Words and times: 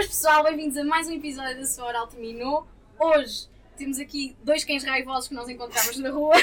Boas 0.00 0.08
pessoal, 0.08 0.42
bem-vindos 0.44 0.78
a 0.78 0.82
mais 0.84 1.08
um 1.08 1.12
episódio 1.12 1.60
da 1.60 1.66
Sua 1.66 1.84
Oral 1.84 2.06
Terminou. 2.06 2.66
Hoje 2.98 3.46
temos 3.76 3.98
aqui 3.98 4.34
dois 4.42 4.64
cães 4.64 4.82
raivosos 4.82 5.28
que 5.28 5.34
nós 5.34 5.46
encontramos 5.46 5.98
na 5.98 6.10
rua. 6.10 6.34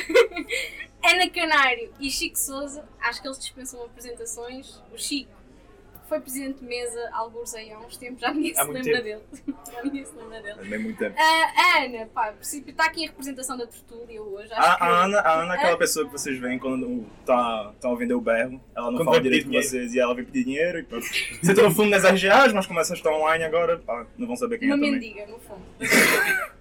Ana 1.04 1.28
Canário 1.28 1.92
e 2.00 2.12
Chico 2.12 2.38
Souza. 2.38 2.88
Acho 3.00 3.20
que 3.20 3.28
eles 3.28 3.40
dispensam 3.40 3.84
apresentações. 3.84 4.80
O 4.94 4.98
Chico 5.00 5.32
foi 6.08 6.20
presidente 6.20 6.60
de 6.60 6.66
mesa, 6.66 7.10
alguns 7.14 7.54
aí 7.54 7.72
há 7.72 7.80
uns 7.80 7.98
tempos, 7.98 8.22
já 8.22 8.32
ninguém 8.34 8.54
se 8.54 8.64
lembra 8.64 9.02
dele. 9.02 9.20
já 9.72 9.84
ninguém 9.84 10.06
se 10.06 10.16
lembra 10.16 10.42
dele. 10.42 10.56
Também 10.56 10.80
muito 10.80 10.98
tempo. 10.98 11.16
A 11.20 11.84
Ana, 11.84 12.06
pá, 12.14 12.34
está 12.42 12.86
aqui 12.86 13.04
em 13.04 13.08
representação 13.08 13.58
da 13.58 13.68
Tertúlia 13.68 14.22
hoje. 14.22 14.52
Acho 14.54 14.62
A, 14.62 14.76
que... 14.78 14.84
a 14.84 14.88
Ana, 15.04 15.20
a 15.20 15.42
Ana 15.42 15.54
é 15.54 15.58
aquela 15.58 15.74
É? 15.74 15.78
pessoa 15.78 16.06
que 16.06 16.12
vocês 16.12 16.38
veem 16.40 16.58
quando 16.60 17.06
tá, 17.26 17.74
tá 17.80 17.94
vender 17.96 18.14
o 18.14 18.22
berro. 18.22 18.62
Ela 18.76 18.92
não 18.92 18.98
Quando 19.00 19.06
fala 19.08 19.22
direito 19.22 19.46
com 19.48 19.54
vocês 19.54 19.94
e 19.94 20.00
ela 20.00 20.14
vem 20.16 20.26
pedir 20.26 20.44
dinheiro 20.46 20.80
e 20.80 20.84
pronto. 20.84 21.06
Você 21.06 21.54
tá 21.54 21.62
no 21.64 21.72
fundo 21.72 21.90
nas 21.90 22.04
RGAs, 22.04 22.54
mas 22.54 22.66
começa 22.66 22.94
a 22.94 22.96
estar 22.98 23.12
online 23.12 23.44
agora, 23.44 23.78
pá, 23.80 24.06
não 24.18 24.28
vão 24.28 24.36
saber 24.36 24.60
quem 24.60 24.68
Uma 24.70 24.76
é 24.76 24.78
também. 24.78 24.92
mendiga, 24.94 25.26
no 25.28 25.40
fundo. 25.40 25.62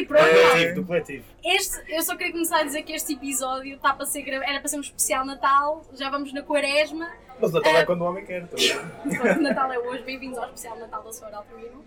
e 0.00 0.06
pronto, 0.06 0.24
É. 0.24 0.50
Coletivo, 0.50 0.74
do 0.74 0.84
coletivo. 0.86 1.24
Este, 1.44 1.92
eu 1.94 2.02
só 2.02 2.16
queria 2.16 2.32
começar 2.32 2.60
a 2.60 2.64
dizer 2.64 2.82
que 2.82 2.92
este 2.92 3.14
episódio 3.14 3.76
está 3.76 3.92
para 3.94 4.06
ser 4.06 4.22
gra- 4.22 4.44
era 4.48 4.58
para 4.60 4.68
ser 4.68 4.76
um 4.76 4.80
especial 4.80 5.24
Natal, 5.24 5.84
já 5.94 6.10
vamos 6.10 6.32
na 6.32 6.42
quaresma, 6.42 7.08
Mas 7.40 7.50
o 7.50 7.54
Natal 7.54 7.72
É. 7.74 7.80
é 7.80 7.84
quando 7.84 8.00
o 8.00 8.04
homem 8.04 8.24
quer 8.24 8.46
também. 8.46 8.72
Pronto, 9.18 9.40
Natal 9.42 9.72
é 9.72 9.78
hoje, 9.78 10.02
bem-vindos 10.04 10.38
ao 10.38 10.44
especial 10.46 10.78
Natal 10.78 11.02
da 11.02 11.12
Sua 11.12 11.28
Oral 11.28 11.44
Termino. 11.44 11.84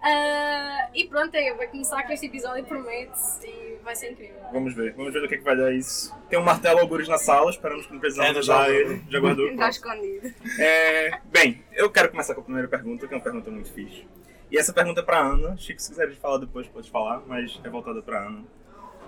Ah, 0.00 0.88
e 0.94 1.06
pronto, 1.08 1.34
é, 1.34 1.52
vai 1.54 1.66
começar 1.66 2.04
com 2.04 2.12
este 2.12 2.26
episódio, 2.26 2.64
promete 2.64 3.10
e 3.44 3.78
vai 3.82 3.96
ser 3.96 4.12
incrível. 4.12 4.36
Vamos 4.52 4.72
ver, 4.74 4.92
vamos 4.94 5.12
ver 5.12 5.24
o 5.24 5.28
que 5.28 5.34
é 5.34 5.38
que 5.38 5.44
vai 5.44 5.56
dar 5.56 5.72
isso. 5.72 6.14
Tem 6.30 6.38
um 6.38 6.42
martelo 6.44 6.78
algures 6.78 7.08
na 7.08 7.18
sala, 7.18 7.50
esperamos 7.50 7.84
que 7.86 7.90
não 7.92 7.98
É, 7.98 8.00
precisamos 8.00 8.46
já 8.46 8.54
usar 8.54 8.68
guardou. 8.70 8.92
ele. 8.92 9.02
Já 9.10 9.18
guardou? 9.20 9.48
Está 9.48 9.68
escondido. 9.70 10.34
É, 10.60 11.18
bem, 11.26 11.64
eu 11.72 11.90
quero 11.90 12.10
começar 12.10 12.34
com 12.34 12.42
a 12.42 12.44
primeira 12.44 12.68
pergunta, 12.68 13.08
que 13.08 13.12
é 13.12 13.16
uma 13.16 13.22
pergunta 13.22 13.50
muito 13.50 13.72
fixe. 13.72 14.06
E 14.50 14.58
essa 14.58 14.72
pergunta 14.72 15.00
é 15.00 15.02
para 15.02 15.18
Ana. 15.20 15.56
Chico, 15.56 15.80
se 15.80 15.90
quiseres 15.90 16.16
falar 16.18 16.38
depois, 16.38 16.66
pode 16.68 16.90
falar, 16.90 17.22
mas 17.26 17.60
é 17.62 17.68
voltada 17.68 18.00
para 18.02 18.26
Ana. 18.26 18.44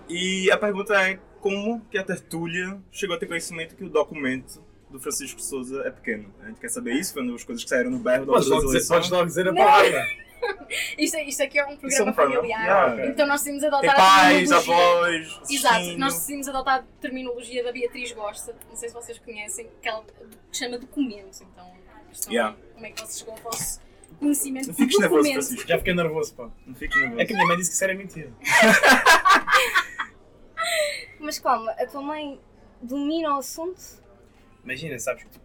E 0.08 0.50
a 0.50 0.58
pergunta 0.58 0.94
é 0.94 1.18
como 1.40 1.80
que 1.90 1.96
a 1.96 2.04
Tertúlia 2.04 2.78
chegou 2.90 3.16
a 3.16 3.18
ter 3.18 3.26
conhecimento 3.26 3.74
que 3.76 3.84
o 3.84 3.88
documento 3.88 4.62
do 4.90 4.98
Francisco 4.98 5.40
Souza 5.40 5.82
é 5.86 5.90
pequeno. 5.90 6.34
A 6.42 6.48
gente 6.48 6.60
quer 6.60 6.68
saber 6.68 6.94
isso, 6.94 7.12
foi 7.12 7.22
uma 7.22 7.32
das 7.32 7.44
coisas 7.44 7.62
que 7.62 7.70
saíram 7.70 7.90
no 7.90 7.98
berro 8.00 8.26
da 8.26 8.32
outra 8.32 8.48
eleições. 8.54 8.88
podes 8.88 9.10
logo 9.10 9.24
dizer 9.26 9.48
a 9.48 9.52
Não. 9.52 9.62
palavra. 9.64 10.04
Isto, 10.96 11.18
isto 11.18 11.42
aqui 11.42 11.58
é 11.58 11.66
um 11.66 11.72
é 11.72 11.76
programa 11.76 12.10
um 12.10 12.14
programa, 12.14 12.40
familiar, 12.40 12.62
yeah, 12.96 13.06
então 13.08 13.26
nós 13.26 13.42
decidimos 13.42 13.60
Tem 13.60 13.68
adotar 13.78 13.94
a 13.94 13.98
pais, 13.98 14.48
terminologia. 14.48 14.74
avós, 14.74 15.40
Exato, 15.50 15.74
assistindo. 15.74 15.98
nós 15.98 16.14
decidimos 16.14 16.48
adotar 16.48 16.74
a 16.78 16.82
terminologia 16.98 17.62
da 17.64 17.72
Beatriz 17.72 18.12
Gosta, 18.12 18.56
não 18.70 18.74
sei 18.74 18.88
se 18.88 18.94
vocês 18.94 19.18
conhecem, 19.18 19.68
que 19.82 19.86
ela 19.88 20.02
chama 20.50 20.78
documento. 20.78 21.42
Então, 21.42 21.66
a 21.66 22.32
Yeah. 22.32 22.56
é 22.58 22.72
como 22.72 22.86
é 22.86 22.90
que 22.90 23.00
vocês 23.02 23.18
chegam 23.18 23.34
ao 23.34 23.40
vosso 23.40 23.80
conhecimento 24.18 24.66
Não 24.68 24.74
fiques 24.74 24.98
nervoso. 24.98 25.30
Francisco. 25.32 25.68
Já 25.68 25.78
fiquei 25.78 25.94
nervoso, 25.94 26.34
pá. 26.34 26.50
Não 26.66 26.74
fiques 26.74 26.98
nervoso. 27.00 27.20
É 27.20 27.24
que 27.24 27.32
a 27.32 27.36
minha 27.36 27.48
mãe 27.48 27.56
disse 27.56 27.70
que 27.70 27.74
isso 27.74 27.84
era 27.84 27.94
mentira. 27.94 28.32
Mas 31.18 31.38
calma, 31.38 31.70
a 31.72 31.86
tua 31.86 32.00
mãe 32.02 32.40
domina 32.82 33.34
o 33.34 33.38
assunto? 33.38 33.80
Imagina, 34.64 34.98
sabes 34.98 35.24
que 35.24 35.30
tu, 35.30 35.40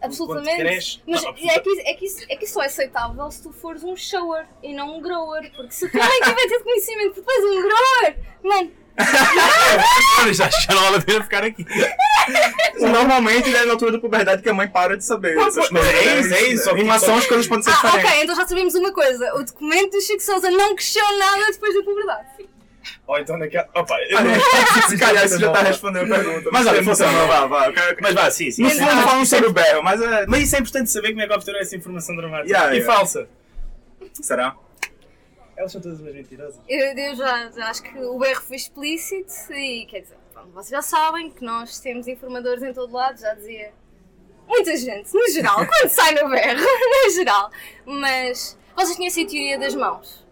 Absolutamente. 0.00 0.56
cresces- 0.58 1.02
Mas 1.06 1.22
Não, 1.22 1.30
é, 1.30 1.34
que, 1.34 1.48
é, 1.50 1.58
que 1.94 2.06
isso, 2.06 2.24
é 2.28 2.36
que 2.36 2.44
isso 2.44 2.54
só 2.54 2.62
é 2.62 2.66
aceitável 2.66 3.30
se 3.30 3.42
tu 3.42 3.52
fores 3.52 3.82
um 3.84 3.96
shower 3.96 4.46
e 4.62 4.72
não 4.74 4.96
um 4.96 5.02
grower. 5.02 5.50
Porque 5.54 5.72
se 5.72 5.86
a 5.86 5.90
tua 5.90 6.00
mãe 6.00 6.20
tiver 6.22 6.46
tido 6.48 6.64
conhecimento 6.64 7.14
que 7.14 7.20
tu 7.22 7.30
és 7.30 7.44
um 7.44 7.62
grower, 7.62 8.18
mano, 8.42 8.72
Olha, 10.20 10.34
já, 10.34 10.48
já 10.50 10.74
não 10.74 10.82
vale 10.82 10.96
a 10.96 11.00
pena 11.00 11.22
ficar 11.24 11.44
aqui. 11.44 11.64
Normalmente 12.80 13.54
é 13.54 13.64
na 13.64 13.72
altura 13.72 13.92
da 13.92 13.98
puberdade 13.98 14.42
que 14.42 14.48
a 14.48 14.54
mãe 14.54 14.68
para 14.68 14.96
de 14.96 15.04
saber. 15.04 15.36
essas 15.38 15.68
coisas. 15.68 15.94
é 15.94 16.20
isso, 16.20 16.34
é 16.34 16.42
isso, 16.48 16.70
Em 16.76 16.82
relação 16.84 17.16
as 17.16 17.26
coisas 17.26 17.46
podem 17.46 17.62
ser 17.64 17.70
Ah, 17.70 17.74
diferentes. 17.74 18.10
ok, 18.10 18.22
então 18.22 18.36
já 18.36 18.46
sabemos 18.46 18.74
uma 18.74 18.92
coisa. 18.92 19.34
O 19.34 19.44
documento 19.44 19.92
do 19.92 20.00
Chico 20.00 20.20
Souza 20.22 20.50
não 20.50 20.74
cresceu 20.74 21.04
nada 21.18 21.46
depois 21.52 21.74
da 21.74 21.82
puberdade. 21.82 22.26
Ou 23.06 23.18
então 23.18 23.36
naquela. 23.38 23.68
Opa, 23.74 23.94
eu 24.08 24.18
Ah, 24.18 24.22
não. 24.22 24.30
não, 24.32 24.40
se 24.88 24.98
calhar 24.98 25.24
isso 25.26 25.38
já 25.38 25.46
está 25.48 25.62
respondendo 25.62 26.12
a 26.12 26.18
pergunta. 26.18 26.48
Mas 26.52 26.66
olha, 26.66 26.82
funciona, 26.82 27.26
vá, 27.26 27.46
vá. 27.46 27.72
Mas 28.00 28.14
vá, 28.14 28.30
sim, 28.30 28.50
sim. 28.50 28.62
No 28.62 28.70
fundo 28.70 29.02
falamos 29.02 29.28
sobre 29.28 29.46
o 29.48 29.52
berro, 29.52 29.82
mas 29.82 30.00
é... 30.00 30.26
Mas 30.26 30.42
isso 30.42 30.56
é 30.56 30.58
importante 30.60 30.90
saber 30.90 31.10
como 31.10 31.22
é 31.22 31.26
que 31.26 31.32
obtiveram 31.32 31.60
essa 31.60 31.76
informação 31.76 32.16
dramática. 32.16 32.48
Yeah, 32.50 32.74
e 32.74 32.78
yeah. 32.78 32.94
falsa. 32.94 33.28
Será? 34.20 34.54
Elas 35.58 35.72
são 35.72 35.80
todas 35.80 35.98
umas 36.00 36.14
mentirosas. 36.14 36.60
Eu, 36.68 36.96
eu 36.96 37.16
já, 37.16 37.50
já 37.50 37.68
acho 37.68 37.82
que 37.82 37.98
o 37.98 38.16
berro 38.16 38.40
foi 38.42 38.54
explícito 38.54 39.52
e 39.52 39.86
quer 39.86 40.02
dizer, 40.02 40.16
pronto, 40.32 40.50
vocês 40.52 40.70
já 40.70 40.80
sabem 40.80 41.32
que 41.32 41.44
nós 41.44 41.80
temos 41.80 42.06
informadores 42.06 42.62
em 42.62 42.72
todo 42.72 42.92
lado, 42.92 43.18
já 43.18 43.34
dizia 43.34 43.72
muita 44.46 44.76
gente, 44.76 45.12
no 45.12 45.28
geral, 45.32 45.56
quando 45.66 45.90
sai 45.90 46.14
no 46.14 46.30
berro, 46.30 46.60
no 46.62 47.10
geral. 47.10 47.50
Mas 47.84 48.56
vocês 48.76 48.96
conhecem 48.96 49.24
a 49.24 49.28
teoria 49.28 49.58
das 49.58 49.74
mãos? 49.74 50.24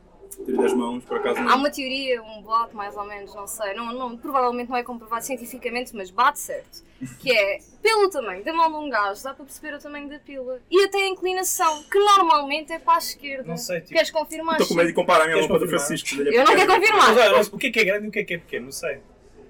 Tiro 0.45 0.63
das 0.63 0.73
mãos, 0.75 1.03
por 1.05 1.17
acaso 1.19 1.39
Há 1.41 1.43
não. 1.43 1.57
uma 1.59 1.71
teoria, 1.71 2.23
um 2.23 2.43
boato 2.43 2.77
mais 2.77 2.95
ou 2.95 3.05
menos, 3.05 3.35
não 3.35 3.47
sei, 3.47 3.73
não, 3.75 3.93
não- 3.93 4.17
provavelmente 4.19 4.69
não 4.69 4.77
é 4.77 4.83
comprovado 4.83 5.25
cientificamente, 5.25 5.97
mas 5.97 6.11
bate 6.11 6.39
certo. 6.39 6.85
Que 7.21 7.31
é, 7.33 7.59
pelo 7.83 8.09
tamanho 8.11 8.45
da 8.45 8.53
mão 8.53 8.71
de 8.71 8.77
um 8.77 8.89
gajo, 8.91 9.23
dá 9.23 9.33
para 9.35 9.45
perceber 9.45 9.75
o 9.75 9.79
tamanho 9.79 10.09
da 10.09 10.19
pila. 10.19 10.61
E 10.71 10.85
até 10.85 10.99
a 10.99 11.09
inclinação, 11.09 11.83
que 11.85 11.99
normalmente 11.99 12.73
é 12.73 12.79
para 12.79 12.95
a 12.95 12.99
esquerda. 12.99 13.45
Não 13.49 13.57
sei, 13.57 13.81
tipo- 13.81 13.95
Queres 13.95 14.11
confirmar? 14.11 14.55
Estou 14.55 14.69
com 14.69 14.75
medo 14.75 14.89
de 14.89 14.93
comparar 14.95 15.25
a 15.25 15.27
minha 15.27 15.39
mão 15.39 15.49
com 15.49 15.55
a 15.55 15.59
do 15.59 15.65
confirmar? 15.65 15.87
Francisco. 15.87 16.23
é 16.23 16.29
Eu 16.39 16.45
não 16.45 16.55
quero 16.57 16.75
confirmar. 16.75 17.15
Mas 17.15 17.19
olha, 17.33 17.41
o 17.53 17.59
que 17.59 17.67
é 17.67 17.71
que 17.71 17.81
é 17.81 17.85
grande 17.85 18.07
e 18.07 18.09
o 18.09 18.13
que 18.13 18.19
é 18.21 18.25
que 18.25 18.35
é 18.35 18.39
pequeno? 18.39 18.65
Não 18.67 18.73
sei. 18.73 18.99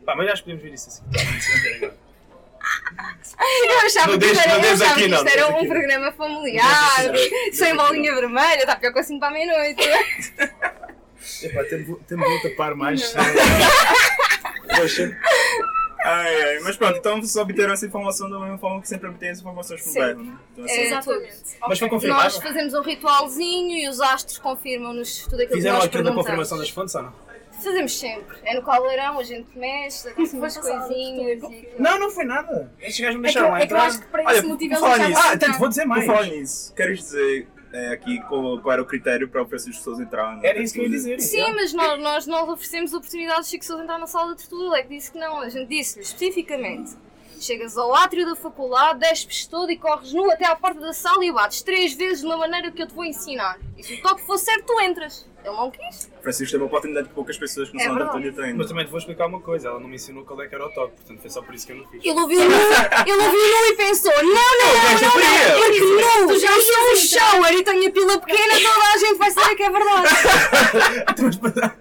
Pá, 0.05 0.15
mas 0.17 0.27
já 0.29 0.37
podemos 0.37 0.63
ver 0.63 0.73
isso 0.75 0.89
assim. 0.89 1.03
Tá. 1.11 1.91
Eu 3.69 3.79
achava 3.87 4.07
Não 4.09 4.13
que 4.15 4.19
deixes- 4.27 4.39
isto 4.39 4.49
era, 4.49 4.57
aqui, 4.93 5.03
que 5.03 5.09
não, 5.09 5.19
isto 5.19 5.29
era 5.29 5.49
um 5.49 5.57
aqui. 5.57 5.69
programa 5.69 6.13
familiar, 6.13 7.13
sem 7.53 7.77
bolinha 7.77 8.15
vermelha, 8.15 8.59
está 8.61 8.77
pior 8.77 8.93
que 8.93 8.99
assim 8.99 9.19
para 9.21 9.29
a 9.29 9.31
meia-noite. 9.31 9.81
Epá, 11.43 11.65
temos 11.65 11.99
temos 12.07 12.29
de 12.29 12.49
tapar 12.51 12.75
mais. 12.75 13.01
senão- 13.09 13.25
Poxa. 14.77 15.17
Ai, 16.05 16.43
ai. 16.43 16.59
Mas 16.61 16.77
pronto, 16.77 16.99
então 16.99 17.17
vocês 17.21 17.35
obteram 17.37 17.73
essa 17.73 17.87
informação 17.87 18.31
da 18.31 18.39
mesma 18.39 18.59
forma 18.59 18.81
que 18.81 18.89
sempre 18.89 19.09
obtêm 19.09 19.31
as 19.31 19.41
informações 19.41 19.83
com 19.83 19.91
o 19.91 19.93
Sim. 19.93 19.99
berro, 19.99 20.23
né? 20.23 20.39
Então, 20.53 20.65
assim, 20.65 20.81
Exatamente. 20.83 21.37
Mas 21.69 21.79
foi 21.79 21.89
confirmado? 21.89 22.23
Nós 22.25 22.37
fazemos 22.37 22.75
um 22.75 22.83
ritualzinho 22.83 23.77
e 23.77 23.89
os 23.89 24.01
astros 24.01 24.39
confirmam-nos 24.39 25.19
tudo 25.25 25.35
aquilo 25.43 25.55
Fizeram 25.57 25.75
que 25.77 25.79
nós 25.81 25.87
aquilo 25.87 26.05
da 26.05 26.13
confirmação 26.13 26.59
das 26.59 26.71
fontes 26.71 26.95
ou 26.95 27.03
não? 27.03 27.27
Fazemos 27.63 27.99
sempre. 27.99 28.37
É 28.45 28.55
no 28.55 28.63
caldeirão, 28.63 29.19
a 29.19 29.23
gente 29.25 29.59
mexe, 29.59 30.05
dá 30.15 30.23
assim 30.23 30.37
umas 30.39 30.57
coisinhas. 30.59 31.43
e- 31.43 31.69
Não, 31.79 31.99
não 31.99 32.11
foi 32.11 32.25
nada. 32.25 32.71
Estes 32.81 33.01
gajos 33.01 33.19
me 33.21 33.27
É 33.27 33.33
que, 33.33 33.35
deixaram 33.35 33.51
lá 33.51 33.61
é 33.63 33.67
que 33.67 33.73
eu 33.73 33.77
acho 33.79 34.01
que 34.01 34.07
para 34.09 34.25
Olha, 34.25 34.37
esse 34.39 34.47
motivo 34.47 34.79
por 34.79 35.01
eles 35.01 35.17
Ah, 35.19 35.37
tanto 35.39 35.59
vou 35.59 35.69
dizer 35.69 35.83
Por 35.83 35.89
mais. 35.89 36.07
falar 36.07 36.25
nisso, 36.27 36.75
queres 36.75 36.99
dizer 36.99 37.49
é, 37.73 37.93
aqui 37.93 38.21
qual, 38.23 38.61
qual 38.61 38.73
era 38.73 38.83
o 38.83 38.87
critério 38.87 39.29
para 39.29 39.43
o 39.43 39.47
Francisco 39.47 39.83
Souza 39.83 40.03
entrar? 40.03 40.37
na 40.37 40.47
Era 40.47 40.63
isso 40.63 40.75
que 40.75 40.81
eu 40.81 40.85
ia 40.85 40.91
dizer. 40.91 41.21
Sim, 41.21 41.53
mas 41.55 41.73
nós, 41.73 42.01
nós, 42.01 42.27
nós 42.27 42.49
oferecemos 42.49 42.95
a 42.95 42.99
oportunidade 42.99 43.43
de 43.43 43.49
Chico 43.49 43.65
Sousa 43.65 43.83
entrar 43.83 43.99
na 43.99 44.07
sala 44.07 44.35
de 44.35 44.39
tertúlia. 44.39 44.67
Ele 44.67 44.77
é 44.77 44.83
que 44.83 44.89
disse 44.89 45.13
que 45.13 45.19
não. 45.19 45.41
A 45.41 45.49
gente 45.49 45.69
disse-lhe 45.69 46.05
especificamente: 46.05 46.93
chegas 47.45 47.77
ao 47.77 47.95
átrio 47.95 48.27
da 48.27 48.37
faculdade, 48.37 49.01
despes 49.01 49.47
todo 49.47 49.71
e 49.71 49.77
corres 49.77 50.13
nu 50.13 50.31
até 50.31 50.47
à 50.47 50.57
porta 50.57 50.81
da 50.81 50.93
sala 50.93 51.25
e 51.25 51.33
bates 51.33 51.63
três 51.63 51.95
vezes 51.95 52.21
de 52.21 52.27
uma 52.27 52.37
maneira 52.37 52.71
que 52.71 52.83
eu 52.83 52.87
te 52.87 52.95
vou 52.95 53.05
ensinar. 53.05 53.59
E 53.77 53.83
se 53.83 53.95
o 53.95 54.03
toque 54.03 54.23
for 54.23 54.39
certo, 54.39 54.65
tu 54.67 54.81
entras. 54.81 55.27
Ele 55.45 55.55
não 55.55 55.71
quis. 55.71 56.11
Francisco 56.23 56.51
teve 56.51 56.65
uma 56.65 56.67
oportunidade 56.67 57.09
que 57.09 57.15
poucas 57.15 57.39
pessoas 57.39 57.71
que 57.71 57.77
não 57.77 57.83
É 57.83 57.87
são 57.87 57.95
da 57.95 58.05
tertúlia 58.07 58.33
têm. 58.33 58.55
Mas 58.55 58.67
também 58.67 58.85
te 58.85 58.91
vou 58.91 58.99
explicar 58.99 59.27
uma 59.27 59.41
coisa. 59.41 59.69
Ela 59.69 59.79
não 59.79 59.87
me 59.87 59.95
ensinou 59.95 60.25
qual 60.25 60.43
é 60.43 60.49
que 60.49 60.55
era 60.57 60.67
o 60.67 60.71
toque, 60.71 60.97
portanto 60.97 61.21
foi 61.21 61.31
só 61.31 61.41
por 61.41 61.55
isso 61.55 61.65
que 61.67 61.73
eu 61.73 61.77
não 61.77 61.87
fiz. 61.87 62.05
Ele 62.05 62.21
ouviu 62.21 62.41
nu, 62.41 62.57
ele 63.07 63.13
ouviu 63.13 63.41
nu 63.41 63.67
e 63.69 63.77
pensou: 63.77 64.13
não, 64.13 64.25
não, 64.25 64.33
não, 64.33 64.91
é 64.91 65.01
não, 65.01 65.15
não. 65.21 65.59
Eu 65.63 66.21
não, 66.21 66.27
Tu 66.27 66.41
já 66.41 66.51
eu 66.51 66.61
sou 66.63 66.93
um 66.93 66.97
shower 66.97 67.53
e 67.53 67.63
tenho 67.63 67.89
a 67.89 67.93
pila 67.93 68.19
pequena, 68.19 68.55
toda 68.55 68.87
a 68.93 68.99
gente 68.99 69.19
vai 69.19 69.31
saber 69.31 69.55
que 69.55 69.63
é 69.63 69.71
verdade. 69.71 70.09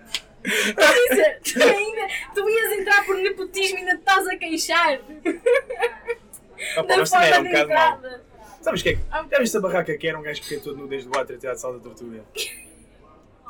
Tu 0.45 1.63
ainda, 1.63 2.07
tu 2.33 2.49
ias 2.49 2.79
entrar 2.79 3.05
por 3.05 3.15
nepotismo 3.17 3.77
e 3.77 3.79
ainda 3.81 3.95
te 3.95 3.99
estás 3.99 4.27
a 4.27 4.35
queixar 4.37 4.99
da 6.87 6.97
mas 6.97 7.09
também 7.09 7.09
forma 7.09 7.25
era 7.25 7.39
um 7.39 7.43
de 7.43 7.49
entrada. 7.49 8.23
Sabes 8.61 8.81
o 8.81 8.83
que 8.83 8.89
é 8.89 8.95
que? 8.95 9.01
Já 9.31 9.39
viste 9.39 9.57
a 9.57 9.59
barraca 9.59 9.97
que 9.97 10.07
era 10.07 10.17
um 10.17 10.21
gajo 10.21 10.41
que 10.41 10.47
fica 10.47 10.61
todo 10.61 10.77
nu 10.77 10.87
desde 10.87 11.09
o 11.09 11.19
átrio 11.19 11.37
até 11.37 11.49
à 11.49 11.55
sala 11.55 11.77
da 11.77 11.83
tortuga? 11.83 12.23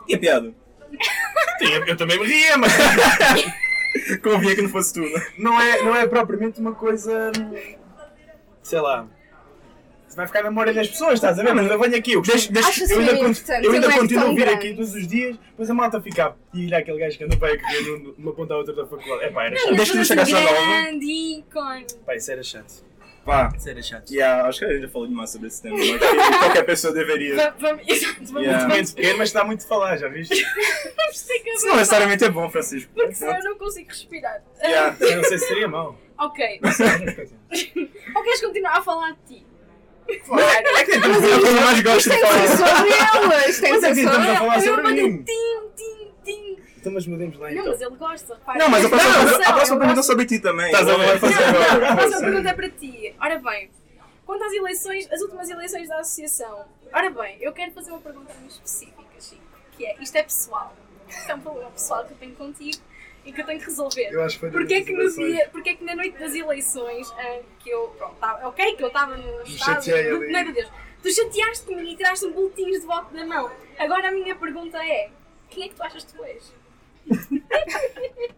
E 0.08 0.16
a 0.16 0.20
piada? 0.20 0.54
Sim, 1.60 1.72
eu, 1.88 1.98
também 1.98 2.20
me 2.20 2.26
ria, 2.26 2.58
mas 2.58 2.74
Convinha 4.22 4.56
que 4.56 4.62
não 4.62 4.70
fosse 4.70 4.94
tu, 4.94 5.00
né? 5.00 5.28
não 5.38 5.60
é, 5.60 5.82
não 5.82 5.96
é 5.96 6.06
propriamente 6.06 6.60
uma 6.60 6.76
coisa. 6.76 7.32
hum, 7.38 7.76
sei 8.62 8.82
lá. 8.82 9.08
Vai 10.16 10.28
ficar 10.28 10.44
na 10.44 10.50
memória 10.50 10.74
das 10.74 10.88
pessoas, 10.88 11.16
estás 11.16 11.38
a 11.38 11.44
ver? 11.44 11.54
Mas 11.54 11.70
eu 11.70 11.78
venho 11.80 11.96
aqui, 11.98 12.14
eu, 12.14 12.22
deixa- 12.22 12.50
Acho-se 12.60 12.94
eu 12.94 13.00
ainda, 13.00 13.12
mesmo 13.14 13.26
con- 13.26 13.32
importante, 13.32 13.66
eu 13.66 13.72
ainda 13.74 13.92
continuo 13.92 14.28
a 14.32 14.34
vir 14.34 14.50
aqui 14.50 14.74
todos 14.74 14.94
os 14.96 15.08
dias, 15.08 15.38
depois 15.38 15.70
a 15.70 15.74
malta 15.74 16.02
fica 16.02 16.36
e 16.54 16.66
olha 16.68 16.78
aquele 16.78 16.98
gajo 17.00 17.18
que 17.18 17.24
anda 17.26 17.36
para 17.38 17.56
de 17.58 18.14
uma 18.18 18.34
ponta 18.34 18.54
à 18.54 18.58
outra 18.58 18.74
da 18.74 18.86
faculdade. 18.88 19.24
É 19.26 19.30
pá, 19.30 19.46
era 19.46 19.58
chato. 19.58 19.76
Deixa-me 19.76 20.06
chegar 20.06 20.26
só 20.26 20.38
grande 20.40 21.06
ícone. 21.06 21.86
Pá, 22.06 22.16
isso 22.16 22.32
era 22.32 22.44
chato. 22.44 22.86
Vá. 23.26 23.52
Isso 23.58 23.70
era 23.70 23.82
chato. 23.82 24.12
Yeah, 24.12 24.48
acho 24.48 24.60
que 24.60 24.66
a 24.66 24.70
gente 24.72 24.82
já 24.84 24.88
falou 24.90 25.08
demais 25.08 25.32
sobre 25.32 25.48
esse 25.48 25.60
tema, 25.62 25.76
mas 25.78 25.88
que 26.00 26.38
qualquer 26.40 26.64
pessoa 26.64 26.94
deveria. 26.94 27.36
Va- 27.36 27.56
Vamos, 27.60 27.84
exato, 27.90 28.22
Yeah. 28.40 28.60
vamos, 28.60 28.76
Muito 28.76 28.96
pequeno, 28.96 29.18
mas 29.18 29.30
está 29.30 29.44
muito 29.44 29.66
a 29.66 29.68
falar, 29.68 29.98
já 29.98 30.08
viste? 30.08 30.36
vamos 30.96 31.22
ter 31.24 31.40
que 31.40 31.50
Isso 31.50 31.68
não 31.68 31.76
necessariamente 31.76 32.24
é 32.24 32.30
bom, 32.30 32.50
Francisco. 32.50 32.92
Porque 32.94 33.16
senão 33.16 33.36
eu 33.36 33.44
não 33.44 33.58
consigo 33.58 33.90
respirar. 33.90 34.42
Yeah. 34.64 34.96
Eu 35.02 35.18
não 35.18 35.24
sei 35.24 35.40
se 35.40 35.48
seria 35.48 35.68
mau. 35.68 36.00
Ok. 36.20 36.60
Mas. 36.62 36.80
Ou 36.80 38.24
queres 38.24 38.42
continuar 38.42 38.78
a 38.78 38.82
falar 38.82 39.12
de 39.28 39.36
ti? 39.40 39.46
É 40.08 40.84
que 40.86 40.92
é 40.92 40.98
o 40.98 41.42
que 41.42 41.48
eu 41.48 41.62
mais 41.62 41.82
gosto 41.82 42.10
de 42.10 42.16
Tem 42.16 42.20
falar. 42.22 42.48
sobre 42.48 42.94
elas. 42.94 43.60
Tem 43.60 43.72
que 43.72 43.76
é 43.78 43.80
ser 43.80 43.96
sobre 43.96 44.02
estamos 44.02 44.18
a 44.18 44.30
elas. 44.30 44.38
falar 44.40 44.62
sobre 44.62 44.82
mando 44.84 44.96
mim. 45.02 45.24
tim, 45.24 45.62
tim, 45.76 46.12
tim. 46.24 46.60
Então, 46.78 46.94
mas 46.94 47.08
mudemos 47.08 47.38
lá 47.40 47.50
Não, 47.50 47.58
então. 47.62 47.72
mas 47.72 47.82
ele 47.82 47.96
gosta. 47.96 48.34
repara. 48.36 48.60
Não, 48.60 48.70
mas 48.70 48.86
a 48.86 48.90
Não, 48.90 48.98
próxima, 48.98 49.16
não, 49.16 49.50
a 49.50 49.54
próxima 49.54 49.76
eu 49.76 49.80
pergunta 49.80 50.00
é 50.00 50.04
sobre 50.04 50.26
ti 50.26 50.40
também. 50.40 50.66
Estás 50.68 50.88
a 50.88 50.92
Não 50.92 51.00
ver? 51.00 51.06
vai 51.06 51.18
fazer 51.20 51.36
Não, 51.36 51.80
não, 51.80 51.88
a 51.90 51.96
próxima 51.96 52.22
pergunta 52.22 52.50
é 52.50 52.54
para 52.54 52.70
ti. 52.70 53.16
Ora 53.20 53.40
bem, 53.40 53.72
quanto 54.26 54.44
às 54.44 54.54
eleições, 54.54 55.12
as 55.12 55.22
últimas 55.22 55.50
eleições 55.50 55.88
da 55.90 56.00
associação. 56.00 56.66
Ora 56.94 57.10
bem, 57.10 57.38
eu 57.42 57.52
quero 57.54 57.72
fazer 57.72 57.92
uma 57.92 58.00
pergunta 58.02 58.34
muito 58.40 58.52
específica, 58.52 59.02
Chico, 59.20 59.42
que 59.76 59.86
é, 59.86 59.96
isto 60.02 60.16
é 60.16 60.24
pessoal. 60.24 60.76
Isto 61.10 61.32
é 61.32 61.36
um 61.36 61.40
problema 61.42 61.72
pessoal 61.72 62.06
que 62.06 62.14
eu 62.14 62.18
tenho 62.18 62.36
contigo 62.36 62.78
e 63.26 63.34
que 63.34 63.42
eu 63.42 63.46
tenho 63.46 63.60
que 63.60 63.66
resolver. 63.66 64.10
Eu 64.12 64.22
acho 64.24 64.36
que 64.36 64.40
foi 64.42 64.52
Porquê 64.52 64.76
das 64.80 64.86
que 64.86 64.94
no 64.94 65.10
dia, 65.28 65.50
porquê 65.52 65.74
que 65.76 65.84
na 65.84 65.96
noite 65.96 66.18
das 66.18 66.36
eleições, 66.36 67.12
ah, 67.18 67.40
que 67.60 67.70
eu, 67.70 67.88
pronto, 67.98 68.16
tava, 68.16 68.48
ok, 68.48 68.76
que 68.76 68.84
eu 68.84 68.88
estava 68.88 69.18
no 69.18 69.42
estado, 69.44 69.84
do- 69.86 70.20
meu 70.32 70.54
Deus, 70.54 70.70
tu 71.02 71.12
chateaste 71.12 71.66
comigo 71.66 71.88
e 71.90 71.96
tiraste 71.96 72.28
boletins 72.30 72.82
de 72.82 72.86
voto 72.86 73.14
na 73.14 73.26
mão. 73.26 73.52
Agora 73.78 74.10
a 74.10 74.12
minha 74.12 74.36
pergunta 74.36 74.78
é, 74.86 75.10
quem 75.50 75.64
é 75.64 75.70
que 75.70 75.76
tu 75.76 75.84
achas 75.84 76.04
que 76.06 76.14
tu 76.14 76.24
és? 76.24 76.54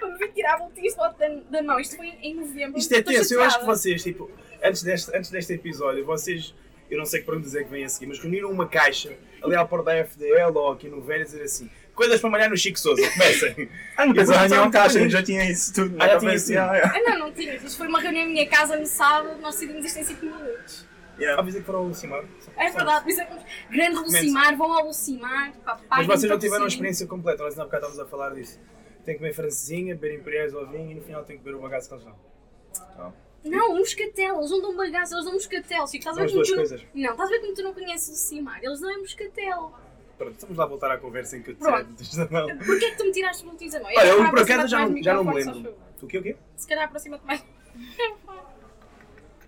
Como 0.00 0.16
tirar 0.32 0.58
boletins 0.58 0.92
de 0.92 0.96
voto 0.96 1.18
da, 1.18 1.28
da 1.28 1.62
mão, 1.62 1.78
isto 1.78 1.96
foi 1.96 2.06
em 2.22 2.34
novembro. 2.34 2.78
Isto 2.78 2.94
é 2.94 3.02
tenso, 3.02 3.34
eu 3.34 3.42
acho 3.42 3.60
que 3.60 3.66
vocês, 3.66 4.02
tipo, 4.02 4.30
antes 4.62 4.82
deste, 4.82 5.14
antes 5.14 5.30
deste 5.30 5.52
episódio, 5.52 6.04
vocês, 6.06 6.54
eu 6.90 6.96
não 6.98 7.04
sei 7.04 7.20
que 7.20 7.26
perguntas 7.26 7.54
é 7.54 7.62
que 7.62 7.70
vêm 7.70 7.84
a 7.84 7.88
seguir, 7.88 8.06
mas 8.06 8.18
reuniram 8.18 8.50
uma 8.50 8.66
caixa 8.66 9.14
ali 9.42 9.54
à 9.54 9.64
porta 9.66 9.86
da 9.92 9.96
FDL 10.04 10.56
ou 10.56 10.72
aqui 10.72 10.88
no 10.88 11.02
Velho 11.02 11.24
dizer 11.24 11.42
assim: 11.42 11.70
coisas 11.98 12.20
para 12.20 12.30
malhar 12.30 12.48
no 12.48 12.56
Chico 12.56 12.78
Souza, 12.78 13.02
comecem. 13.10 13.68
Ah, 13.96 14.06
não 14.06 14.14
Eu 14.14 14.22
arranjar 14.22 14.56
uma 14.58 14.62
vou 14.62 14.72
caixa, 14.72 14.94
fazer 14.94 15.10
já 15.10 15.22
tinha 15.22 15.50
isso 15.50 15.74
tudo. 15.74 15.96
Ah, 15.96 15.98
na 15.98 16.12
já 16.12 16.18
tinha 16.20 16.30
cabeça. 16.30 16.46
sim. 16.46 16.52
Yeah, 16.52 16.76
yeah. 16.76 16.96
Ah, 16.96 17.10
não, 17.10 17.18
não 17.18 17.32
tinha. 17.32 17.54
Isto 17.56 17.76
foi 17.76 17.88
uma 17.88 18.00
reunião 18.00 18.24
em 18.24 18.28
minha 18.28 18.48
casa 18.48 18.76
no 18.76 18.86
sábado, 18.86 19.40
nós 19.40 19.56
decidimos 19.56 19.84
isto 19.84 19.98
em 19.98 20.04
5 20.04 20.24
minutos. 20.24 20.86
Yeah. 21.18 21.42
Avisei 21.42 21.60
que 21.60 21.66
foram 21.66 21.80
ao 21.80 21.86
Lucimar. 21.86 22.24
É 22.56 22.70
verdade, 22.70 23.02
por 23.02 23.10
isso 23.10 23.20
é 23.20 23.24
que 23.24 23.76
grande 23.76 23.96
Lucimar, 23.96 24.56
vão 24.56 24.72
ao 24.72 24.86
Lucimar. 24.86 25.52
Mas 25.90 26.06
vocês 26.06 26.30
não 26.30 26.38
tiveram 26.38 26.64
a 26.64 26.68
experiência 26.68 27.06
completa, 27.08 27.42
nós 27.42 27.54
ainda 27.54 27.62
há 27.62 27.66
bocado 27.66 27.86
estávamos 27.86 28.06
a 28.06 28.08
falar 28.08 28.34
disso. 28.34 28.60
Tem 29.04 29.14
que 29.14 29.18
comer 29.18 29.32
francesinha, 29.32 29.96
beber 29.96 30.20
imperiais 30.20 30.54
ao 30.54 30.66
vinho 30.68 30.92
e 30.92 30.94
no 30.94 31.02
final 31.02 31.24
tem 31.24 31.36
que 31.36 31.42
beber 31.42 31.56
o 31.56 31.60
bagaço 31.60 31.88
que 31.88 31.94
eles 31.94 32.04
dão. 32.04 33.12
Não, 33.44 33.72
um 33.72 33.78
moscatel, 33.78 34.38
eles 34.38 34.50
não 34.50 34.60
dão 34.60 34.76
bagaço, 34.76 35.14
eles 35.14 35.24
dão 35.24 35.32
moscatel. 35.32 35.86
Chico, 35.86 35.98
estás 35.98 36.18
a 36.18 36.20
ver 36.20 36.30
como 36.30 36.44
tu... 36.44 36.54
coisas. 36.54 36.82
Não, 36.94 37.10
estás 37.10 37.28
a 37.28 37.32
ver 37.32 37.40
como 37.40 37.54
tu 37.54 37.62
não 37.62 37.74
conheces 37.74 38.08
o 38.08 38.12
Lucimar? 38.12 38.60
Eles 38.62 38.80
não 38.80 38.90
é 38.90 38.96
moscatel. 38.98 39.74
Pronto, 40.18 40.36
vamos 40.40 40.58
lá 40.58 40.66
voltar 40.66 40.90
à 40.90 40.98
conversa 40.98 41.36
em 41.36 41.42
que 41.42 41.50
eu 41.50 41.54
te 41.54 41.60
Pronto. 41.60 41.92
disse 41.92 42.16
da 42.16 42.28
mão. 42.28 42.48
Porquê 42.58 42.84
é 42.86 42.90
que 42.90 42.96
tu 42.96 43.04
me 43.04 43.12
tiraste 43.12 43.44
boletins 43.44 43.74
a 43.74 43.80
mão? 43.80 43.90
Olha, 43.96 44.08
eu 44.08 44.30
por 44.30 44.40
acaso 44.40 44.68
já 44.68 44.86
do 44.86 45.02
já 45.02 45.14
não 45.14 45.24
me 45.24 45.34
lembro. 45.34 45.74
O 46.02 46.06
quê, 46.08 46.18
o 46.18 46.22
quê? 46.22 46.36
Se 46.56 46.66
calhar 46.66 46.84
aproxima-te 46.84 47.24
mais. 47.24 47.44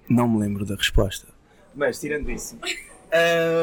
Não 0.09 0.29
me 0.29 0.41
lembro 0.41 0.65
da 0.65 0.75
resposta. 0.75 1.29
Mas, 1.73 2.01
tirando 2.01 2.29
isso, 2.33 2.59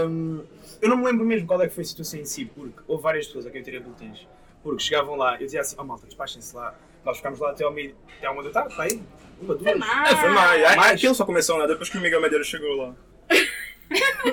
hum, 0.09 0.41
eu 0.81 0.87
não 0.87 0.95
me 0.95 1.03
lembro 1.03 1.25
mesmo 1.25 1.45
qual 1.45 1.61
é 1.61 1.67
que 1.67 1.75
foi 1.75 1.83
a 1.83 1.85
situação 1.85 2.21
em 2.21 2.23
si, 2.23 2.45
porque 2.45 2.79
houve 2.87 3.03
várias 3.03 3.27
pessoas 3.27 3.45
a 3.45 3.49
quem 3.49 3.59
eu 3.59 3.65
tirei 3.65 3.81
boletins. 3.81 4.25
Porque 4.63 4.81
chegavam 4.81 5.17
lá, 5.17 5.33
eu 5.35 5.45
dizia 5.45 5.59
assim, 5.59 5.75
oh 5.77 5.83
malta, 5.83 6.05
despachem-se 6.05 6.55
lá. 6.55 6.73
Nós 7.03 7.17
ficámos 7.17 7.39
lá 7.39 7.51
até 7.51 7.65
ao 7.65 7.73
meio, 7.73 7.93
até 8.17 8.27
à 8.27 8.31
uma 8.31 8.43
da 8.43 8.49
tarde, 8.49 8.69
está 8.71 8.83
aí? 8.83 9.01
Uma, 9.41 9.55
duas. 9.55 9.71
Foi 9.71 9.75
mais. 9.79 10.11
É, 10.11 10.15
foi 10.15 10.29
mais. 10.29 10.75
Mais. 10.77 10.91
Aquilo 10.93 11.15
só 11.15 11.25
começou 11.25 11.59
né? 11.59 11.67
depois 11.67 11.89
que 11.89 11.97
o 11.97 12.01
Miguel 12.01 12.21
Medeiros 12.21 12.47
chegou 12.47 12.75
lá. 12.77 12.95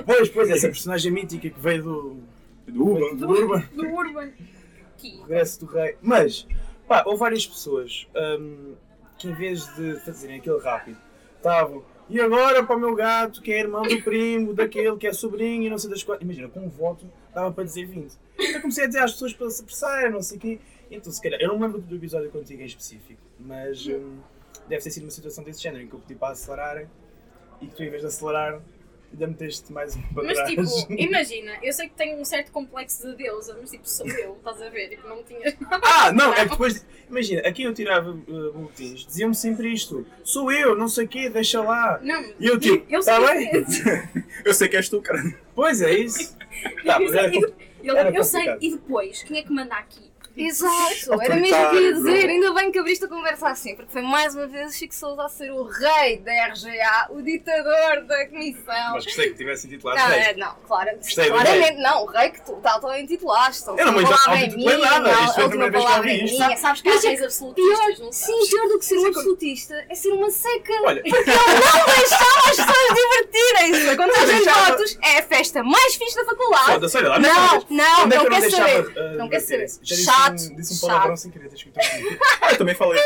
Pois, 0.05 0.29
pois, 0.29 0.49
essa 0.49 0.67
personagem 0.67 1.11
mítica 1.11 1.49
que 1.49 1.59
veio 1.59 1.83
do, 1.83 2.23
Do 2.67 2.91
Uber. 2.91 3.15
do 3.15 3.29
Urban, 3.29 3.63
Do 3.73 3.87
Urban. 3.87 4.31
Que 4.97 5.17
regresso 5.17 5.59
do 5.59 5.65
rei. 5.65 5.97
Mas, 6.01 6.47
pá, 6.87 7.03
houve 7.05 7.19
várias 7.19 7.45
pessoas 7.45 8.07
hum, 8.39 8.75
que 9.17 9.27
em 9.27 9.33
vez 9.33 9.65
de 9.75 9.99
fazerem 10.01 10.37
aquilo 10.37 10.59
rápido, 10.59 10.97
estavam, 11.37 11.83
e 12.07 12.21
agora 12.21 12.63
para 12.63 12.75
o 12.75 12.79
meu 12.79 12.93
gato, 12.93 13.41
que 13.41 13.51
é 13.51 13.59
irmão 13.59 13.81
do 13.81 14.01
primo, 14.03 14.53
daquele 14.53 14.95
que 14.97 15.07
é 15.07 15.13
sobrinho 15.13 15.63
e 15.63 15.69
não 15.69 15.77
sei 15.77 15.89
das 15.89 16.03
coisas. 16.03 16.23
Imagina, 16.23 16.47
com 16.47 16.59
um 16.59 16.69
voto 16.69 17.09
dava 17.33 17.51
para 17.51 17.63
dizer 17.63 17.85
20. 17.85 18.13
Então 18.39 18.61
comecei 18.61 18.83
a 18.83 18.87
dizer 18.87 18.99
às 18.99 19.13
pessoas 19.13 19.33
para 19.33 19.49
se 19.49 19.61
apressarem, 19.61 20.11
não 20.11 20.21
sei 20.21 20.37
o 20.37 20.39
quê. 20.39 20.59
Então, 20.91 21.11
se 21.11 21.19
calhar, 21.21 21.41
eu 21.41 21.47
não 21.47 21.55
me 21.57 21.63
lembro 21.63 21.81
do 21.81 21.95
episódio 21.95 22.29
contigo 22.29 22.61
em 22.61 22.65
específico, 22.65 23.19
mas 23.39 23.87
hum, 23.87 24.19
deve 24.69 24.83
ter 24.83 24.91
sido 24.91 25.03
uma 25.03 25.11
situação 25.11 25.43
desse 25.43 25.61
género 25.63 25.83
em 25.83 25.87
que 25.87 25.95
eu 25.95 25.99
pedi 25.99 26.13
para 26.13 26.33
acelelarem 26.33 26.87
e 27.59 27.65
que 27.65 27.75
tu, 27.75 27.83
em 27.83 27.89
vez 27.89 28.01
de 28.03 28.07
acelerar, 28.07 28.61
ainda 29.13 29.27
meteste 29.27 29.71
mais 29.71 29.95
um 29.95 30.01
para 30.13 30.23
Mas 30.23 30.39
tipo, 30.49 30.61
imagina, 30.93 31.57
eu 31.61 31.71
sei 31.73 31.87
que 31.87 31.95
tenho 31.95 32.19
um 32.19 32.25
certo 32.25 32.51
complexo 32.51 33.07
de 33.07 33.15
deusa, 33.15 33.57
mas 33.59 33.71
tipo, 33.71 33.87
sou 33.87 34.07
eu, 34.07 34.35
estás 34.35 34.61
a 34.61 34.69
ver? 34.69 34.89
Tipo, 34.89 35.07
não 35.07 35.17
me 35.17 35.23
tinhas. 35.23 35.55
Ah, 35.83 36.11
não, 36.11 36.33
é 36.33 36.43
que 36.43 36.51
depois. 36.51 36.85
Imagina, 37.09 37.41
aqui 37.41 37.63
eu 37.63 37.73
tirava 37.73 38.11
uh, 38.11 38.51
boletins, 38.53 39.05
diziam-me 39.05 39.35
sempre 39.35 39.71
isto: 39.71 40.05
sou 40.23 40.51
eu, 40.51 40.75
não 40.75 40.87
sei 40.87 41.05
o 41.05 41.07
quê, 41.07 41.29
deixa 41.29 41.61
lá. 41.61 41.99
Não, 42.01 42.23
E 42.39 42.47
eu 42.47 42.59
tipo, 42.59 42.85
eu 42.91 43.03
tá 43.03 43.17
sei 43.17 43.27
bem? 43.27 43.47
é. 43.47 44.25
Eu 44.45 44.53
sei 44.53 44.67
que 44.67 44.75
és 44.75 44.89
tu, 44.89 45.01
cara. 45.01 45.21
Pois 45.55 45.81
é 45.81 45.91
isso. 45.91 46.37
Tá, 46.85 46.99
mas 46.99 47.13
era 47.13 47.31
E 47.81 47.89
era 47.89 48.11
eu 48.11 48.23
sei, 48.23 48.57
e 48.61 48.71
depois, 48.71 49.23
quem 49.23 49.39
é 49.39 49.43
que 49.43 49.51
manda 49.51 49.75
aqui? 49.75 50.11
Exato, 50.37 51.21
era 51.21 51.35
mesmo 51.35 51.55
o 51.65 51.69
que 51.69 51.75
ia 51.77 51.93
dizer. 51.93 52.21
bro. 52.21 52.29
Ainda 52.31 52.53
bem 52.53 52.71
que 52.71 52.79
abriste 52.79 53.05
a 53.05 53.07
conversa 53.07 53.47
assim, 53.49 53.75
porque 53.75 53.91
foi 53.91 54.01
mais 54.01 54.35
uma 54.35 54.47
vez 54.47 54.71
o 54.73 54.77
Chico 54.77 54.93
Souza 54.95 55.23
a 55.25 55.29
ser 55.29 55.51
o 55.51 55.63
rei 55.63 56.17
da 56.19 56.31
RGA, 56.47 57.07
o 57.11 57.21
ditador 57.21 58.03
da 58.05 58.27
comissão. 58.27 58.93
Mas 58.93 59.05
gostei 59.05 59.29
que 59.29 59.35
tivesse 59.35 59.67
intitulado 59.67 59.99
Não, 59.99 60.07
rei. 60.07 60.19
é, 60.19 60.35
não, 60.35 60.55
claro, 60.67 60.89
Gostei 60.97 61.25
do 61.25 61.31
claramente 61.31 61.81
não, 61.81 62.03
o 62.03 62.05
rei 62.07 62.29
que 62.29 62.41
tu 62.45 62.53
tal 62.61 62.79
também 62.81 63.03
intitulaste. 63.03 63.67
Eu 63.67 63.75
não 63.85 63.93
palavra 64.03 64.35
é 64.39 64.45
intitulei 64.45 64.75
minha, 64.75 64.77
nada, 64.89 65.11
não, 65.11 65.23
isto 65.25 65.35
foi 65.35 65.43
a 65.45 65.49
primeira 65.49 65.71
vez 65.71 65.83
que 65.83 65.89
palavra 65.89 66.09
é 66.09 66.13
ouvi 66.13 66.25
isto. 66.25 66.43
minha. 66.45 66.57
Sabes, 66.57 66.81
que 66.81 66.89
há 66.89 66.93
é 66.93 66.97
reis 66.99 67.21
absolutistas, 67.23 67.99
não 67.99 68.11
Sim, 68.11 68.33
sabes? 68.33 68.49
pior 68.49 68.67
do 68.67 68.79
que 68.79 68.85
ser 68.85 68.97
um 68.99 69.05
absolutista 69.07 69.85
é 69.89 69.95
ser 69.95 70.09
uma 70.09 70.29
seca. 70.29 70.73
Olha, 70.83 71.01
Porque 71.03 71.29
ele 71.29 71.37
não 71.37 71.85
deixava 71.95 72.49
as 72.49 72.55
pessoas 72.55 72.95
divertirem-se. 72.95 73.95
De 73.95 74.25
deixava- 74.25 74.65
votos 74.71 74.97
é 75.03 75.17
a 75.19 75.23
festa 75.23 75.63
mais 75.63 75.95
fixe 75.95 76.15
da 76.15 76.25
faculdade. 76.25 77.19
Não, 77.21 77.65
não, 77.69 78.01
é 78.11 78.17
eu 78.17 78.23
não 78.23 78.29
quer 78.29 78.49
saber. 78.49 78.85
uh, 78.87 79.17
Não 79.17 79.29
quer 79.29 79.39
saber. 79.39 79.67
Chato, 80.25 80.51
um, 80.51 80.55
disse 80.55 80.73
um 80.73 80.75
chato. 80.77 80.87
palavrão 80.89 81.17
sem 81.17 81.31
querer, 81.31 81.49
que 81.49 81.65
meter 81.65 82.03
um 82.13 82.17
Ah, 82.41 82.51
eu 82.51 82.57
também 82.57 82.75
falei. 82.75 83.01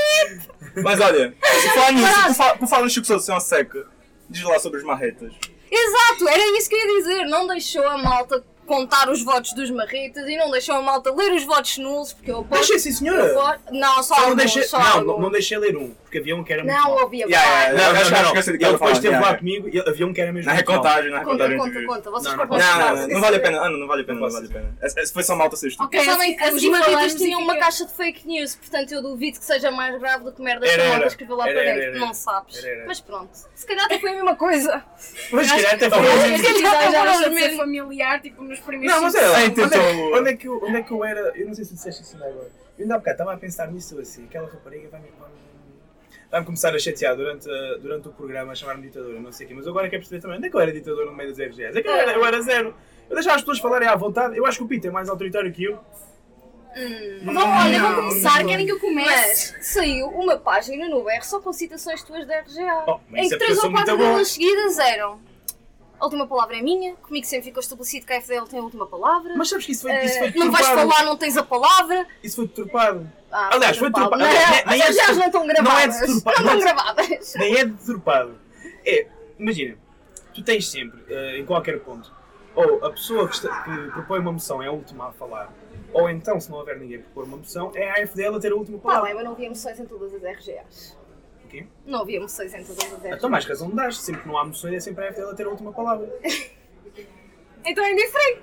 Mas 0.83 0.99
olha, 0.99 1.33
por 1.39 1.73
falar 1.73 1.91
nisso, 1.91 2.13
por 2.25 2.33
fa- 2.35 2.57
por 2.57 2.67
falar 2.67 2.83
no 2.83 2.89
Chico 2.89 3.07
Souza 3.07 3.25
ser 3.25 3.31
uma 3.31 3.39
seca, 3.39 3.85
diz 4.29 4.43
lá 4.43 4.59
sobre 4.59 4.79
os 4.79 4.83
marretas. 4.85 5.33
Exato, 5.71 6.27
era 6.27 6.57
isso 6.57 6.69
que 6.69 6.75
eu 6.75 6.79
ia 6.79 6.97
dizer. 6.99 7.25
Não 7.25 7.45
deixou 7.47 7.87
a 7.87 7.97
malta 7.97 8.43
contar 8.65 9.09
os 9.09 9.23
votos 9.23 9.53
dos 9.53 9.69
marretas 9.71 10.27
e 10.27 10.37
não 10.37 10.51
deixou 10.51 10.75
a 10.75 10.81
malta 10.81 11.11
ler 11.13 11.31
os 11.33 11.43
votos 11.43 11.77
nulos, 11.79 12.13
porque 12.13 12.29
eu 12.31 12.39
aposto. 12.41 12.67
Deixei 12.69 12.79
sim, 12.79 12.91
senhora. 12.91 13.23
eu 13.25 13.33
voto- 13.35 13.59
Não, 13.71 13.95
só, 13.95 14.03
Só 14.03 14.15
não 14.15 14.21
alguns, 14.29 14.37
deixei, 14.37 14.63
só 14.63 14.79
não, 14.79 14.85
alguns. 14.87 15.07
não, 15.07 15.19
não 15.19 15.31
deixei 15.31 15.57
ler 15.57 15.75
um, 15.77 15.93
porque 16.09 16.17
havia 16.17 16.35
um 16.35 16.43
que 16.43 16.51
era 16.51 16.63
muito 16.63 16.75
Não, 16.75 16.91
ouvia 16.91 17.25
Yeah, 17.27 17.47
yeah, 17.49 17.71
Não, 17.71 17.93
não, 17.93 18.01
acho- 18.01 18.11
não, 18.11 18.23
não. 18.23 18.35
Ele 18.35 18.57
depois 18.57 18.97
yeah, 18.97 19.19
lá 19.19 19.25
yeah. 19.27 19.37
comigo 19.37 19.69
e 19.69 19.79
havia 19.79 20.07
um 20.07 20.13
que 20.13 20.21
era 20.21 20.33
mesmo 20.33 20.49
Na 20.49 20.57
recontagem, 20.57 21.11
na 21.11 21.23
Conta, 21.23 21.47
recontagem. 21.47 21.85
conta, 21.85 22.09
conta. 22.09 22.11
Vocês 22.11 22.35
Não, 22.35 22.45
não 22.45 22.49
Não, 22.49 22.57
os 22.57 22.63
não, 22.65 22.77
dados. 22.79 22.99
não, 23.01 23.07
não 23.09 23.21
vale 23.21 23.35
a 23.35 23.39
pena. 23.39 23.57
Ana, 23.59 23.77
não 23.77 23.87
vale 23.87 24.01
a 24.01 24.05
pena, 24.05 24.19
não 24.19 24.29
vale 24.29 24.45
a 24.47 24.49
pena. 24.49 24.77
Esse 24.81 24.99
esse 24.99 25.13
foi 25.13 25.23
só 25.23 25.35
malta 25.35 25.55
ser 25.55 25.67
estúpido. 25.67 26.01
Ok, 26.01 26.11
marretas 26.17 26.63
falando, 26.63 27.15
tinham 27.17 27.41
uma 27.41 27.57
caixa 27.57 27.85
de 27.85 27.93
fake 27.93 28.27
news, 28.27 28.55
portanto 28.55 28.91
eu 28.91 29.01
duvido 29.03 29.37
que 29.39 29.45
seja 29.45 29.69
mais 29.71 29.99
grave 29.99 30.23
do 30.23 30.31
que 30.31 30.41
merda 30.41 30.65
Era, 30.65 30.75
que 30.75 30.81
a 30.81 30.83
malta 30.85 30.97
era. 30.99 31.07
escreveu 31.07 31.35
lá 31.35 31.47
Era, 31.47 31.53
para 31.59 31.69
era, 31.69 31.79
dentro. 31.79 31.95
era. 31.97 32.05
Não 32.05 32.13
sabes. 32.13 32.57
Era, 32.57 32.67
era. 32.75 32.87
Mas 32.87 32.99
pronto. 32.99 33.29
Se 33.53 33.65
calhar 33.67 33.85
até 33.85 33.99
foi 33.99 34.09
a 34.09 34.13
mesma 34.15 34.35
coisa. 34.35 34.83
Mas 35.31 35.47
se 35.47 35.53
calhar 35.55 35.73
até 35.75 35.89
foi 35.89 35.99
Este 35.99 36.17
mesmo. 36.29 36.35
Este 36.35 36.47
episódio 36.51 36.91
já 36.91 37.05
Não, 37.05 37.11
deixa 37.13 37.29
de 37.29 37.35
mesmo. 37.35 37.49
ser 37.51 37.57
familiar, 37.57 38.21
tipo, 38.21 38.43
nos 38.43 38.59
primeiros 38.59 38.95
Não, 38.95 39.03
mas 39.03 39.15
é 39.15 39.19
Onde, 39.29 39.75
é- 39.75 40.17
onde, 40.19 40.29
é 40.29 40.35
que 40.35 40.47
eu, 40.47 40.63
onde 40.63 40.77
é 40.77 40.81
que 40.81 40.91
eu 40.91 41.03
era? 41.03 41.19
Eu 41.35 41.47
não 41.47 41.53
sei 41.53 41.63
se 41.65 41.71
tu 41.71 41.75
disseste 41.75 42.01
isso 42.03 42.13
ainda 42.15 42.25
agora. 42.27 42.47
Eu 42.77 42.83
ainda 42.83 42.95
há 42.95 42.97
bocado 42.97 43.13
estava 43.15 43.33
a 43.33 43.37
pensar 43.37 43.67
nisso 43.71 43.99
assim. 43.99 44.23
Aquela 44.25 44.47
rapariga 44.49 44.87
vai 44.89 45.01
vai 46.31 46.43
começar 46.43 46.73
a 46.75 46.79
chatear 46.79 47.15
durante, 47.15 47.49
a- 47.49 47.77
durante 47.77 48.07
o 48.07 48.11
programa, 48.11 48.51
a 48.51 48.55
chamar-me 48.55 48.83
ditadora, 48.83 49.19
não 49.19 49.31
sei 49.31 49.45
o 49.45 49.49
quê. 49.49 49.55
Mas 49.55 49.67
agora 49.67 49.89
quero 49.89 50.01
perceber 50.01 50.21
também 50.21 50.37
onde 50.37 50.47
é 50.47 50.49
que 50.49 50.55
eu 50.55 50.59
era 50.59 50.71
ditador 50.71 51.05
no 51.05 51.13
meio 51.13 51.29
das 51.29 51.39
RGS. 51.39 51.77
É 51.77 51.81
que 51.81 51.87
eu 51.87 51.93
era, 51.93 52.11
eu 52.13 52.25
era 52.25 52.41
zero. 52.41 52.73
Eu 53.09 53.15
deixava 53.15 53.35
as 53.37 53.41
pessoas 53.41 53.59
falarem 53.59 53.87
à 53.87 53.95
vontade. 53.95 54.37
Eu 54.37 54.45
acho 54.45 54.57
que 54.59 54.63
o 54.63 54.67
Pito 54.67 54.87
é 54.87 54.91
mais 54.91 55.09
autoritário 55.09 55.51
que 55.51 55.63
eu. 55.63 55.79
Vão, 57.23 57.35
olha, 57.35 57.79
vão 57.81 57.95
começar, 57.95 58.41
não. 58.41 58.49
querem 58.49 58.65
que 58.65 58.71
eu 58.71 58.79
comece? 58.79 59.53
Mas 59.57 59.67
saiu 59.67 60.07
uma 60.09 60.37
página 60.37 60.87
no 60.87 61.03
BR 61.03 61.23
só 61.23 61.39
com 61.41 61.51
citações 61.51 62.03
tuas 62.03 62.25
da 62.27 62.39
RGA. 62.41 62.83
Oh, 62.87 62.99
em 63.15 63.15
que 63.15 63.19
é 63.19 63.21
porque 63.29 63.33
eu 63.33 63.37
três 63.39 63.57
sou 63.59 63.69
ou 63.69 63.75
quatro 63.75 63.97
delas 63.97 64.27
seguidas 64.29 64.77
eram. 64.77 65.19
A 65.99 66.05
última 66.05 66.25
palavra 66.27 66.57
é 66.57 66.61
minha, 66.61 66.95
comigo 66.95 67.25
sempre 67.27 67.45
ficou 67.47 67.59
estabelecido 67.59 68.05
que 68.05 68.13
a 68.13 68.17
FDL 68.21 68.45
tem 68.47 68.59
a 68.59 68.63
última 68.63 68.87
palavra. 68.87 69.33
Mas 69.35 69.49
sabes 69.49 69.65
que 69.65 69.73
isso 69.73 69.81
foi, 69.81 69.91
isso 70.05 70.17
foi 70.17 70.27
Eh, 70.27 70.33
não 70.35 70.51
vais 70.51 70.65
deturpado. 70.65 70.89
falar, 70.91 71.05
não 71.05 71.17
tens 71.17 71.35
a 71.37 71.43
palavra. 71.43 72.07
Isso 72.23 72.35
foi 72.37 72.47
deturpado. 72.47 73.11
Ah, 73.31 73.49
Aliás, 73.53 73.77
foi 73.77 73.89
deturpado. 73.89 74.17
deturpado. 74.23 74.65
Não, 74.65 74.71
Nem- 74.71 74.81
é 74.81 75.13
não 75.13 75.25
estão 75.25 75.43
não 75.43 75.49
é 75.49 75.53
gravadas. 75.53 75.99
deturpado, 75.99 76.43
Não 76.43 76.53
estão 76.57 76.59
gravadas. 76.59 77.33
Nem 77.35 77.55
é 77.57 77.65
deturpado. 77.65 78.35
É, 78.85 79.07
imagina, 79.37 79.77
tu 80.33 80.41
tens 80.41 80.69
sempre, 80.69 81.03
eh, 81.09 81.39
em 81.39 81.45
qualquer 81.45 81.79
ponto, 81.81 82.11
ou 82.55 82.83
a 82.85 82.89
pessoa 82.91 83.27
que, 83.27 83.35
está- 83.35 83.61
que 83.63 83.91
propõe 83.91 84.19
uma 84.19 84.31
moção 84.31 84.63
é 84.63 84.67
a 84.67 84.71
última 84.71 85.09
a 85.09 85.11
falar, 85.11 85.51
ou 85.91 86.09
então, 86.09 86.39
se 86.39 86.49
não 86.49 86.59
houver 86.59 86.77
ninguém 86.79 86.97
a 86.97 87.01
propor 87.01 87.25
uma 87.25 87.37
moção, 87.37 87.71
é 87.75 87.89
a 87.89 87.93
AFDL 88.03 88.35
a 88.35 88.39
ter 88.39 88.51
a 88.53 88.55
última 88.55 88.77
Tá 88.77 88.83
palavra. 88.83 89.05
bem, 89.07 89.15
mas 89.15 89.25
não 89.25 89.31
havia 89.33 89.49
moções 89.49 89.79
em 89.79 89.85
todas 89.85 90.13
as 90.13 90.23
RGAs. 90.23 90.97
Quê? 91.49 91.65
Não 91.85 92.01
havia 92.01 92.19
moções 92.21 92.53
em 92.53 92.63
todas 92.63 92.85
as 92.85 92.93
RGAs. 92.99 93.17
Então, 93.17 93.29
mais 93.29 93.45
razão 93.45 93.67
me 93.69 93.75
dás. 93.75 93.97
Sempre 93.99 94.21
que 94.21 94.27
não 94.27 94.37
há 94.37 94.45
moções, 94.45 94.73
é 94.75 94.79
sempre 94.79 95.05
a 95.05 95.09
AFDL 95.09 95.29
a 95.31 95.33
ter 95.33 95.45
a 95.45 95.49
última 95.49 95.71
palavra. 95.73 96.07
Então 97.65 97.83
é 97.83 97.93
diferente. 97.93 98.41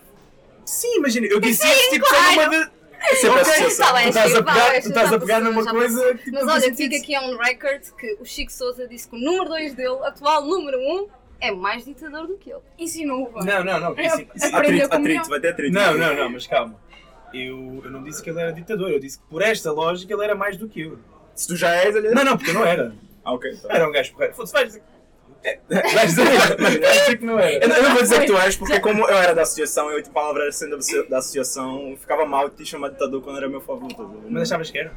Sim, 0.65 0.97
imagina, 0.99 1.27
eu 1.27 1.41
disse 1.41 1.67
isso 1.67 1.91
tipo 1.91 2.07
só 2.07 2.21
numa 2.33 2.49
de. 2.51 2.77
Sempre 3.21 3.29
Ok, 3.41 3.41
associação. 3.41 3.87
Tá 3.87 3.93
bem, 3.93 4.05
tu 4.05 4.09
estás 4.09 4.35
a 4.35 4.43
pegar, 4.43 4.55
vai, 4.67 4.81
tu 4.81 4.89
estás 4.89 5.13
a 5.13 5.19
pegar 5.21 5.41
numa 5.41 5.65
coisa 5.71 6.15
que 6.15 6.31
Mas 6.31 6.49
olha, 6.49 6.75
fica 6.75 6.97
aqui 6.97 7.17
on 7.19 7.37
record 7.37 7.83
que 7.99 8.17
o 8.21 8.25
Chico 8.25 8.51
Souza 8.51 8.89
disse 8.89 9.09
que 9.09 9.17
o 9.17 9.19
número 9.19 9.45
2 9.51 9.75
dele, 9.75 9.99
atual 10.03 10.45
número 10.45 10.79
1, 10.79 10.81
um, 11.03 11.09
é 11.41 11.51
mais 11.53 11.85
ditador 11.85 12.27
do 12.27 12.37
que 12.37 12.51
ele. 12.51 12.63
Ensinou-o. 12.79 13.31
bem. 13.33 13.45
Não, 13.45 13.63
não, 13.63 13.79
não. 13.81 13.93
Isso, 14.01 14.27
isso- 14.35 14.47
Aprendeu 14.57 14.87
Atrito, 14.87 14.95
atrito, 14.95 15.23
não. 15.23 15.29
vai 15.29 15.41
ter 15.41 15.49
atrito. 15.51 15.75
não, 15.75 15.95
não, 15.97 16.15
não, 16.17 16.31
mas 16.31 16.47
calma. 16.47 16.81
Eu, 17.33 17.83
eu 17.85 17.91
não 17.91 18.03
disse 18.03 18.23
que 18.23 18.31
ele 18.31 18.41
era 18.41 18.53
ditador, 18.53 18.91
eu 18.91 18.99
disse 18.99 19.19
que 19.19 19.25
por 19.27 19.43
esta 19.43 19.71
lógica 19.71 20.13
ele 20.13 20.25
era 20.25 20.35
mais 20.35 20.57
do 20.57 20.67
que 20.69 20.81
eu. 20.81 20.99
Se 21.37 21.47
tu 21.47 21.55
já 21.57 21.73
és, 21.77 21.95
ele 21.95 22.09
é. 22.09 22.11
Não, 22.15 22.25
não, 22.25 22.37
porque 22.37 22.51
eu 22.51 22.55
não 22.55 22.65
era. 22.65 22.93
Ah, 23.25 23.33
ok. 23.35 23.55
Tá. 23.57 23.69
Era 23.75 23.89
um 23.89 23.93
gajo 23.93 24.13
porreiro. 24.13 24.35
Foda-se, 24.35 24.53
vais 24.53 24.67
dizer. 24.69 24.83
É, 25.45 25.59
Vais 25.69 26.11
dizer, 26.15 26.25
vais 26.57 26.81
dizer 26.81 27.19
que 27.19 27.25
não 27.27 27.35
Eu, 27.35 27.47
era. 27.47 27.69
não- 27.69 27.77
eu 27.77 27.83
não 27.85 27.91
vou 27.93 28.03
dizer 28.03 28.21
que 28.21 28.27
tu 28.27 28.37
és, 28.37 28.57
porque 28.57 28.81
como 28.81 29.03
eu 29.09 29.17
era 29.17 29.33
da 29.35 29.43
associação, 29.43 29.91
eu, 29.93 30.03
tipo, 30.03 30.19
a 30.19 30.23
palavra 30.23 30.51
sendo 30.51 30.77
da 31.09 31.19
associação, 31.19 31.97
ficava 32.01 32.25
mal 32.27 32.49
de 32.49 32.57
te 32.57 32.65
chamar 32.67 32.89
de 32.89 32.95
ditador 32.95 33.23
quando 33.23 33.37
era 33.37 33.49
meu 33.49 33.61
favor. 33.61 33.93
tá? 33.93 34.03
Mas 34.29 34.43
achavas 34.43 34.71
que 34.71 34.79
era? 34.79 34.93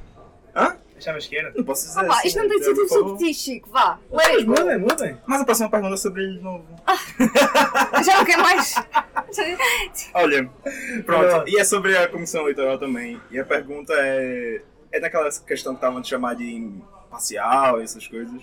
Hã? 0.56 0.76
Achavas 0.98 1.28
que 1.28 1.38
era? 1.38 1.54
Não 1.56 1.64
posso 1.64 1.86
dizer 1.88 2.00
Opa, 2.04 2.14
assim, 2.18 2.28
isto 2.28 2.40
não 2.42 2.50
tem 2.50 2.58
de 2.60 2.66
ser 2.66 2.74
por 2.74 2.88
tudo 2.88 2.90
sobre 3.10 3.18
ti, 3.28 3.34
Chico. 3.34 3.70
Vá, 3.70 4.00
Mas 4.12 4.44
mudem, 4.44 4.78
mudem. 4.80 5.18
Mas 5.28 5.42
a 5.42 5.46
próxima 5.46 5.70
pergunta 5.70 5.94
é 5.94 5.98
sobre 5.98 6.24
ele 6.24 6.38
de 6.38 6.44
novo. 6.44 6.66
Já 8.06 8.18
não 8.18 8.26
quer 8.26 8.38
mais? 8.38 8.74
Olha, 10.16 10.42
Não. 10.42 11.04
pronto, 11.04 11.48
e 11.48 11.58
é 11.60 11.64
sobre 11.64 11.96
a 11.98 12.08
comissão 12.08 12.42
eleitoral 12.42 12.78
também. 12.80 13.20
E 13.32 13.40
a 13.40 13.46
pergunta 13.46 13.94
é. 13.96 14.62
É 14.92 15.00
daquela 15.00 15.30
questão 15.30 15.74
que 15.74 15.78
estavam 15.78 16.02
te 16.02 16.10
chamar 16.10 16.36
de 16.36 16.44
imparcial 16.56 17.80
e 17.80 17.84
essas 17.84 18.08
coisas. 18.08 18.42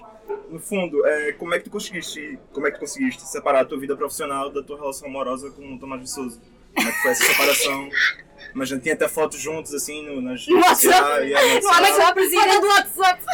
No 0.48 0.58
fundo, 0.60 1.04
é, 1.06 1.32
como 1.32 1.54
é 1.54 1.58
que 1.58 1.64
tu 1.64 1.70
conseguiste. 1.70 2.38
Como 2.52 2.66
é 2.66 2.70
que 2.70 2.76
tu 2.76 2.80
conseguiste 2.80 3.22
separar 3.22 3.60
a 3.60 3.64
tua 3.64 3.78
vida 3.78 3.96
profissional 3.96 4.50
da 4.50 4.62
tua 4.62 4.76
relação 4.78 5.08
amorosa 5.08 5.50
com 5.50 5.74
o 5.74 5.78
Tomás 5.78 6.00
Viçoso? 6.00 6.40
Como 6.74 6.88
é 6.88 6.92
que 6.92 6.98
foi 6.98 7.10
essa 7.10 7.24
separação? 7.24 7.88
Mas 8.54 8.68
tinha 8.68 8.94
até 8.94 9.08
fotos 9.08 9.40
juntos 9.40 9.74
assim 9.74 10.02
no, 10.04 10.20
nas 10.20 10.46
redes 10.46 10.62
WhatsApp. 10.64 10.76
sociais. 10.76 11.64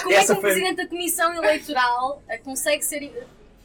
Como 0.02 0.12
é 0.12 0.24
que 0.24 0.32
um 0.32 0.34
foi- 0.34 0.40
presidente 0.40 0.76
da 0.76 0.86
comissão 0.86 1.34
eleitoral 1.34 2.22
eh, 2.28 2.38
consegue 2.38 2.84
ser 2.84 3.02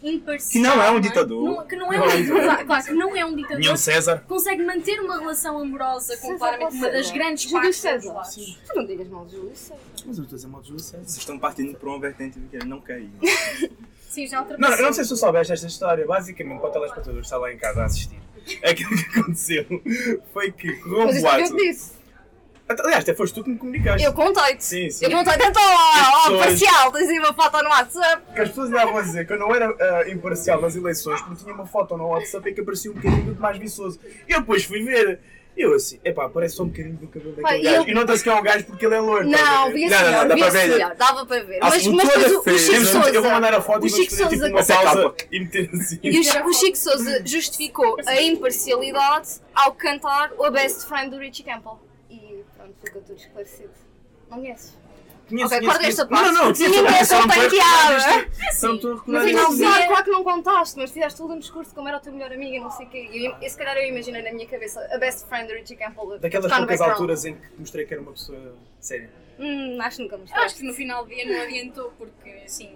imparcial? 0.04 0.52
Que 0.52 0.60
não 0.60 0.82
é 0.82 0.90
um 0.90 0.94
não 0.96 1.00
ditador. 1.02 1.44
Não- 1.44 1.68
que 1.68 1.76
não 1.76 1.94
é 1.94 2.00
um 2.00 2.08
ditador. 2.22 2.66
Claro 2.66 2.84
que 2.86 2.92
não 2.94 3.16
é 3.16 3.26
um 3.26 3.36
ditador. 3.36 3.60
Nenhum 3.60 3.78
César. 3.78 4.24
Consegue 4.28 4.64
manter 4.64 5.00
uma 5.00 5.18
relação 5.20 5.58
amorosa 5.60 6.16
com 6.18 6.28
César 6.28 6.38
claramente 6.38 6.76
uma 6.76 6.90
das 6.90 7.06
César. 7.08 7.14
grandes 7.18 7.50
Júlio 7.50 7.74
César. 7.74 8.22
Tu 8.68 8.76
não 8.76 8.86
digas 8.86 9.08
mal 9.08 9.26
de 9.26 9.32
Júlio 9.36 9.56
César. 9.56 9.80
Mas 10.06 10.18
eu 10.18 10.24
estou 10.24 10.36
a 10.36 10.38
dizer 10.38 10.48
mal 10.48 10.62
de 10.62 10.68
Júlio 10.68 10.84
César. 10.84 11.04
Vocês 11.04 11.18
estão 11.18 11.40
partindo 11.40 11.78
por 11.78 11.90
uma 11.90 12.00
vertente 12.00 12.40
que 12.40 12.56
ele 12.56 12.66
não 12.66 12.80
quer 12.82 13.00
ir. 13.02 13.10
Sim, 14.10 14.26
já 14.28 14.42
ultrapassou. 14.42 14.72
não, 14.72 14.78
eu 14.78 14.86
não 14.86 14.94
sei 14.94 15.04
se 15.04 15.10
tu 15.10 15.18
soubeste 15.18 15.54
esta 15.54 15.68
história. 15.68 16.06
Basicamente, 16.06 16.60
para 16.60 16.70
o 16.70 16.72
telespectador 16.72 17.20
que 17.20 17.26
está 17.26 17.38
lá 17.38 17.52
em 17.54 17.58
casa 17.58 17.82
a 17.82 17.86
assistir, 17.86 18.20
aquilo 18.64 18.90
que 18.90 19.20
aconteceu 19.20 19.66
foi 20.34 20.52
que 20.52 20.72
correu 20.78 21.02
um 21.02 21.06
Mas 21.08 21.18
isto 21.18 21.28
é 21.28 21.30
o 21.32 21.36
que 21.36 21.44
eu 21.44 21.50
boato. 21.52 21.98
Aliás, 22.70 23.04
até 23.04 23.14
foste 23.14 23.34
tu 23.34 23.44
que 23.46 23.50
me 23.50 23.58
comunicaste. 23.58 24.04
Eu 24.06 24.12
contei-te. 24.14 24.64
Sim, 24.64 24.90
sim. 24.90 25.06
Eu 25.06 25.12
contei-te 25.12 25.42
então, 25.46 25.62
ó, 26.28 26.36
ó, 26.36 26.38
pessoas- 26.40 26.60
parcial. 26.62 26.92
Tens 26.92 27.10
aí 27.10 27.20
uma 27.20 27.34
foto 27.34 27.64
no 27.64 27.70
WhatsApp. 27.70 28.22
Que 28.34 28.42
as 28.42 28.50
pessoas 28.50 28.70
andavam 28.70 28.98
a 28.98 29.02
dizer 29.02 29.26
que 29.28 29.34
eu 29.34 29.40
não 29.40 29.54
era 29.56 29.68
ah, 29.80 30.10
imparcial 30.10 30.62
nas 30.62 30.76
eleições 30.76 31.22
porque 31.22 31.44
tinha 31.44 31.54
uma 31.54 31.66
foto 31.66 31.98
no 31.98 32.08
WhatsApp 32.10 32.50
em 32.50 32.54
que 32.54 32.62
aparecia 32.62 32.92
um 32.92 32.94
bocadinho 32.96 33.36
mais 33.40 33.58
viçoso. 33.58 34.00
E 34.28 34.32
eu 34.34 34.40
depois 34.42 34.64
fui 34.66 34.84
ver. 34.84 35.20
Eu 35.60 35.74
assim, 35.74 36.00
epá, 36.06 36.30
parece 36.30 36.54
só 36.56 36.62
um 36.62 36.68
bocadinho 36.68 36.98
do 36.98 37.08
cabelo 37.08 37.32
daquele 37.36 37.62
e 37.62 37.64
gajo. 37.64 37.76
eu- 37.78 37.88
E 37.88 37.94
nota-se 37.96 38.22
que 38.24 38.30
é 38.30 38.34
um 38.36 38.44
gajo 38.44 38.66
porque 38.66 38.86
ele 38.86 38.94
é 38.94 39.00
loiro. 39.00 39.28
Não, 39.28 39.66
ver? 39.70 39.74
via-se 39.74 40.04
Não, 40.04 40.26
não, 40.28 40.52
ver. 40.52 40.68
melhor. 40.70 40.96
Dava 40.96 41.26
para 41.26 41.44
ver. 41.44 41.60
Mas, 41.60 41.88
mas 41.88 42.10
tu 42.14 42.20
depois 42.20 42.32
o, 42.32 42.40
o 42.42 42.60
Chico 42.60 42.76
Eu, 42.76 42.86
Souza... 42.86 43.10
eu 43.10 43.22
vou 43.24 43.32
mandar 43.32 43.54
a 43.56 43.60
foto 43.62 43.82
o 43.82 43.88
e 43.88 43.90
Chico 43.90 44.12
fazer 44.12 44.28
tipo 44.28 44.36
Souza- 44.36 44.50
uma 44.52 44.84
pausa 44.84 45.16
e 45.32 45.40
meter 45.40 45.68
assim. 45.74 46.00
E 46.04 46.20
o, 46.20 46.24
Chico- 46.24 46.48
o 46.48 46.54
Chico 46.54 46.78
Souza 46.78 47.22
justificou 47.26 47.98
a 48.06 48.22
imparcialidade 48.22 49.30
ao 49.56 49.72
cantar 49.74 50.32
o 50.38 50.52
Best 50.52 50.86
Friend 50.88 51.10
do 51.10 51.18
Richie 51.18 51.44
Campbell. 51.44 51.80
E 52.12 52.44
pronto, 52.56 52.74
ficou 52.84 53.02
tudo 53.02 53.18
esclarecido. 53.20 53.70
Não 54.30 54.38
conheces? 54.38 54.78
Conheço, 55.30 55.56
Ok, 55.56 55.68
corta 55.68 55.88
esta 55.88 56.06
parte. 56.06 56.26
Não, 56.26 56.34
não, 56.34 56.54
conheço, 56.54 56.86
é 56.88 57.04
só 57.04 57.16
não 57.20 57.26
estou 57.26 57.42
a 57.42 57.44
companheada. 57.44 57.98
recordar 57.98 58.28
isto. 58.28 58.60
Só 58.60 58.68
não 58.68 58.76
estou 58.76 58.92
a 58.92 58.94
No 58.94 59.00
recordar 59.00 59.24
final 59.28 59.44
isto. 59.44 59.52
do 59.52 59.58
dia, 59.58 59.88
claro 59.88 60.04
que 60.06 60.12
não 60.12 60.24
contaste, 60.24 60.78
mas 60.80 60.92
fizeste 60.92 61.18
todo 61.18 61.34
um 61.34 61.40
discurso 61.40 61.70
de 61.70 61.76
como 61.76 61.88
era 61.88 61.98
a 61.98 62.00
tua 62.00 62.12
melhor 62.14 62.32
amiga 62.32 62.56
e 62.56 62.60
não 62.60 62.72
sei 62.72 62.86
o 62.86 62.90
quê. 62.90 63.10
E 63.12 63.26
eu, 63.26 63.50
se 63.50 63.58
calhar 63.58 63.76
eu 63.78 63.88
imaginei 63.90 64.22
na 64.22 64.32
minha 64.32 64.48
cabeça 64.48 64.80
a 64.92 64.98
best 64.98 65.28
friend 65.28 65.48
do 65.48 65.54
Richie 65.54 65.76
Campbell. 65.76 66.18
Daquelas 66.20 66.52
poucas 66.58 66.82
alturas 66.82 67.26
em 67.26 67.36
que 67.36 67.42
mostrei 67.60 67.86
que 67.86 67.94
era 67.94 68.02
uma 68.02 68.14
pessoa 68.14 68.56
séria. 68.80 69.10
Hum, 69.40 69.78
acho 69.82 69.98
que 69.98 70.04
nunca 70.04 70.16
Eu 70.16 70.42
acho 70.44 70.56
que 70.56 70.64
no 70.64 70.74
final 70.74 71.04
do 71.06 71.14
dia 71.14 71.26
não 71.26 71.42
adiantou, 71.44 71.92
porque 71.98 72.30
assim, 72.46 72.70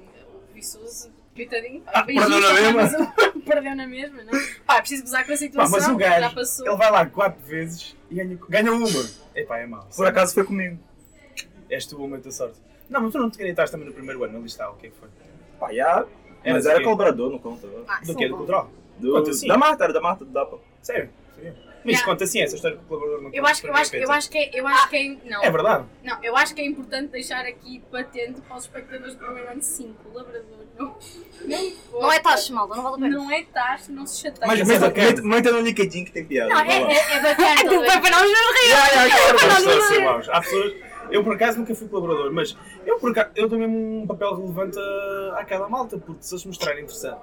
o 0.52 0.54
Viçoso, 0.54 1.10
coitadinho, 1.36 1.82
Ah, 1.88 2.04
perdeu 2.04 2.30
na 2.30 2.54
mesma. 2.54 2.74
mas 2.74 2.94
o- 2.94 3.40
perdeu 3.42 3.76
na 3.76 3.88
mesma, 3.88 4.24
não 4.24 4.38
é? 4.38 4.46
Pá, 4.68 4.76
é 4.78 4.80
preciso 4.82 5.04
gozar 5.04 5.26
com 5.26 5.32
a 5.32 5.36
Pá, 5.36 5.38
situação, 5.38 5.72
mas 5.72 5.88
o 5.88 6.00
já 6.00 6.20
gajo, 6.20 6.36
passou. 6.36 6.68
ele 6.68 6.76
vai 6.76 6.92
lá 6.92 7.06
quatro 7.06 7.42
vezes 7.46 7.96
e 8.12 8.16
ganha, 8.16 8.38
ganha 8.50 8.72
uma. 8.74 8.88
Epá, 9.34 9.58
é 9.60 9.66
mau. 9.66 9.88
Por 9.96 10.06
acaso 10.06 10.34
foi 10.34 10.44
comigo. 10.44 10.78
És 11.72 11.86
tu 11.88 11.98
o 11.98 12.02
momento 12.02 12.26
da 12.26 12.32
sorte. 12.32 12.60
Não, 12.90 13.02
mas 13.02 13.12
tu 13.14 13.18
não 13.18 13.30
te 13.30 13.38
candidatas 13.38 13.72
também 13.72 13.88
no 13.88 13.94
primeiro 13.94 14.24
ano, 14.24 14.38
ali 14.38 14.46
está, 14.46 14.70
o 14.70 14.76
que 14.76 14.88
é 14.88 14.90
que 14.90 14.96
foi? 14.98 15.08
Pá, 15.60 15.74
já. 15.74 16.06
Era 16.44 16.56
Mas 16.56 16.66
era 16.66 16.78
quê? 16.80 16.84
colaborador, 16.84 17.32
não 17.32 17.40
conta. 17.40 17.68
Ah, 17.88 18.02
Do 18.06 18.16
que? 18.16 18.28
Do 18.28 18.36
cultural? 18.38 18.70
Do, 19.00 19.48
da 19.48 19.58
Marta, 19.58 19.84
era 19.86 19.94
da 19.94 20.02
Marta, 20.02 20.26
do 20.26 20.32
DAPA. 20.32 20.60
Sério? 20.82 21.10
Sério? 21.36 21.56
Mas 21.84 21.94
Yeah. 21.94 21.96
isso 21.96 22.06
conta 22.06 22.24
assim, 22.26 22.42
essa 22.42 22.56
história 22.56 22.78
que 22.78 22.84
o 22.84 22.88
colaborador 22.88 23.22
não 23.24 23.34
Eu 23.34 23.46
acho, 23.46 23.66
eu 23.66 23.74
acho, 23.76 23.96
eu 23.96 24.12
acho 24.12 24.30
que 24.30 24.38
é, 24.38 24.50
eu 24.54 24.68
acho 24.68 24.90
que 24.90 24.96
é, 24.96 25.30
não, 25.30 25.44
É 25.44 25.50
verdade. 25.52 25.86
não, 26.04 26.24
eu 26.24 26.38
acho 26.38 26.54
que 26.54 26.62
é 26.62 26.66
importante 26.66 27.08
deixar 27.10 27.46
aqui 27.46 27.82
patente 27.92 28.40
para 28.42 28.58
os 28.58 28.64
espectadores 28.66 29.16
do 29.16 29.26
primeiro 29.26 29.50
ano 29.52 29.62
5, 29.62 29.94
colaborador, 30.04 30.44
não, 30.78 30.96
não, 31.46 32.02
Não 32.02 32.12
é 32.12 32.20
taxa, 32.20 32.54
malda, 32.54 32.76
não 32.76 32.84
vale 32.84 32.96
a 32.96 33.00
pena. 33.00 33.18
não 33.18 33.32
é 33.32 33.44
taxa, 33.46 33.92
não 33.92 34.06
se 34.06 34.22
chateia. 34.22 34.48
Mas- 34.48 34.60
Mas 34.60 34.68
mas 34.68 34.80
meta- 34.80 34.88
ok. 34.92 35.04
meta- 35.04 35.22
meta 35.24 35.52
no 35.52 35.60
LinkedIn 35.62 36.06
que 36.06 36.12
tem 36.12 36.26
piada. 36.26 36.50
não, 36.54 36.60
é, 36.62 36.66
é, 36.94 37.18
é 37.18 37.22
bacana, 37.22 37.50
a 37.50 37.56
vai 37.56 37.68
ver? 37.68 38.02
para 38.02 38.10
nós 38.12 38.22
nos 38.22 38.70
já, 38.70 39.08
já, 39.08 39.34
Para 39.34 39.36
as 39.58 39.64
nós 39.66 39.76
pessoas. 39.90 40.30
Há. 40.30 40.42
Eu 41.12 41.24
por 41.26 41.34
acaso 41.36 41.58
nunca 41.60 41.76
fui 41.76 41.90
colaborador, 41.90 42.32
mas 42.32 42.56
eu 42.86 42.98
por 43.00 43.12
acaso 43.12 43.32
eu 43.36 43.50
dou 43.50 43.60
mesmo 43.60 44.04
um 44.04 44.08
papel 44.08 44.34
relevante 44.34 44.78
a- 44.80 45.40
àquela 45.40 45.68
malta, 45.68 45.98
porque 45.98 46.22
se 46.24 46.34
eles 46.34 46.42
se 46.44 46.48
mostrarem 46.48 46.84
interessante. 46.84 47.20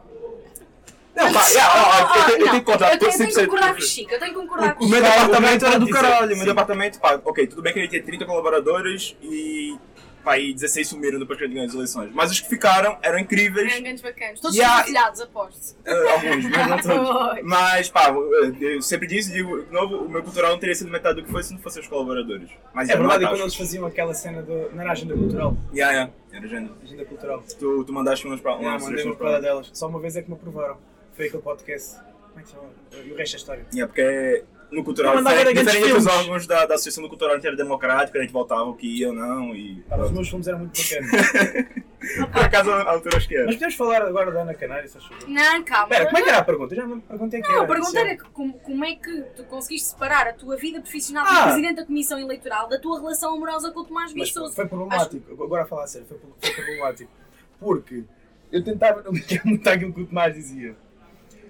Não, 1.18 1.32
pá, 1.32 1.40
ó, 1.40 2.14
ó, 2.14 2.18
eu 2.18 2.24
tenho- 2.24 2.38
eu 2.38 2.50
tenho 2.50 2.64
que 2.64 2.72
contar. 2.72 2.92
eu 2.92 2.98
tenho, 2.98 3.10
eu 3.12 3.16
tenho 3.18 3.28
que 3.28 3.34
100% 3.34 3.44
concordar 3.46 3.74
com 3.74 3.78
o 3.80 3.82
Chico, 3.82 4.12
eu 4.12 4.18
tenho 4.18 4.32
que 4.34 4.40
concordar 4.40 4.74
com 4.74 4.84
O 4.84 4.86
o 4.86 4.90
meu 4.90 5.02
Chico. 5.04 5.12
departamento 5.12 5.66
era 5.66 5.78
do 5.80 5.88
caralho. 5.90 6.26
O 6.26 6.28
meu 6.28 6.38
sim. 6.38 6.44
departamento, 6.44 7.00
pá, 7.00 7.20
ok, 7.24 7.46
tudo 7.46 7.62
bem 7.62 7.72
que 7.72 7.78
ele 7.80 7.88
tinha 7.88 8.02
30 8.02 8.24
colaboradores 8.24 9.16
e. 9.22 9.76
Pá, 10.24 10.36
e 10.36 10.52
16 10.52 10.86
sumiram 10.88 11.18
depois 11.18 11.38
que 11.38 11.44
ele 11.44 11.54
ganhou 11.54 11.68
as 11.68 11.74
eleições. 11.74 12.10
Mas 12.12 12.30
os 12.30 12.40
que 12.40 12.48
ficaram 12.48 12.98
eram 13.02 13.18
incríveis. 13.18 13.72
Eram 13.72 13.82
grandes 13.82 14.02
bacanas. 14.02 14.40
Todos 14.40 14.56
Yeah. 14.56 14.84
filhados, 14.84 15.20
aposto. 15.22 15.76
eh, 15.86 16.10
alguns, 16.12 16.44
mas 16.44 16.66
não 16.68 16.78
todos. 16.82 17.42
Mas, 17.44 17.88
pá, 17.88 18.12
eu 18.60 18.82
sempre 18.82 19.06
disse, 19.06 19.32
digo, 19.32 19.62
de 19.62 19.72
novo, 19.72 19.96
o 20.04 20.08
meu 20.08 20.22
cultural 20.22 20.50
não 20.50 20.58
teria 20.58 20.74
sido 20.74 20.90
metade 20.90 21.20
do 21.20 21.24
que 21.24 21.30
foi 21.32 21.42
se 21.44 21.54
não 21.54 21.60
fossem 21.60 21.80
os 21.80 21.88
colaboradores. 21.88 22.50
Mas 22.74 22.88
É 22.88 22.92
era 22.92 23.00
verdade, 23.00 23.24
e 23.24 23.28
quando 23.28 23.40
eles 23.40 23.54
faziam 23.54 23.86
aquela 23.86 24.12
cena 24.12 24.42
do, 24.42 24.70
não 24.74 24.80
era 24.80 24.90
a 24.90 24.92
agenda 24.92 25.14
cultural. 25.14 25.56
Yeah, 25.72 25.92
yeah, 25.94 26.12
era 26.32 26.44
agenda. 26.44 26.72
Agenda 26.82 27.04
cultural. 27.06 27.44
Tu, 27.58 27.84
tu 27.84 27.92
mandaste 27.92 28.26
umas 28.26 28.40
para 28.40 28.52
Não, 28.56 28.60
umas 28.62 28.82
mandei 28.82 29.04
uma 29.04 29.16
para 29.16 29.40
delas. 29.40 29.70
Só 29.72 29.86
uma 29.88 30.00
vez 30.00 30.14
é 30.16 30.20
que 30.22 30.28
me 30.28 30.34
aprovaram. 30.36 30.76
Foi 31.18 31.26
aquele 31.26 31.42
podcast. 31.42 31.96
Como 32.28 32.38
é 32.38 32.42
que 32.44 32.50
chama? 32.50 32.68
E 33.04 33.10
o 33.12 33.16
resto 33.16 33.34
é 33.34 33.38
história. 33.38 33.66
Yeah, 33.74 33.92
porque 33.92 34.44
no 34.70 34.84
cultural, 34.84 35.16
Não, 35.16 35.22
mas 35.22 35.32
agora 35.32 35.52
diferente, 35.52 35.74
diferente 35.76 35.94
dos 35.96 36.06
órgãos 36.06 36.46
da, 36.46 36.64
da 36.66 36.74
Associação 36.76 37.02
do 37.02 37.08
Cultural 37.08 37.36
Interdemocrático, 37.36 38.16
a 38.18 38.20
gente 38.20 38.32
voltava 38.32 38.62
o 38.64 38.74
que 38.76 38.86
ia 39.00 39.08
ou 39.08 39.14
não 39.14 39.52
e... 39.52 39.82
Ah, 39.90 39.98
os 40.00 40.12
meus 40.12 40.28
filmes 40.28 40.46
eram 40.46 40.60
muito 40.60 40.78
bacanas. 40.80 41.72
Por 42.32 42.42
acaso, 42.44 42.70
a 42.70 42.88
altura 42.92 43.16
acho 43.16 43.26
que 43.26 43.34
era. 43.34 43.46
mas 43.46 43.56
podemos 43.56 43.74
falar 43.74 44.02
agora 44.02 44.30
da 44.30 44.42
Ana 44.42 44.54
Canário, 44.54 44.88
se 44.88 44.96
achas? 44.98 45.26
Não, 45.26 45.64
calma. 45.64 45.86
Espera, 45.92 46.04
como 46.06 46.18
é 46.18 46.22
que 46.22 46.28
era 46.28 46.38
a 46.38 46.44
pergunta? 46.44 46.74
Já 46.76 46.86
não 46.86 47.00
perguntei 47.00 47.42
que 47.42 47.48
Não, 47.52 47.62
a 47.62 47.66
pergunta 47.66 47.98
é- 47.98 48.02
era 48.02 48.16
como, 48.32 48.52
como 48.60 48.84
é 48.84 48.94
que 48.94 49.22
tu 49.34 49.42
conseguiste 49.44 49.88
separar 49.88 50.28
a 50.28 50.32
tua 50.32 50.56
vida 50.56 50.80
profissional 50.80 51.24
Ah. 51.26 51.30
como 51.34 51.42
Presidente 51.46 51.76
da 51.76 51.86
Comissão 51.86 52.20
Eleitoral 52.20 52.68
da 52.68 52.78
tua 52.78 53.00
relação 53.00 53.34
amorosa 53.34 53.72
com 53.72 53.80
o 53.80 53.84
Tomás 53.84 54.14
Mas 54.14 54.28
Viçoso? 54.28 54.54
foi 54.54 54.66
problemático, 54.66 55.42
agora 55.42 55.64
a 55.64 55.66
falar 55.66 55.84
a 55.84 55.86
sério, 55.88 56.06
foi, 56.06 56.18
foi 56.40 56.52
problemático. 56.54 57.10
Porque 57.58 58.04
eu 58.52 58.62
tentava 58.62 59.02
não 59.02 59.12
ligar 59.12 59.42
muito 59.46 59.66
àquilo 59.68 59.92
que 59.92 60.02
o 60.02 60.06
Tomás 60.06 60.34
dizia. 60.34 60.76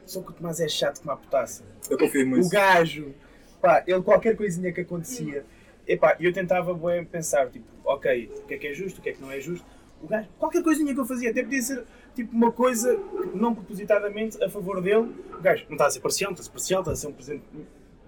Só 0.09 0.23
que 0.23 0.31
o 0.31 0.33
Tomás 0.33 0.59
é 0.59 0.67
chato 0.69 1.01
como 1.01 1.13
a 1.13 1.17
putaça. 1.17 1.63
Eu 1.91 1.99
confirmo 1.99 2.37
O 2.37 2.39
isso. 2.39 2.49
gajo, 2.49 3.15
pá, 3.61 3.85
ele 3.87 4.01
qualquer 4.01 4.35
coisinha 4.35 4.73
que 4.73 4.81
acontecia, 4.81 5.45
epá, 5.87 6.17
eu 6.19 6.33
tentava 6.33 6.73
bem 6.73 7.05
pensar, 7.05 7.51
tipo, 7.51 7.67
ok, 7.85 8.33
o 8.43 8.47
que 8.47 8.55
é 8.55 8.59
que 8.59 8.67
é 8.69 8.73
justo, 8.73 9.01
o 9.01 9.03
que 9.03 9.11
é 9.11 9.13
que 9.13 9.21
não 9.21 9.31
é 9.31 9.39
justo. 9.39 9.67
O 10.03 10.07
gajo, 10.07 10.27
qualquer 10.39 10.63
coisinha 10.63 10.95
que 10.95 11.01
eu 11.01 11.05
fazia, 11.05 11.31
até 11.31 11.43
podia 11.43 11.61
ser 11.61 11.85
tipo 12.15 12.35
uma 12.35 12.51
coisa 12.51 12.99
não 13.35 13.55
propositadamente 13.55 14.43
a 14.43 14.49
favor 14.49 14.81
dele. 14.81 15.15
O 15.39 15.43
gajo 15.43 15.65
não 15.67 15.73
está 15.75 15.87
a 15.87 15.91
ser 15.91 16.01
parcial, 16.01 16.31
está 16.31 16.41
a 16.41 16.45
ser 16.45 16.51
parcial, 16.53 16.81
está 16.81 16.93
a 16.93 16.97
ser 16.97 17.07
um 17.09 17.13
presente 17.13 17.43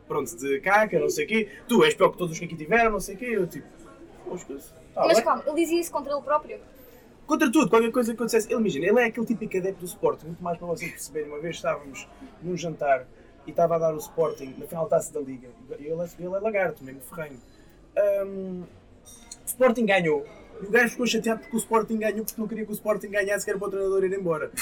pronto 0.09 0.37
de 0.39 0.61
caca, 0.61 0.99
não 0.99 1.11
sei 1.11 1.27
o 1.27 1.29
quê. 1.29 1.49
Tu 1.69 1.85
és 1.85 1.93
pior 1.95 2.09
que 2.13 2.17
todos 2.17 2.33
os 2.33 2.39
que 2.39 2.47
aqui 2.47 2.57
tiveram, 2.57 2.93
não 2.93 3.01
sei 3.01 3.15
o 3.15 3.19
quê. 3.19 3.27
Eu 3.27 3.47
tipo, 3.47 3.67
coisas. 4.25 4.73
Tá 4.95 5.03
Mas 5.05 5.17
bem. 5.17 5.25
calma, 5.25 5.43
ele 5.47 5.57
dizia 5.57 5.81
isso 5.81 5.93
contra 5.93 6.13
ele 6.13 6.23
próprio. 6.23 6.59
Contra 7.31 7.53
tudo, 7.53 7.71
qualquer 7.71 7.93
coisa 7.93 8.11
que 8.11 8.17
acontecesse. 8.17 8.49
Ele 8.49 8.59
imagina, 8.61 8.87
ele 8.87 8.99
é 9.01 9.05
aquele 9.05 9.25
típico 9.25 9.57
adepto 9.57 9.79
do 9.81 9.87
Sporting, 9.87 10.27
muito 10.27 10.43
mais 10.43 10.59
para 10.59 10.67
vocês 10.67 10.91
perceberem. 10.91 11.29
Uma 11.29 11.39
vez 11.39 11.55
estávamos 11.55 12.09
num 12.43 12.57
jantar 12.57 13.07
e 13.47 13.51
estava 13.51 13.77
a 13.77 13.79
dar 13.79 13.95
o 13.95 13.99
Sporting 13.99 14.53
na 14.59 14.67
final 14.67 14.85
da 14.89 14.97
taça 14.97 15.13
da 15.15 15.21
Liga. 15.21 15.49
E 15.79 15.85
ele, 15.87 15.93
é- 16.03 16.09
ele 16.19 16.27
é 16.35 16.39
lagarto, 16.41 16.83
mesmo 16.83 17.01
ferrenho. 17.03 17.39
Hum, 18.27 18.65
o 19.05 19.47
Sporting 19.47 19.87
ganhou. 19.87 20.27
E 20.61 20.67
o 20.67 20.71
gajo 20.71 20.91
ficou 20.91 21.07
chateado 21.07 21.41
porque 21.41 21.57
o 21.57 21.59
Sporting 21.59 21.99
ganhou 21.99 22.25
porque 22.25 22.41
não 22.41 22.49
queria 22.49 22.65
que 22.67 22.73
o 22.73 22.75
Sporting 22.75 23.09
ganhasse, 23.11 23.45
que 23.45 23.51
era 23.51 23.59
para 23.61 23.69
o 23.69 23.71
treinador 23.71 24.05
ir 24.05 24.13
embora. 24.13 24.51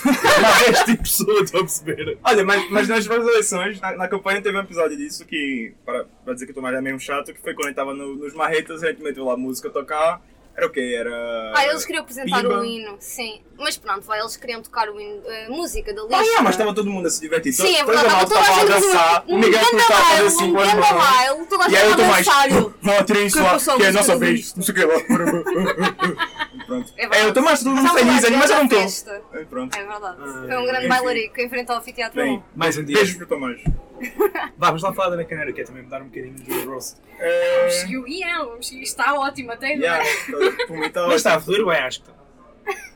É 0.66 0.70
este 0.70 0.84
tipo 0.84 1.02
de 1.02 1.08
pessoa, 1.08 1.42
estou 1.42 1.60
a 1.60 1.64
perceber. 1.64 2.18
Olha, 2.22 2.44
mas, 2.44 2.70
mas 2.70 2.86
nas 2.86 3.06
várias 3.06 3.26
eleições, 3.26 3.80
na, 3.80 3.96
na 3.96 4.08
campanha 4.08 4.42
teve 4.42 4.56
um 4.56 4.60
episódio 4.60 4.96
disso 4.96 5.24
que, 5.24 5.74
para, 5.86 6.04
para 6.22 6.34
dizer 6.34 6.44
que 6.44 6.52
o 6.52 6.54
Tomás 6.54 6.76
é 6.76 6.80
mesmo 6.82 7.00
chato, 7.00 7.32
que 7.32 7.40
foi 7.40 7.54
quando 7.54 7.64
ele 7.64 7.70
estava 7.72 7.94
no- 7.94 8.14
nos 8.14 8.34
marretas, 8.34 8.82
a 8.84 8.88
gente 8.90 9.02
meteu 9.02 9.24
lá 9.24 9.32
a 9.32 9.36
música 9.38 9.68
a 9.68 9.70
tocar, 9.72 10.22
Era 10.58 10.66
o 10.66 10.70
quê? 10.70 10.96
Era. 10.98 11.52
Ah, 11.54 11.66
eles 11.66 11.84
queriam 11.84 12.02
apresentar 12.02 12.42
Pimba. 12.42 12.58
o 12.58 12.64
hino, 12.64 12.96
sim. 12.98 13.40
Mas 13.56 13.76
pronto, 13.78 14.00
vai, 14.04 14.18
eles 14.18 14.36
queriam 14.36 14.60
tocar 14.60 14.88
o 14.88 15.00
hino, 15.00 15.22
a 15.46 15.50
música 15.50 15.94
da 15.94 16.02
Ah, 16.02 16.04
lista. 16.06 16.22
yeah, 16.24 16.42
mas 16.42 16.54
estava 16.56 16.74
todo 16.74 16.90
mundo 16.90 17.06
a 17.06 17.10
se 17.10 17.20
divertir. 17.20 17.52
Sim, 17.52 17.76
é 17.76 17.84
verdade, 17.84 18.06
a 18.08 18.22
estava 18.24 18.26
toda 18.26 18.40
a 18.40 18.42
estava 18.42 18.60
a 18.60 18.60
gente 18.80 18.86
dançar. 18.86 19.24
O 19.28 19.38
Miguel 19.38 19.64
começava 19.70 20.00
a 20.00 20.04
fazer 20.04 20.26
assim 20.26 20.52
com 20.52 20.60
as 20.60 20.74
mãos. 20.74 20.84
a 20.84 21.68
E 21.70 21.76
aí 21.76 21.82
eu 21.84 21.88
gente 21.88 21.90
estou 21.90 22.04
a 22.04 22.08
mais. 22.08 22.26
Vão 22.82 22.98
atirem 22.98 23.26
isso 23.26 23.36
Que 23.36 23.42
lá, 23.44 23.56
que 23.76 23.82
é 23.82 23.86
a 23.86 23.88
a 23.88 23.92
nossa 23.92 24.16
vez. 24.16 24.54
Não 24.56 24.62
sei 24.64 24.74
o 24.74 24.76
que 24.76 24.84
lá. 24.84 24.94
Pronto. 26.68 26.92
É 26.96 27.02
É, 27.04 27.08
verdade. 27.08 27.22
eu 27.24 27.28
estou 27.28 27.42
mais 27.42 27.62
todo 27.62 27.74
mundo 27.74 27.88
feliz 27.94 28.24
ali, 28.24 28.36
mas 28.36 28.50
eu 28.50 28.56
não 28.58 28.68
grande 28.68 28.84
estou. 28.86 29.14
É, 29.32 29.44
Pronto. 29.46 29.74
É 29.76 29.84
verdade. 29.84 30.16
Ah, 30.20 30.44
Foi 30.46 30.56
um 30.58 30.64
grande 30.66 30.78
enfim. 30.80 30.88
bailarico 30.88 31.40
em 31.40 31.48
frente 31.48 31.70
ao 31.72 31.78
anfiteatro. 31.78 32.22
Bem. 32.22 32.44
Mais 32.54 32.76
um 32.76 32.84
dia. 32.84 32.96
Beijos 32.96 33.16
para 33.16 33.24
o 33.24 33.26
Tomás. 33.26 33.60
Vá, 34.58 34.66
vamos 34.68 34.82
lá 34.82 34.92
falar 34.92 35.08
da 35.08 35.14
Ana 35.14 35.24
Canário, 35.24 35.54
que 35.54 35.62
é 35.62 35.64
também 35.64 35.82
mudar 35.82 36.02
um 36.02 36.08
bocadinho 36.08 36.34
do 36.34 36.70
roast. 36.70 36.98
É, 37.18 37.68
Seguiu 37.70 38.02
o 38.02 38.04
guião, 38.04 38.48
vamos 38.50 38.68
seguir. 38.68 38.82
está 38.82 39.14
ótimo 39.14 39.50
até 39.50 39.68
yeah, 39.72 40.04
agora. 40.28 40.50
mim 40.68 40.86
está 40.86 41.06
Mas 41.06 41.14
está 41.16 41.34
a 41.36 41.40
fluir 41.40 41.64
bem, 41.64 41.78
acho 41.78 42.02
que 42.02 42.10
está. 42.10 42.18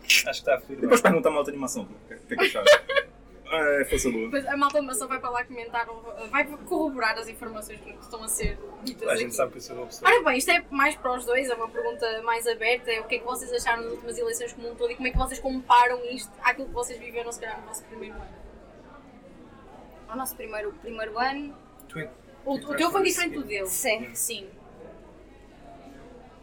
Acho 0.05 0.23
que 0.23 0.29
está 0.31 0.55
a 0.55 0.61
fluir 0.61 0.79
bem. 0.79 0.81
Depois 0.83 1.01
pergunta 1.01 1.29
a 1.29 1.33
malta 1.33 1.51
de 1.51 1.57
animação. 1.57 1.83
O 1.85 2.27
que 2.29 2.35
é 2.35 2.37
que 2.37 2.45
acharam? 2.45 2.67
É, 3.55 3.85
força 3.85 4.11
boa. 4.11 4.25
Depois 4.25 4.47
a 4.47 4.57
malta 4.57 4.95
só 4.95 5.07
vai 5.07 5.21
para 5.21 5.29
lá 5.29 5.45
comentar, 5.45 5.87
vai 6.31 6.47
corroborar 6.47 7.19
as 7.19 7.29
informações 7.29 7.79
que 7.81 7.91
estão 8.01 8.23
a 8.25 8.29
ser 8.29 8.59
ditas 8.83 9.07
A 9.07 9.13
aqui. 9.13 9.21
gente 9.23 9.35
sabe 9.35 9.53
que 9.53 9.59
eu 9.59 9.63
sou 9.63 9.77
uma 9.77 9.87
pessoa. 9.87 10.11
Ora 10.11 10.23
bem, 10.25 10.39
isto 10.39 10.51
é 10.51 10.65
mais 10.71 10.95
para 10.97 11.13
os 11.19 11.25
dois, 11.27 11.51
é 11.51 11.55
uma 11.55 11.69
pergunta 11.69 12.23
mais 12.23 12.47
aberta. 12.47 12.91
É 12.91 13.01
o 13.01 13.05
que 13.05 13.17
é 13.17 13.19
que 13.19 13.25
vocês 13.27 13.53
acharam 13.53 13.83
das 13.83 13.93
últimas 13.93 14.17
eleições 14.17 14.53
como 14.55 14.71
um 14.71 14.75
todo 14.75 14.91
e 14.91 14.95
como 14.97 15.07
é 15.07 15.11
que 15.11 15.19
vocês 15.19 15.39
comparam 15.39 16.03
isto 16.07 16.33
àquilo 16.43 16.69
que 16.69 16.73
vocês 16.75 16.99
viveram, 16.99 17.31
se 17.31 17.41
calhar, 17.41 17.61
no 17.61 17.67
vosso 17.67 17.85
primeiro 17.85 18.15
ano? 18.15 18.43
O 20.13 20.17
nosso 20.17 20.35
primeiro, 20.37 20.73
primeiro 20.81 21.19
ano, 21.19 21.55
Tu- 21.89 22.09
O, 22.47 22.55
o 22.55 22.75
teu 22.77 22.91
foi 22.91 23.03
diferente 23.03 23.35
do 23.35 23.45
dele? 23.45 23.67
sim. 23.67 24.09
Sim. 24.15 24.49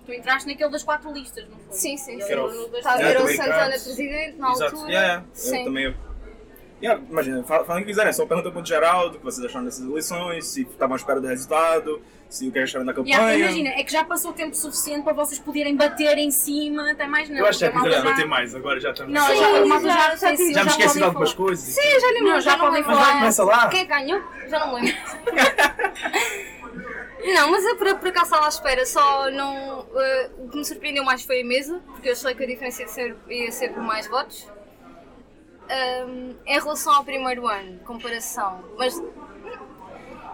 Tu 0.06 0.14
entraste 0.14 0.48
naquele 0.48 0.70
das 0.72 0.84
quatro 0.84 1.12
listas, 1.12 1.48
não 1.50 1.58
foi? 1.58 1.74
Sim, 1.76 1.98
sim, 1.98 2.20
sim. 2.22 2.34
Estava 2.34 2.48
a 2.48 3.00
Yeah, 3.00 3.08
ver 3.10 3.16
o 3.18 3.20
também 3.22 3.36
Santana 3.38 3.70
presidente 3.72 4.38
na 4.38 4.52
Exato. 4.52 4.76
altura. 4.76 4.92
Yeah, 4.92 5.08
yeah. 5.08 5.26
Eu 5.28 5.36
Sim. 5.36 5.64
também. 5.66 5.84
eu- 5.86 5.92
Yeah, 5.92 6.09
imagina, 6.82 7.44
fa- 7.44 7.64
falem 7.66 7.82
o 7.84 7.86
que 7.86 7.92
quiserem, 7.92 8.14
só 8.14 8.26
pergunta 8.26 8.52
para 8.52 8.62
o 8.62 8.66
Geraldo 8.66 9.16
o 9.16 9.20
que 9.20 9.26
vocês 9.26 9.46
acharam 9.46 9.66
dessas 9.66 9.86
eleições, 9.86 10.46
se 10.48 10.62
estavam 10.62 10.94
à 10.94 10.98
espera 10.98 11.20
do 11.20 11.28
resultado, 11.28 12.02
se 12.30 12.48
o 12.48 12.52
que 12.52 12.60
acharam 12.60 12.86
da 12.86 12.94
campanha. 12.94 13.16
Yeah, 13.18 13.38
imagina, 13.40 13.70
é 13.72 13.84
que 13.84 13.92
já 13.92 14.04
passou 14.06 14.32
tempo 14.34 14.56
suficiente 14.56 15.04
para 15.04 15.14
vocês 15.14 15.40
poderem 15.40 15.76
bater 15.76 16.18
em 16.18 16.32
cima, 16.32 16.92
até 16.92 17.08
mais 17.08 17.28
não. 17.30 17.38
Eu 17.40 17.46
acho 17.48 17.60
que 17.60 17.66
já 17.90 18.04
não 18.04 18.16
tem 18.16 18.28
mais, 18.28 18.54
agora 18.56 18.80
já 18.80 18.92
estamos. 18.92 19.14
Não, 19.14 19.26
Sim, 19.28 19.36
já, 19.36 19.46
já, 19.46 19.80
já- 19.80 20.16
já 20.16 20.36
tive- 20.36 20.54
Já 20.54 20.64
me 20.64 20.70
esqueci 20.70 20.98
de 20.98 21.04
algumas 21.04 21.34
coisas. 21.34 21.66
Sim, 21.74 21.88
eu 21.90 22.00
já 22.00 22.08
nem 22.12 22.14
me 22.14 22.20
Não, 22.20 22.26
lembro, 22.28 22.42
já 22.42 22.52
já 22.52 22.58
não 22.58 22.66
podem 22.66 22.82
lembro. 22.82 22.96
Mas 22.96 23.08
já 23.08 23.14
começa 23.14 23.44
lá. 23.44 23.68
Quem 23.70 23.80
é 23.80 23.84
que 23.84 23.90
ganhou? 23.90 24.22
Já 24.48 24.60
não 24.66 24.74
lembro. 24.76 24.94
Não, 27.22 27.52
mas 27.52 27.66
eu 27.66 27.76
por, 27.76 27.94
por 27.96 28.08
acaso 28.08 28.26
estava 28.28 28.46
à 28.46 28.50
espera, 28.50 28.86
só 28.86 29.30
não. 29.30 29.86
eh, 29.94 30.30
o 30.40 30.48
que 30.50 30.58
me 30.58 30.66
surpreendeu 30.66 31.04
mais 31.04 31.22
foi 31.24 31.42
a 31.42 31.46
mesa, 31.46 31.80
porque 31.88 32.08
eu 32.08 32.14
achei 32.14 32.34
que 32.34 32.44
a 32.44 32.48
diferença 32.48 32.82
ia 32.82 32.88
ser, 32.88 33.16
ia 33.30 33.52
ser 33.52 33.74
por 33.74 33.84
mais 33.84 34.08
votos. 34.08 34.48
Ahm, 35.70 36.34
em 36.48 36.60
relação 36.60 36.94
ao 36.96 37.04
primeiro 37.04 37.48
ano, 37.48 37.80
comparação, 37.86 38.64
mas. 38.78 39.00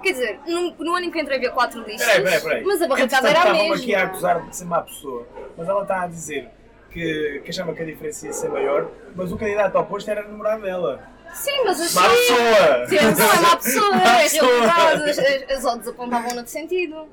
Quer 0.01 0.11
dizer, 0.11 0.39
no, 0.45 0.71
no 0.77 0.95
ano 0.95 1.05
em 1.07 1.11
que 1.11 1.19
entrei 1.19 1.37
havia 1.37 1.49
quatro 1.51 1.81
listas, 1.81 2.07
Peraí, 2.07 2.23
peraí, 2.23 2.41
peraí. 2.41 2.63
mas 2.63 2.81
a 2.81 2.85
Entretanto, 2.85 3.25
era 3.25 3.41
a 3.41 3.53
mesma. 3.53 3.75
aqui 3.75 3.95
a 3.95 4.03
acusar 4.03 4.41
de 4.47 4.55
ser 4.55 4.65
má 4.65 4.81
pessoa, 4.83 5.27
mas 5.57 5.67
ela 5.67 5.81
está 5.81 6.03
a 6.03 6.07
dizer 6.07 6.47
que, 6.91 7.41
que 7.43 7.49
achava 7.49 7.73
que 7.73 7.81
a 7.81 7.85
diferença 7.85 8.27
ia 8.27 8.33
ser 8.33 8.49
maior, 8.49 8.87
mas 9.15 9.31
o 9.31 9.37
candidato 9.37 9.75
oposto 9.79 10.09
era 10.11 10.21
namorado 10.23 10.61
dela. 10.61 11.03
Sim, 11.33 11.63
mas 11.65 11.93
Má 11.95 12.01
achei. 12.05 12.17
pessoa! 12.27 12.87
Sim, 12.87 12.95
Não 12.95 13.33
é 13.33 13.39
má 13.41 13.55
pessoa, 13.57 13.91
Má 13.91 14.21
é 14.21 14.27
realidade, 14.27 15.09
as, 15.09 15.19
as, 15.19 15.57
as 15.57 15.65
odds 15.65 15.87
apontavam 15.87 16.33
noutro 16.35 16.51
sentido. 16.51 17.09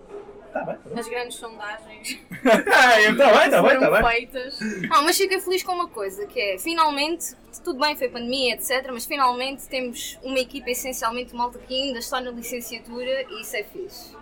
Está 0.53 0.65
bem, 0.65 0.77
pronto. 0.77 1.01
As 1.01 1.09
grandes 1.09 1.37
sondagens 1.39 2.09
Está 2.31 2.57
bem, 2.59 3.11
está 3.13 3.33
bem, 3.33 3.45
está 3.47 3.63
foram 3.63 3.91
bem. 3.91 4.11
feitas. 4.11 4.59
Ah, 4.91 5.01
mas 5.03 5.17
fiquei 5.17 5.41
feliz 5.41 5.63
com 5.63 5.73
uma 5.73 5.89
coisa, 5.89 6.27
que 6.27 6.39
é, 6.39 6.59
finalmente, 6.59 7.35
tudo 7.65 7.81
bem, 7.81 7.97
foi 7.97 8.09
pandemia, 8.11 8.55
etc, 8.55 8.87
mas 8.93 9.07
finalmente 9.07 9.67
temos 9.69 10.19
uma 10.23 10.39
equipa 10.39 10.69
essencialmente 10.71 11.35
malta 11.35 11.59
que 11.59 11.75
ainda 11.75 11.99
está 12.01 12.21
na 12.21 12.31
licenciatura 12.31 13.23
e 13.31 13.41
isso 13.41 13.57
é 13.57 13.63
fixe. 13.65 14.15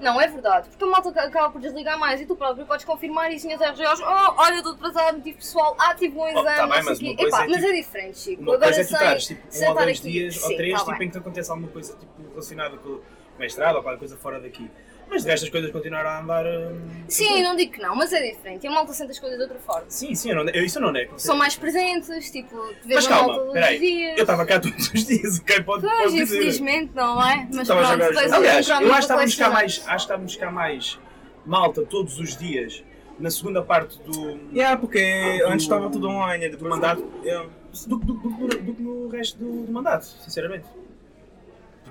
Não, 0.00 0.20
é 0.20 0.26
verdade, 0.26 0.68
porque 0.68 0.82
a 0.82 0.86
malta 0.88 1.10
acaba 1.22 1.50
por 1.50 1.60
desligar 1.60 1.96
mais 1.96 2.20
e 2.20 2.26
tu 2.26 2.34
próprio 2.34 2.66
podes 2.66 2.84
confirmar 2.84 3.30
isso 3.32 3.46
nas 3.46 3.60
RGOs, 3.60 4.00
oh, 4.00 4.34
olha, 4.42 4.56
estou 4.56 4.72
atrasado, 4.72 5.18
motivo 5.18 5.38
pessoal, 5.38 5.76
ah, 5.78 5.94
tive 5.94 6.18
um 6.18 6.26
exame, 6.26 6.44
tá 6.44 6.66
bem, 6.66 6.82
não 6.82 6.84
mas 6.84 7.00
Epá, 7.00 7.44
é 7.44 7.46
mas 7.46 7.56
tipo- 7.58 7.66
é 7.68 7.72
diferente, 7.72 8.18
Chico. 8.18 8.42
Uma 8.42 8.54
Agora 8.54 8.72
coisa 8.72 8.80
é 8.80 8.84
tu 8.84 8.92
estares 8.94 9.26
tipo, 9.26 9.42
um 9.64 9.68
ou 9.68 9.74
dois 9.76 9.98
aqui- 10.00 10.10
dias 10.10 10.42
ou 10.42 10.48
Sim, 10.48 10.56
três 10.56 10.72
tá 10.72 10.78
tipo, 10.86 10.98
bem. 10.98 11.06
em 11.06 11.10
que 11.10 11.12
te 11.12 11.18
acontece 11.20 11.50
alguma 11.52 11.68
coisa 11.68 11.96
tipo, 11.96 12.28
relacionada 12.30 12.76
com 12.78 12.88
o 12.88 13.02
mestrado 13.38 13.76
ou 13.76 13.82
qualquer 13.84 13.98
coisa 14.00 14.16
fora 14.16 14.40
daqui. 14.40 14.68
Mas 15.12 15.22
de 15.24 15.28
resto 15.30 15.44
as 15.44 15.50
coisas 15.50 15.70
continuaram 15.70 16.08
a 16.10 16.20
andar. 16.20 16.46
hum, 16.46 17.04
Sim, 17.06 17.42
não 17.42 17.54
digo 17.54 17.72
que 17.72 17.80
não, 17.82 17.94
mas 17.94 18.12
é 18.12 18.30
diferente, 18.30 18.64
e 18.64 18.66
a 18.66 18.70
malta 18.70 18.92
sente 18.94 19.10
as 19.10 19.18
coisas 19.18 19.36
de 19.38 19.42
outra 19.44 19.58
forma. 19.58 19.84
Sim, 19.88 20.14
sim, 20.14 20.30
eu 20.30 20.36
não, 20.36 20.48
eu, 20.50 20.64
isso 20.64 20.78
eu 20.78 20.82
não 20.82 20.90
nego. 20.90 21.12
São 21.18 21.36
mais 21.36 21.54
presentes, 21.54 22.30
tipo, 22.30 22.56
tu 22.80 22.88
vês 22.88 23.04
Mas 23.04 23.06
a 23.06 23.10
malta 23.10 23.24
calma, 23.26 23.34
todos 23.34 23.48
os 23.48 23.52
peraí. 23.54 23.78
dias. 23.78 24.16
Eu 24.16 24.22
estava 24.22 24.46
cá 24.46 24.58
todos 24.60 24.88
os 24.92 25.04
dias, 25.04 25.38
ok? 25.40 25.62
Pode, 25.62 25.82
Pois, 25.82 25.96
pode 25.98 26.12
dizer. 26.16 26.36
infelizmente, 26.38 26.90
não 26.94 27.22
é? 27.22 27.46
Mas 27.52 27.68
pronto, 27.68 27.82
jogar 27.84 28.08
depois. 28.08 28.32
Aliás, 28.32 28.68
eu 28.68 28.74
acho 28.76 28.88
que 28.92 28.98
estávamos 28.98 29.34
cá 29.36 29.50
mais, 29.50 29.72
acho 29.78 29.86
que 29.86 29.94
estávamos 29.96 30.36
cá 30.36 30.50
mais 30.50 30.98
malta 31.44 31.82
todos 31.84 32.18
os 32.18 32.36
dias 32.36 32.82
na 33.18 33.30
segunda 33.30 33.62
parte 33.62 33.98
do, 34.02 34.38
Yeah, 34.52 34.76
porque 34.80 35.38
Do- 35.38 35.48
antes 35.48 35.62
estava 35.64 35.90
tudo 35.90 36.08
online, 36.08 36.48
do 36.48 36.52
depois 36.52 36.70
mandato 36.70 37.02
do, 37.02 37.96
do, 37.98 38.14
do, 38.14 38.14
do 38.48 38.74
que 38.74 38.82
no 38.82 39.08
resto 39.08 39.38
do, 39.38 39.66
do 39.66 39.72
mandato, 39.72 40.04
sinceramente. 40.06 40.64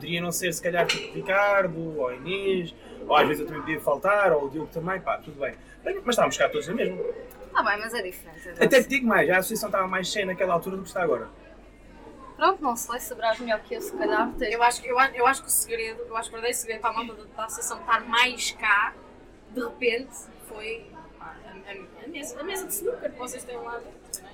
Poderia 0.02 0.20
não 0.20 0.32
ser 0.32 0.52
se 0.52 0.60
calhar 0.64 0.88
tipo 0.88 1.14
Ricardo 1.14 2.00
ou 2.00 2.12
Inês, 2.12 2.74
ou 3.08 3.16
às 3.16 3.28
vezes 3.28 3.42
eu 3.42 3.46
também 3.48 3.62
podia 3.62 3.80
faltar, 3.80 4.32
ou 4.34 4.46
o 4.46 4.50
Diogo 4.50 4.72
também, 4.74 5.00
pá, 5.00 5.18
tudo 5.20 5.40
bem. 5.40 5.54
Mas 5.84 5.96
estávamos 6.08 6.36
cá 6.36 6.50
todos 6.50 6.68
na 6.68 6.74
mesma. 6.74 6.98
Ah 7.54 7.62
bem, 7.62 7.78
mas 7.80 7.94
é 7.94 8.02
diferente. 8.02 8.50
Até 8.64 8.82
te 8.82 8.90
digo 8.90 9.06
mais, 9.06 9.30
a 9.30 9.38
associação 9.38 9.70
estava 9.70 9.88
mais 9.88 10.08
cheia 10.08 10.26
naquela 10.26 10.56
altura 10.56 10.78
do 10.78 10.82
que 10.82 10.88
está 10.88 11.04
agora. 11.04 11.30
Pronto, 12.36 12.64
não 12.64 12.76
sei, 12.76 13.00
saberás 13.00 13.40
melhor 13.40 13.60
que 13.60 13.76
eu, 13.76 13.82
se 13.82 13.96
calhar. 13.96 14.32
Eu 14.42 14.64
acho, 14.64 14.84
eu, 14.84 14.98
acho- 14.98 15.14
eu 15.16 15.28
acho 15.28 15.42
que 15.44 15.48
o 15.48 15.52
segredo, 15.52 16.02
eu 16.08 16.18
acho 16.18 16.30
que 16.32 16.36
o 16.36 16.42
verdadeiro 16.42 16.58
segredo 16.58 16.82
para 16.82 16.90
a 16.90 16.94
malta 16.94 17.14
da, 17.38 17.46
associação 17.46 17.80
estar 17.82 18.02
mais 18.08 18.52
cá, 18.54 18.96
de 19.52 19.62
repente, 19.62 20.16
foi 20.48 20.88
a, 21.20 21.26
a- 21.26 22.04
a 22.06 22.08
mesa, 22.08 22.40
a 22.40 22.44
mesa 22.44 22.66
de 22.66 22.74
snooker 22.74 23.12
que 23.12 23.20
vocês 23.20 23.44
têm 23.44 23.58
lá 23.58 23.78
dentro, 23.78 24.24
não 24.24 24.30
é? 24.30 24.31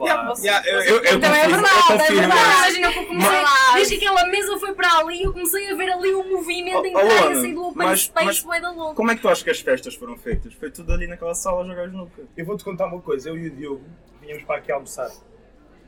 Yeah, 0.00 0.66
eu, 0.66 0.80
eu, 0.80 1.04
eu 1.04 1.20
Também 1.20 1.40
é 1.40 1.48
verdade, 1.48 1.92
é 1.92 2.12
verdade. 2.12 2.80
Eu 2.82 3.06
comecei, 3.06 3.40
Mas- 3.42 3.74
desde 3.74 3.98
que 3.98 4.06
aquela 4.06 4.26
mesa 4.28 4.58
foi 4.58 4.74
para 4.74 4.98
ali, 4.98 5.22
eu 5.22 5.32
comecei 5.32 5.70
a 5.70 5.74
ver 5.76 5.90
ali 5.90 6.14
o 6.14 6.24
movimento 6.24 6.78
Oh, 6.78 6.86
entrar 6.86 7.04
oh, 7.04 7.06
e 7.06 7.10
a 7.10 7.20
Luana, 7.22 7.40
sair 7.40 7.54
do 7.54 7.62
open 7.64 7.76
mas- 7.86 8.00
space, 8.00 8.24
mas- 8.26 8.42
bué 8.42 8.60
da 8.60 8.70
louco. 8.70 8.94
Como 8.94 9.10
é 9.10 9.14
que 9.16 9.20
tu 9.22 9.28
achas 9.28 9.42
que 9.42 9.50
as 9.50 9.60
festas 9.60 9.94
foram 9.94 10.16
feitas? 10.16 10.54
Foi 10.54 10.70
tudo 10.70 10.92
ali 10.92 11.06
naquela 11.06 11.34
sala 11.34 11.62
a 11.62 11.66
jogar 11.66 11.86
snooker. 11.88 12.24
Eu 12.36 12.44
vou-te 12.46 12.64
contar 12.64 12.86
uma 12.86 13.00
coisa, 13.00 13.28
eu 13.28 13.36
e 13.36 13.48
o 13.48 13.50
Diogo 13.50 13.84
vinhamos 14.20 14.44
para 14.44 14.56
aqui 14.56 14.72
almoçar. 14.72 15.10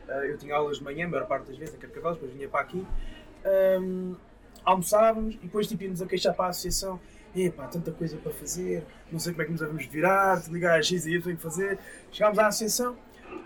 Ah, 0.09 0.27
eu 0.27 0.37
tinha 0.37 0.55
aulas 0.55 0.79
de 0.79 0.85
manhã, 0.85 1.07
a 1.07 1.09
maior 1.09 1.27
parte 1.27 1.47
das 1.49 1.57
vezes, 1.57 1.75
em 1.75 1.79
Carcavelos, 1.79 2.19
depois 2.19 2.33
vinha 2.37 2.49
para 2.49 2.61
aqui. 2.61 2.87
Ahm, 3.45 4.15
almoçávamos 4.65 5.35
e 5.37 5.39
depois 5.39 5.67
tipo, 5.67 5.83
íamos 5.85 6.03
a 6.03 6.07
queixar 6.07 6.35
para 6.35 6.47
a 6.47 6.49
associação. 6.51 7.01
Epá, 7.35 7.67
tanta 7.67 7.91
coisa 7.93 8.19
para 8.19 8.31
fazer, 8.31 8.85
não 9.11 9.19
sei 9.19 9.33
como 9.33 9.41
é 9.43 9.45
que 9.47 9.53
nos 9.53 9.61
vamos 9.63 9.87
virar, 9.87 10.43
te 10.43 10.51
ligar 10.51 10.79
a 10.79 10.83
X 10.83 11.07
e 11.07 11.15
Y 11.15 11.35
que 11.35 11.43
fazer. 11.43 11.79
Chegámos 12.11 12.39
à 12.39 12.49
associação, 12.49 12.95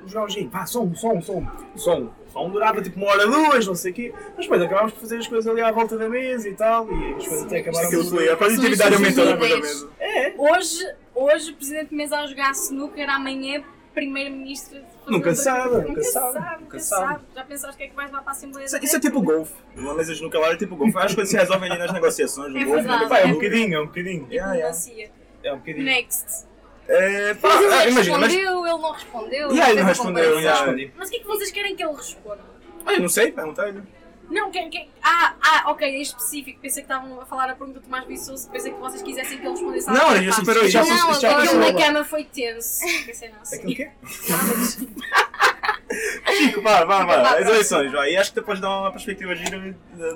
o 0.04 0.08
Joãozinho, 0.08 0.48
pá, 0.50 0.66
som, 0.66 0.94
som, 0.94 1.20
som, 1.22 1.46
som. 1.76 2.10
Som 2.32 2.50
durava 2.50 2.82
tipo 2.82 2.98
uma 3.00 3.08
hora, 3.08 3.26
duas, 3.26 3.66
não 3.66 3.74
sei 3.74 3.92
o 3.92 3.94
quê. 3.94 4.14
Mas 4.36 4.44
depois 4.44 4.60
acabámos 4.62 4.92
por 4.92 5.00
fazer 5.00 5.16
as 5.18 5.26
coisas 5.26 5.50
ali 5.50 5.62
à 5.62 5.72
volta 5.72 5.96
da 5.96 6.08
mesa 6.08 6.48
e 6.48 6.54
tal, 6.54 6.86
e 6.92 7.14
as 7.14 7.26
coisas 7.26 7.46
até 7.46 7.58
acabaram 7.60 7.86
Aquilo 7.86 8.04
por- 8.04 8.10
foi, 8.16 8.28
a 8.30 8.36
produtividade 8.36 8.94
São 8.94 9.04
aumentou 9.04 9.24
na 9.24 9.32
níveis. 9.36 9.60
mesa. 9.60 9.90
É, 9.98 10.34
Hoje, 10.36 10.94
hoje, 11.14 11.50
o 11.52 11.54
Presidente 11.56 11.88
de 11.90 11.96
Mesa 11.96 12.18
a 12.18 12.26
jogar 12.26 12.50
snooker, 12.52 13.08
amanhã, 13.08 13.62
Primeiro-Ministro. 13.94 14.78
a 15.06 15.10
Nunca 15.10 15.34
sabe, 15.34 15.88
nunca 15.88 16.02
sabe, 16.02 16.38
nunca 16.38 16.56
nunca 16.60 16.78
sabe. 16.80 17.02
sabe. 17.14 17.24
Já 17.34 17.44
pensaste 17.44 17.74
o 17.74 17.78
que 17.78 17.84
é 17.84 17.88
que 17.88 17.96
vais 17.96 18.12
lá 18.12 18.20
para 18.20 18.30
a 18.30 18.32
Assembleia 18.32 18.66
Isso, 18.66 18.78
da 18.78 18.84
isso 18.84 18.96
é 18.96 19.00
tipo 19.00 19.22
golfe. 19.22 19.54
Uma 19.74 19.94
mesa 19.94 20.10
de 20.12 20.16
snooker 20.18 20.38
lá 20.40 20.52
é 20.52 20.56
tipo 20.56 20.76
golfe. 20.76 20.98
As 20.98 21.14
coisas 21.14 21.30
se 21.30 21.36
resolvem 21.38 21.70
ali 21.70 21.78
nas 21.78 21.92
negociações. 21.92 22.54
É 22.54 22.64
golfe, 22.64 22.82
verdade. 22.82 23.08
pá, 23.08 23.18
é 23.20 23.24
um 23.24 23.32
bocadinho, 23.32 23.74
é 23.74 23.80
um 23.80 23.86
bocadinho. 23.86 24.26
Yeah, 24.30 24.54
yeah. 24.54 24.76
Diplomacia. 24.76 25.10
É 25.42 25.52
um 25.52 25.56
bocadinho. 25.58 25.84
Next. 25.86 26.46
É, 26.88 27.34
pá, 27.34 27.48
Mas 27.48 27.60
ele 27.62 27.74
ah, 27.74 27.88
imagina, 27.88 28.18
mas. 28.18 28.32
respondeu, 28.32 28.66
ele 28.66 28.78
não 28.78 28.92
respondeu. 28.92 29.50
Ele 29.50 29.62
fez 29.62 29.76
não 29.76 29.84
respondeu. 29.84 30.36
Respondi. 30.38 30.92
Mas 30.96 31.08
o 31.08 31.10
que 31.10 31.16
é 31.16 31.20
que 31.20 31.26
vocês 31.26 31.50
querem 31.50 31.76
que 31.76 31.82
ele 31.84 31.94
responda? 31.94 32.40
Ah, 32.84 32.92
eu 32.94 33.00
não 33.00 33.08
sei, 33.08 33.32
perguntei-lhe. 33.32 33.82
Não, 34.28 34.50
quem, 34.50 34.68
quem... 34.70 34.90
Ah, 35.02 35.34
ah, 35.40 35.70
ok, 35.70 35.88
é 35.88 36.00
específico. 36.00 36.58
Pensei 36.60 36.82
que 36.82 36.92
estavam 36.92 37.20
a 37.20 37.26
falar 37.26 37.44
a 37.50 37.54
pergunta 37.54 37.78
do 37.78 37.84
Tomás 37.84 38.04
Viçoso. 38.06 38.50
Pensei 38.50 38.72
que 38.72 38.80
vocês 38.80 39.00
quisessem 39.02 39.38
que 39.38 39.44
ele 39.46 39.52
respondesse 39.52 39.88
à 39.88 39.92
Não, 39.92 40.00
outra 40.02 40.16
ele 40.16 40.24
já 40.26 40.30
parte. 40.32 40.44
superou 40.46 40.62
isso. 40.64 40.72
Já 40.72 40.84
Não, 40.84 41.20
já 41.20 41.36
lá. 41.38 41.54
na 41.54 41.72
cama 41.74 42.04
foi 42.04 42.24
tenso. 42.24 42.80
Pensei, 43.06 43.28
não. 43.30 43.38
Aquilo 43.40 43.74
que 43.76 43.82
é? 43.84 43.92
Chico, 46.36 46.60
vá, 46.60 46.84
vá, 46.84 47.04
Vá, 47.04 47.22
vá. 47.22 47.38
As 47.38 47.44
vá. 47.44 47.50
eleições, 47.50 47.92
vai. 47.92 48.12
E 48.12 48.16
acho 48.16 48.30
que 48.30 48.40
depois 48.40 48.60
dá 48.60 48.68
uma 48.68 48.90
perspectiva 48.90 49.34
gira 49.34 49.58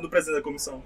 do 0.00 0.10
presidente 0.10 0.38
da 0.38 0.42
comissão. 0.42 0.82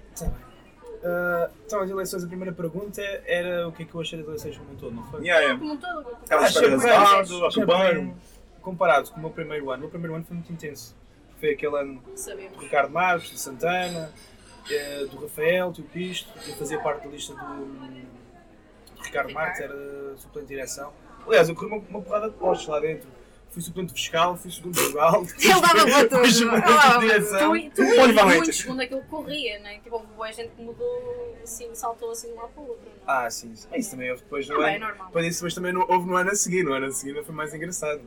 Ah, 1.07 1.49
então, 1.65 1.81
as 1.81 1.89
eleições, 1.89 2.23
a 2.23 2.27
primeira 2.27 2.51
pergunta 2.51 2.99
era 3.27 3.67
o 3.67 3.71
que 3.71 3.83
é 3.83 3.85
que 3.85 3.93
eu 3.93 4.01
achei 4.01 4.17
das 4.17 4.27
eleições 4.27 4.57
como 4.57 4.71
um 4.71 4.75
todo, 4.75 4.95
não 4.95 5.03
foi? 5.05 5.21
Yeah, 5.21 5.39
yeah. 5.41 5.59
Como 5.59 5.73
um 5.73 5.77
todo. 5.77 6.17
Estava 6.23 6.43
a 6.43 6.47
esperar 6.47 6.71
o 6.71 6.75
Achei 6.75 7.19
resultado, 7.19 7.45
Achei 7.45 7.63
acompanho. 7.63 8.01
bem. 8.01 8.15
Comparado 8.61 9.11
com 9.11 9.17
o 9.17 9.19
meu 9.19 9.29
primeiro 9.29 9.69
ano, 9.69 9.77
o 9.77 9.79
meu 9.81 9.89
primeiro 9.89 10.15
ano 10.15 10.25
foi 10.25 10.35
muito 10.35 10.51
intenso. 10.51 10.95
Foi 11.39 11.51
aquele 11.51 11.77
ano 11.77 12.01
Sabemos. 12.15 12.53
do 12.57 12.63
Ricardo 12.63 12.91
Marques, 12.91 13.29
do 13.29 13.37
Santana, 13.37 14.11
eh, 14.71 15.05
do 15.05 15.21
Rafael, 15.21 15.71
do 15.71 15.83
Pisto. 15.83 16.27
Eu 16.47 16.55
fazia 16.55 16.79
parte 16.79 17.03
da 17.05 17.09
lista 17.11 17.33
do, 17.35 17.39
do 17.39 19.03
Ricardo 19.03 19.27
Ricardo. 19.27 19.33
Marques, 19.33 19.61
era 19.61 20.17
suplente 20.17 20.47
de 20.47 20.55
direção. 20.55 20.91
Aliás, 21.27 21.47
eu 21.49 21.53
corri 21.55 21.67
uma, 21.67 21.77
uma 21.87 22.01
porrada 22.01 22.29
de 22.29 22.35
postos 22.37 22.67
lá 22.67 22.79
dentro. 22.79 23.07
Fui 23.55 23.61
suplente 23.61 23.93
fiscal, 23.93 24.35
fui 24.35 24.51
segundo 24.51 24.75
vogal. 24.91 25.23
Ele 25.39 25.47
dava 25.61 25.85
para 25.85 26.03
tudo. 26.09 26.09
Fui 26.09 26.19
Ele 26.25 26.33
suplente 26.33 26.61
dava 26.67 26.81
de 26.81 26.87
para 26.89 26.99
direção. 26.99 27.53
Tu, 27.53 27.71
tu 27.75 27.83
ias 27.83 28.25
muito 28.25 28.53
segundo 28.53 28.81
aquilo 28.81 29.01
que 29.01 29.07
corria, 29.07 29.59
né? 29.59 29.79
Tipo, 29.79 29.95
houve 29.95 30.07
boa 30.07 30.31
gente 30.33 30.49
que 30.55 30.61
mudou, 30.61 31.37
assim, 31.41 31.73
saltou 31.73 32.11
assim 32.11 32.27
de 32.27 32.33
um 32.33 32.35
lado 32.35 32.49
para 32.49 32.63
o 32.63 32.67
outro. 32.67 32.83
Não? 32.85 32.91
Ah, 33.07 33.31
sim. 33.31 33.55
sim. 33.55 33.69
Isso 33.73 33.91
também 33.91 34.11
houve 34.11 34.23
depois 34.23 34.45
no 34.49 34.55
Não, 34.55 34.63
é 34.67 34.75
ano. 34.75 34.87
normal. 34.87 35.07
Depois 35.07 35.25
disso, 35.25 35.43
mas 35.45 35.53
também 35.55 35.71
no- 35.71 35.85
houve 35.89 36.05
no 36.05 36.15
ano 36.17 36.31
a 36.31 36.35
seguir. 36.35 36.63
No 36.65 36.73
ano 36.73 36.87
a 36.87 36.91
seguir 36.91 37.23
foi 37.23 37.33
mais 37.33 37.53
engraçado. 37.53 38.01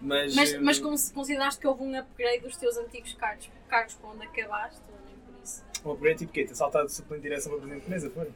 Mas, 0.00 0.36
Mas, 0.36 0.52
hum, 0.54 0.58
mas 0.62 0.78
cons- 0.78 1.10
consideraste 1.12 1.60
que 1.60 1.66
houve 1.66 1.82
um 1.82 1.98
upgrade 1.98 2.38
dos 2.44 2.56
teus 2.56 2.76
antigos 2.76 3.12
cargos, 3.14 3.50
cargos 3.68 3.94
para 3.94 4.08
onde 4.10 4.24
acabaste, 4.24 4.80
ou 4.88 4.98
nem 5.04 5.14
por 5.16 5.34
isso? 5.42 5.64
o 5.84 5.90
upgrade 5.92 6.18
tipo 6.20 6.32
quê? 6.32 6.44
Ter 6.44 6.54
saltado 6.54 6.86
de 6.86 6.92
suplente 6.92 7.22
de 7.22 7.28
direção 7.28 7.50
para 7.50 7.60
presidente 7.62 7.84
de 7.86 7.90
mesa, 7.90 8.08
foi? 8.14 8.28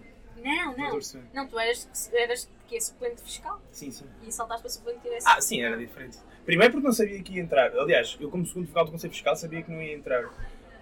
Não, 0.43 0.73
a 0.73 0.77
não. 0.77 1.01
Não, 1.35 1.47
tu 1.49 1.59
eras, 1.59 2.11
eras 2.13 2.49
que 2.69 2.77
é 2.77 2.81
suplente 2.81 3.23
fiscal 3.23 3.61
Sim, 3.71 3.91
sim. 3.91 4.05
e 4.27 4.33
saltaste 4.33 4.63
para 4.63 4.71
suplente 4.71 5.01
direção. 5.03 5.33
Ah, 5.33 5.41
sim, 5.41 5.63
era 5.63 5.77
diferente. 5.77 6.19
Primeiro 6.45 6.73
porque 6.73 6.87
não 6.87 6.93
sabia 6.95 7.23
que 7.23 7.35
ia 7.35 7.43
entrar. 7.43 7.73
Aliás, 7.77 8.17
eu 8.21 8.31
como 8.31 8.45
segundo 8.47 8.67
vogal 8.67 8.85
do 8.85 8.93
Conselho 8.93 9.13
Fiscal 9.13 9.35
sabia 9.37 9.63
que 9.63 9.71
não 9.71 9.81
ia 9.83 9.95
entrar. 9.95 10.25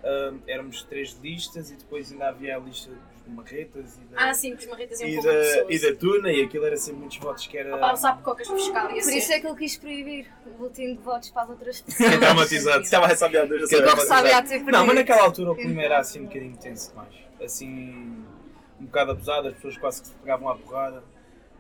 Ahm, 0.07 0.39
éramos 0.47 0.83
três 0.83 1.19
listas 1.23 1.71
e 1.71 1.77
depois 1.77 2.13
ainda 2.13 2.29
havia 2.29 2.57
a 2.57 2.59
lista 2.61 2.91
dos 2.91 3.35
marretas 3.35 3.97
e 3.97 4.01
da, 4.15 4.29
Ah, 4.29 4.35
sim, 4.35 4.53
os 4.53 4.67
marretas 4.67 5.01
e 5.01 5.17
da, 5.17 5.23
pessoas. 5.23 5.67
e 5.71 5.79
da 5.91 5.97
tuna 5.99 6.31
e 6.31 6.43
aquilo 6.43 6.67
era 6.67 6.77
sempre 6.77 7.01
muitos 7.01 7.17
votos 7.17 7.47
que 7.47 7.57
era... 7.57 7.75
Opa, 7.75 7.93
o 7.95 7.97
sapo 7.97 8.23
cocas 8.23 8.47
fiscal 8.47 8.89
Por 8.91 9.01
ser. 9.03 9.17
isso 9.17 9.33
é 9.33 9.41
que 9.41 9.47
ele 9.47 9.57
quis 9.57 9.79
proibir 9.79 10.27
o 10.47 10.51
boletim 10.51 10.95
de 10.95 11.01
votos 11.01 11.31
para 11.31 11.45
as 11.45 11.49
outras 11.49 11.81
pessoas. 11.81 12.17
Traumatizado. 12.19 12.83
Estava. 12.83 13.09
Ficou 13.09 13.95
ressabiado 13.97 14.49
de 14.49 14.59
ter 14.59 14.71
Não, 14.73 14.87
mas 14.87 14.95
naquela 14.97 15.23
altura 15.23 15.53
o 15.53 15.57
clima 15.57 15.83
era 15.83 15.99
assim 16.01 16.21
um 16.21 16.27
bocadinho 16.27 16.57
tenso 16.59 16.91
demais. 16.91 17.15
Assim, 17.43 18.25
um 18.85 18.87
bocado 18.87 19.11
abusado, 19.13 19.49
as 19.49 19.55
pessoas 19.55 19.79
quase 19.79 20.03
que 20.03 20.09
se 20.09 20.15
pegavam 20.15 20.49
à 20.49 20.55
porrada. 20.57 21.03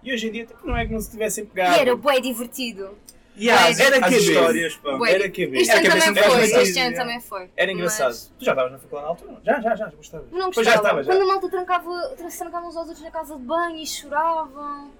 E 0.02 0.12
hoje 0.12 0.28
em 0.28 0.32
dia 0.32 0.46
tipo, 0.46 0.66
não 0.66 0.76
é 0.76 0.86
que 0.86 0.92
não 0.92 1.00
se 1.00 1.10
tivessem 1.10 1.46
pegado. 1.46 1.76
E 1.76 1.80
era 1.80 1.96
bué 1.96 2.20
divertido. 2.20 2.96
Yeah, 3.36 3.64
Mas- 3.64 3.80
era 3.80 3.96
as 3.98 4.12
que 4.12 4.20
histórias, 4.20 4.72
histórias, 4.72 4.76
pá. 4.76 4.96
Bué. 4.96 5.12
Era 5.12 5.28
que 5.28 5.42
Este 5.42 5.70
Era 5.72 5.82
também 5.82 6.00
foi, 6.02 6.14
divertido, 6.14 6.60
este 6.60 6.78
ano 6.80 6.96
também 6.96 7.20
foi. 7.20 7.50
Era 7.56 7.72
engraçado. 7.72 8.06
Mas 8.08 8.32
Tu 8.38 8.44
já 8.44 8.52
estavas 8.52 8.72
na 8.72 8.78
faculdade 8.78 9.02
na 9.04 9.08
altura? 9.10 9.32
não? 9.32 9.40
Já, 9.44 9.54
já, 9.60 9.70
já, 9.70 9.76
já 9.90 9.96
gostavas. 9.96 10.26
Não 10.30 10.50
Pois 10.52 10.66
já 10.66 10.72
gostava. 10.76 11.00
estava, 11.00 11.02
já. 11.02 11.12
Quando 11.12 11.22
a 11.22 11.26
malta 11.32 11.48
trancava, 11.48 12.14
se 12.30 12.38
trancavam 12.38 12.68
uns 12.68 12.76
aos 12.76 12.86
outros 12.88 13.04
na 13.04 13.10
casa 13.10 13.36
de 13.36 13.42
banho 13.42 13.76
e 13.76 13.86
choravam. 13.86 14.90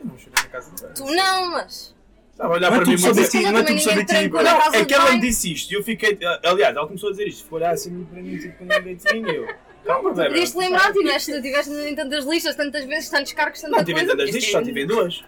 Eu 0.00 0.06
não 0.06 0.18
chorei 0.18 0.34
na 0.42 0.48
casa 0.50 0.70
de 0.74 0.82
banho. 0.82 0.94
Tu 0.94 1.04
não, 1.06 1.50
mas. 1.52 1.94
Estava 2.32 2.52
a 2.52 2.56
olhar 2.56 2.70
Não 2.70 2.76
é 2.76 2.80
para 2.80 2.86
mim 2.88 2.92
Mas 2.92 3.02
não 3.02 3.10
é 3.10 3.64
tudo 3.64 3.80
sobre 3.80 4.04
ti. 4.04 4.28
Não, 4.28 4.74
é 4.74 4.84
que 4.84 4.94
ela 4.94 5.12
me 5.12 5.20
disse 5.20 5.52
isto 5.52 5.70
e 5.70 5.74
eu 5.74 5.82
fiquei. 5.82 6.18
Aliás, 6.44 6.76
ela 6.76 6.86
começou 6.86 7.08
a 7.08 7.12
dizer 7.12 7.26
isto, 7.28 7.44
ficou 7.44 7.56
a 7.56 7.60
olhar 7.60 7.70
assim 7.72 8.04
para 8.04 8.20
mim, 8.20 8.36
tipo, 8.36 8.64
ninguém 8.64 8.96
tinha 8.96 9.32
eu. 9.32 9.48
Calma, 9.84 10.10
Tu 10.10 10.16
velho. 10.16 10.30
podias 10.30 10.50
te 10.52 10.58
lembrar, 10.58 10.92
tiveste, 10.92 11.42
tiveste 11.42 11.72
em 11.72 11.94
tantas 11.94 12.24
listas, 12.24 12.54
tantas 12.56 12.84
vezes, 12.84 13.10
tantos 13.10 13.32
cargos, 13.32 13.60
tanta 13.60 13.76
Não 13.76 13.84
tive 13.84 14.00
em 14.00 14.06
tantas 14.06 14.30
listas, 14.30 14.50
só 14.52 14.62
tive 14.62 14.82
em 14.82 14.86
duas. 14.86 15.24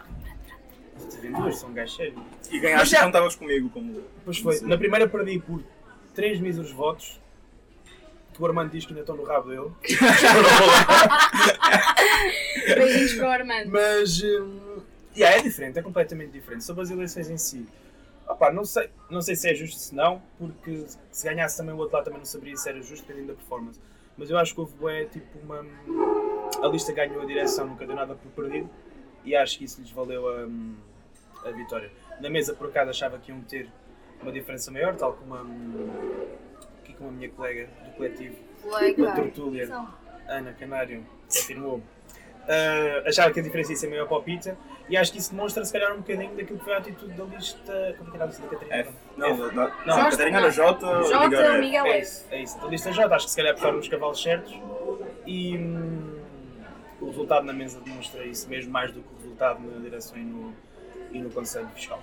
Só 0.98 1.08
tive 1.08 1.28
em 1.28 1.32
duas, 1.32 1.56
são 1.58 1.70
um 1.70 1.74
gajo 1.74 1.96
sério. 1.96 2.14
E 2.50 2.58
ganhaste 2.60 2.90
já- 2.90 2.98
quando 3.00 3.08
estavas 3.08 3.34
comigo. 3.36 3.68
Como... 3.70 3.92
Depois 4.18 4.38
foi. 4.38 4.60
Na 4.60 4.78
primeira 4.78 5.08
perdi 5.08 5.38
por 5.40 5.62
3 6.14 6.40
míseros 6.40 6.70
votos. 6.72 7.20
Que 8.32 8.42
o 8.42 8.46
Armando 8.46 8.70
diz 8.72 8.84
que 8.84 8.90
ainda 8.92 9.02
estão 9.02 9.16
no 9.16 9.22
rabo 9.22 9.48
dele. 9.48 9.70
Beijinhos 12.74 13.14
para 13.14 13.28
o 13.28 13.30
Armando. 13.30 13.70
Mas. 13.70 14.20
hum, 14.22 14.80
yeah, 15.16 15.38
é 15.38 15.42
diferente, 15.42 15.78
é 15.78 15.82
completamente 15.82 16.32
diferente. 16.32 16.64
Sobre 16.64 16.82
as 16.82 16.90
eleições 16.90 17.30
em 17.30 17.38
si. 17.38 17.64
Opá, 18.28 18.50
não, 18.52 18.64
sei, 18.64 18.88
não 19.10 19.20
sei 19.20 19.36
se 19.36 19.48
é 19.50 19.54
justo 19.54 19.78
se 19.78 19.94
não, 19.94 20.20
porque 20.38 20.84
se 21.12 21.24
ganhasse 21.28 21.58
também 21.58 21.74
o 21.74 21.78
outro 21.78 21.94
lado 21.94 22.04
também 22.06 22.18
não 22.18 22.24
saberia 22.26 22.56
se 22.56 22.68
era 22.68 22.80
justo, 22.82 23.06
dependendo 23.06 23.28
da 23.28 23.34
performance. 23.34 23.78
Mas 24.16 24.30
eu 24.30 24.38
acho 24.38 24.54
que 24.54 24.60
houve 24.60 24.74
bué, 24.76 25.04
tipo 25.06 25.38
uma. 25.38 25.64
A 26.62 26.68
lista 26.68 26.92
ganhou 26.92 27.22
a 27.22 27.24
direção, 27.24 27.66
nunca 27.66 27.86
deu 27.86 27.96
nada 27.96 28.14
por 28.14 28.30
perdido. 28.32 28.70
E 29.24 29.34
acho 29.34 29.58
que 29.58 29.64
isso 29.64 29.80
lhes 29.80 29.90
valeu 29.90 30.28
a, 30.28 31.48
a 31.48 31.50
vitória. 31.50 31.90
Na 32.20 32.30
mesa, 32.30 32.54
por 32.54 32.68
acaso, 32.68 32.90
achava 32.90 33.18
que 33.18 33.30
iam 33.30 33.40
ter 33.42 33.68
uma 34.22 34.30
diferença 34.30 34.70
maior, 34.70 34.94
tal 34.94 35.14
como 35.14 35.34
a, 35.34 35.44
aqui 36.78 36.94
como 36.94 37.10
a 37.10 37.12
minha 37.12 37.28
colega 37.30 37.68
do 37.84 37.90
coletivo, 37.92 38.36
a 38.72 39.12
Tortúlia. 39.12 39.66
São. 39.66 40.04
Ana 40.26 40.52
Canário 40.52 41.04
confirmou. 41.26 41.82
Uh, 42.44 43.08
achava 43.08 43.32
que 43.32 43.40
a 43.40 43.42
diferença 43.42 43.72
ia 43.72 43.76
ser 43.76 43.88
maior 43.88 44.06
para 44.06 44.18
o 44.18 44.22
Pita 44.22 44.56
e 44.86 44.98
acho 44.98 45.10
que 45.12 45.18
isso 45.18 45.30
demonstra 45.30 45.64
se 45.64 45.72
calhar 45.72 45.94
um 45.94 45.98
bocadinho 45.98 46.36
daquilo 46.36 46.58
que 46.58 46.64
foi 46.64 46.74
a 46.74 46.78
atitude 46.78 47.14
da 47.14 47.24
lista. 47.24 47.94
Como 47.96 48.08
é 48.08 48.10
que 48.10 48.16
era 48.16 48.24
a 48.24 48.26
lista 48.26 48.42
da 48.42 48.48
Catarina? 48.48 48.76
F. 48.76 48.92
Não, 49.16 49.62
a 49.64 50.10
Catarina 50.10 50.38
era 50.38 50.50
J, 50.50 51.02
J, 51.04 51.58
Miguel 51.58 51.86
F. 51.86 51.94
É 51.94 52.00
isso, 52.00 52.26
é 52.30 52.42
isso. 52.42 52.60
Da 52.60 52.66
lista 52.68 52.92
J, 52.92 53.14
acho 53.14 53.24
que 53.24 53.30
se 53.30 53.36
calhar 53.36 53.52
apostaram 53.52 53.76
nos 53.76 53.88
cavalos 53.88 54.22
certos 54.22 54.54
e 55.26 55.56
hum, 55.56 56.18
o 57.00 57.06
resultado 57.06 57.46
na 57.46 57.52
mesa 57.52 57.80
demonstra 57.80 58.24
isso 58.24 58.48
mesmo 58.48 58.70
mais 58.70 58.92
do 58.92 59.00
que 59.00 59.08
o 59.14 59.22
resultado 59.22 59.60
na 59.60 59.80
direção 59.80 60.18
e 60.18 60.24
no, 60.24 60.54
e 61.12 61.18
no 61.18 61.30
Conselho 61.30 61.68
Fiscal. 61.74 62.00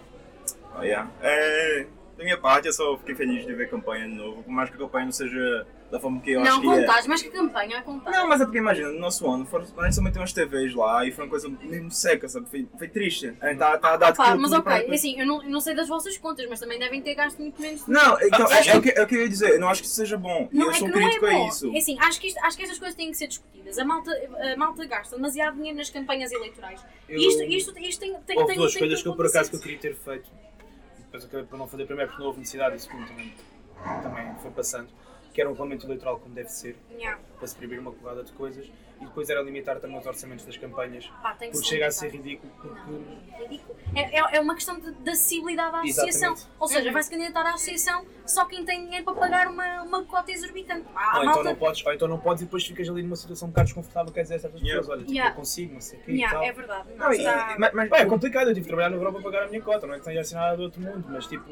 Ah, 0.73 0.83
yeah. 0.83 1.09
É, 1.21 1.85
da 2.17 2.23
minha 2.23 2.37
parte, 2.37 2.67
eu 2.67 2.73
só 2.73 2.97
fiquei 2.97 3.15
feliz 3.15 3.45
de 3.45 3.53
ver 3.53 3.65
a 3.65 3.67
campanha 3.67 4.07
de 4.07 4.13
novo, 4.15 4.43
por 4.43 4.51
mais 4.51 4.69
que 4.69 4.75
a 4.75 4.79
campanha 4.79 5.05
não 5.05 5.11
seja 5.11 5.67
da 5.91 5.99
forma 5.99 6.21
que 6.21 6.31
eu 6.31 6.41
acho 6.41 6.51
Não, 6.51 6.61
que 6.61 6.67
é. 6.69 6.79
contagem, 6.81 7.07
mais 7.09 7.21
que 7.21 7.29
campanha, 7.29 7.77
a 7.79 7.81
contagem. 7.81 8.19
Não, 8.19 8.27
mas 8.29 8.39
é 8.39 8.45
porque 8.45 8.57
imagina, 8.59 8.89
no 8.89 8.99
nosso 8.99 9.29
ano, 9.29 9.45
foram, 9.45 9.65
meteu 10.01 10.21
umas 10.21 10.31
TVs 10.31 10.73
lá 10.73 11.05
e 11.05 11.11
foi 11.11 11.25
uma 11.25 11.29
coisa 11.29 11.49
mesmo 11.49 11.91
seca, 11.91 12.29
sabe? 12.29 12.49
Foi, 12.49 12.65
foi 12.77 12.87
triste. 12.87 13.35
A 13.41 13.49
gente 13.49 13.59
tá, 13.59 13.77
tá 13.77 13.93
a 13.93 13.97
dar 13.97 14.07
aquilo 14.09 14.39
mas 14.39 14.51
ok, 14.53 14.83
pra- 14.85 14.95
assim, 14.95 15.19
eu 15.19 15.25
não, 15.27 15.43
eu 15.43 15.49
não 15.49 15.59
sei 15.59 15.75
das 15.75 15.89
vossas 15.89 16.17
contas, 16.17 16.47
mas 16.49 16.59
também 16.61 16.79
devem 16.79 17.01
ter 17.01 17.13
gasto 17.13 17.37
muito 17.39 17.61
menos. 17.61 17.85
Não, 17.87 18.17
então, 18.21 18.47
Ah, 18.49 18.55
é, 18.55 18.59
acho 18.59 18.69
é 18.69 18.77
o 18.77 18.81
que, 18.81 18.89
é 18.89 19.01
o 19.03 19.07
que 19.07 19.15
eu 19.15 19.21
ia 19.23 19.29
dizer, 19.29 19.49
eu 19.51 19.59
não 19.59 19.67
acho 19.67 19.81
que 19.81 19.87
isso 19.87 19.95
seja 19.97 20.17
bom. 20.17 20.47
E 20.51 20.57
Não, 20.57 20.67
eu 20.67 20.71
é 20.71 20.75
sou 20.75 20.87
que 20.89 20.95
um 20.95 20.99
não 20.99 21.07
é 21.07 21.09
crítico 21.11 21.25
a 21.25 21.31
bom. 21.31 21.47
isso. 21.49 21.75
É 21.75 21.77
assim, 21.77 21.99
acho 21.99 22.21
que, 22.21 22.27
isto, 22.27 22.39
acho 22.45 22.57
que 22.57 22.63
estas 22.63 22.79
coisas 22.79 22.95
têm 22.95 23.11
que 23.11 23.17
ser 23.17 23.27
discutidas. 23.27 23.77
A 23.77 23.83
malta, 23.83 24.11
a 24.53 24.55
malta 24.57 24.85
gasta 24.85 25.15
demasiado 25.17 25.55
dinheiro 25.57 25.77
nas 25.77 25.89
campanhas 25.89 26.31
eleitorais. 26.31 26.81
Eu- 27.09 27.19
Isto, 27.19 27.43
isto, 27.43 27.79
isto 27.79 27.99
tem, 27.99 28.13
tem, 28.25 28.37
Houve 28.37 28.47
tem, 28.47 28.57
duas 28.57 28.71
tem 28.71 28.79
coisas 28.81 29.01
que 29.01 29.07
eu 29.09 29.15
por 29.15 29.25
acaso 29.25 29.49
que 29.49 29.57
eu 29.57 29.59
queria 29.61 29.77
ter 29.77 29.95
feito. 29.95 30.29
Depois 30.99 31.25
acabei 31.25 31.45
por 31.45 31.59
não 31.59 31.67
fazer 31.67 31.85
primeiro 31.85 32.09
porque 32.09 32.21
não 32.21 32.27
houve 32.29 32.39
necessidade 32.39 32.77
e 32.77 32.79
segundo 32.79 33.05
também, 33.05 33.33
também 34.01 34.35
foi 34.41 34.51
passando. 34.51 34.87
Que 35.33 35.39
era 35.41 35.49
um 35.49 35.53
regulamento 35.53 35.85
eleitoral 35.85 36.19
como 36.19 36.35
deve 36.35 36.49
ser, 36.49 36.75
Yeah. 36.91 37.19
para 37.37 37.47
se 37.47 37.55
proibir 37.55 37.79
uma 37.79 37.91
colada 37.91 38.23
de 38.23 38.31
coisas. 38.33 38.69
E 38.99 39.05
depois 39.05 39.27
era 39.31 39.41
limitar 39.41 39.79
também 39.79 39.97
os 39.97 40.05
orçamentos 40.05 40.45
das 40.45 40.57
campanhas. 40.57 41.07
Pá, 41.23 41.33
Porque 41.35 41.63
chega 41.63 41.87
a 41.87 41.91
ser 41.91 42.09
ridículo. 42.11 42.51
Porque 42.61 42.77
Não, 42.91 43.39
ridículo. 43.39 43.75
É, 43.95 44.19
é, 44.19 44.35
é 44.37 44.39
uma 44.39 44.53
questão 44.53 44.79
de, 44.79 44.91
de 44.91 45.09
acessibilidade 45.09 45.75
à 45.75 45.79
associação. 45.81 46.33
Exatamente. 46.33 46.47
Ou 46.59 46.67
seja, 46.67 46.87
Uhum. 46.87 46.93
vai-se 46.93 47.09
candidatar 47.09 47.41
à 47.47 47.53
associação 47.55 48.05
só 48.27 48.45
quem 48.45 48.63
tem 48.63 48.83
dinheiro 48.85 49.03
para 49.03 49.15
pagar 49.15 49.47
uma, 49.47 49.81
uma 49.81 50.03
cota 50.05 50.31
exorbitante. 50.31 50.83
Pá, 50.93 51.01
a 51.01 51.17
ou, 51.17 51.23
então 51.23 51.25
malta. 51.35 51.43
não 51.49 51.55
podes, 51.55 51.83
ou 51.85 51.93
então 51.93 52.07
não 52.07 52.19
podes 52.19 52.41
e 52.43 52.45
depois 52.45 52.63
ficas 52.63 52.87
ali 52.89 53.01
numa 53.01 53.15
situação 53.15 53.47
um 53.47 53.51
bocado 53.51 53.65
desconfortável, 53.65 54.13
quer 54.13 54.21
dizer 54.21 54.35
a 54.35 54.39
certas 54.39 54.61
Yeah. 54.61 54.79
pessoas, 54.81 54.97
olha, 54.97 55.05
tipo, 55.05 55.11
Yeah. 55.13 55.31
eu 55.31 55.35
consigo, 55.39 55.73
não 55.73 55.81
sei 55.81 55.99
o 55.99 56.03
quê 56.03 56.11
Yeah, 56.11 56.29
e 56.29 56.33
tal. 56.39 56.43
é 56.43 56.51
verdade. 56.53 56.89
Não, 56.89 56.97
Não, 56.97 57.13
e- 57.13 57.17
está- 57.17 57.55
e- 57.55 57.59
mas, 57.59 57.73
mas- 57.73 57.89
Pá, 57.89 57.97
é 57.97 58.05
complicado, 58.05 58.47
eu 58.49 58.53
tive 58.53 58.61
de 58.61 58.67
trabalhar 58.67 58.89
na 58.91 58.97
Europa 58.97 59.19
para 59.21 59.31
pagar 59.31 59.43
a 59.45 59.49
minha 59.49 59.61
cota, 59.63 59.87
não 59.87 59.95
é 59.95 59.99
que 59.99 60.05
tenha 60.05 60.21
nada 60.33 60.57
do 60.57 60.63
outro 60.63 60.79
mundo, 60.79 61.05
mas 61.09 61.25
tipo, 61.25 61.49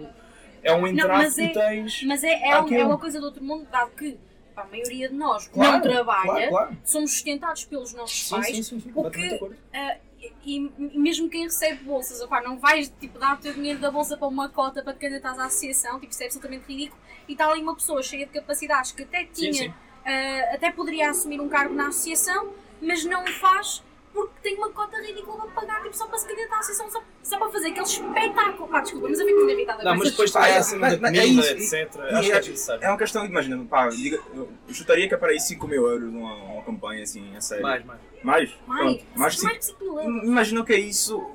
é 0.63 0.73
um 0.73 0.87
entrave 0.87 1.33
que 1.35 1.41
é- 1.41 1.49
tens. 1.49 2.03
Mas 2.03 2.23
é, 2.23 2.49
é, 2.49 2.61
um- 2.61 2.73
é 2.73 2.85
uma 2.85 2.97
coisa 2.97 3.19
do 3.19 3.25
outro 3.25 3.43
mundo, 3.43 3.67
dado 3.71 3.91
que 3.91 4.17
a 4.55 4.63
maioria 4.65 5.07
de 5.09 5.15
nós 5.15 5.47
que 5.47 5.53
Claro, 5.53 5.71
não 5.73 5.81
trabalha, 5.81 6.23
claro, 6.25 6.49
claro. 6.49 6.77
somos 6.83 7.11
sustentados 7.13 7.63
pelos 7.65 7.93
nossos 7.93 8.27
Sim, 8.27 8.35
pais. 8.35 8.47
sim, 8.47 8.63
sim, 8.63 8.79
sim, 8.81 8.91
o 8.93 9.09
que- 9.09 9.39
ah, 9.73 9.97
e, 10.45 10.69
e 10.77 10.99
mesmo 10.99 11.29
quem 11.29 11.43
recebe 11.43 11.81
bolsas, 11.83 12.19
opá, 12.21 12.41
não 12.41 12.59
vais 12.59 12.91
tipo, 12.99 13.17
dar 13.17 13.35
o 13.35 13.37
teu 13.37 13.53
dinheiro 13.53 13.79
da 13.79 13.89
bolsa 13.89 14.17
para 14.17 14.27
uma 14.27 14.49
cota 14.49 14.83
para 14.83 14.93
te 14.93 14.99
candidatares 14.99 15.39
à 15.39 15.45
associação, 15.45 15.97
tipo, 15.99 16.11
isso 16.11 16.21
é 16.21 16.25
absolutamente 16.25 16.65
ridículo. 16.67 17.01
E 17.27 17.31
está 17.31 17.47
ali 17.49 17.61
uma 17.61 17.73
pessoa 17.75 18.03
cheia 18.03 18.25
de 18.25 18.33
capacidades 18.33 18.91
que 18.91 19.03
até 19.03 19.19
Sim, 19.31 19.51
tinha, 19.51 19.53
sim. 19.53 19.73
ah, 20.05 20.55
até 20.55 20.71
poderia 20.71 21.09
assumir 21.09 21.39
um 21.39 21.47
cargo 21.47 21.73
na 21.73 21.87
associação, 21.87 22.51
mas 22.81 23.05
não 23.05 23.23
o 23.23 23.27
faz 23.27 23.81
porque 24.13 24.33
tem 24.41 24.55
uma 24.55 24.69
cota 24.71 24.97
ridícula 24.99 25.37
para 25.37 25.47
pagar 25.61 25.83
tipo, 25.83 25.95
só 25.95 26.07
para 26.07 26.17
se 26.17 26.27
candidatar 26.27 26.55
à 26.55 26.59
associação, 26.59 26.89
só, 26.91 27.03
só 27.23 27.37
para 27.37 27.49
fazer 27.49 27.67
aquele 27.69 27.85
espetáculo. 27.85 28.67
Pá, 28.67 28.81
desculpa, 28.81 29.07
mas 29.09 29.19
eu 29.19 29.25
fico 29.25 29.37
muito 29.39 29.51
irritada 29.51 29.83
Não, 29.83 29.95
mas 29.97 30.11
depois 30.11 30.31
também 30.31 30.51
há 30.51 30.55
é, 30.55 30.57
a 30.57 30.63
cena 30.63 30.79
mas- 30.81 30.93
da 30.95 31.01
mas 31.01 31.17
é 31.19 31.25
isso, 31.25 31.51
etc. 31.51 31.73
e 31.73 31.99
Acho 32.15 32.21
que 32.27 32.31
é- 32.31 32.35
é 32.35 32.39
desnecessário. 32.39 32.83
É 32.83 32.87
uma 32.89 32.97
questão, 32.97 33.25
imagina, 33.25 33.65
pá, 33.65 33.89
diga, 33.89 34.19
eu 34.35 34.49
chutaria 34.73 35.07
que 35.07 35.13
é 35.13 35.17
para 35.17 35.29
aí 35.31 35.39
5 35.39 35.67
mil 35.67 35.87
euros 35.87 36.09
uma, 36.09 36.33
uma 36.35 36.63
campanha 36.63 37.03
assim, 37.03 37.35
a 37.35 37.41
sério. 37.41 37.63
Mais, 37.63 37.85
mais. 37.85 37.99
Mais? 38.23 38.49
Mais, 38.67 38.81
Pronto, 38.81 39.05
mais 39.15 39.17
mais, 39.17 39.35
que 39.37 39.43
mais 39.43 39.57
que 39.59 39.65
5 39.65 39.83
mil 39.83 39.99
euros. 39.99 40.23
Imagina 40.23 40.61
o 40.61 40.65
que 40.65 40.73
é 40.73 40.79
isso 40.79 41.29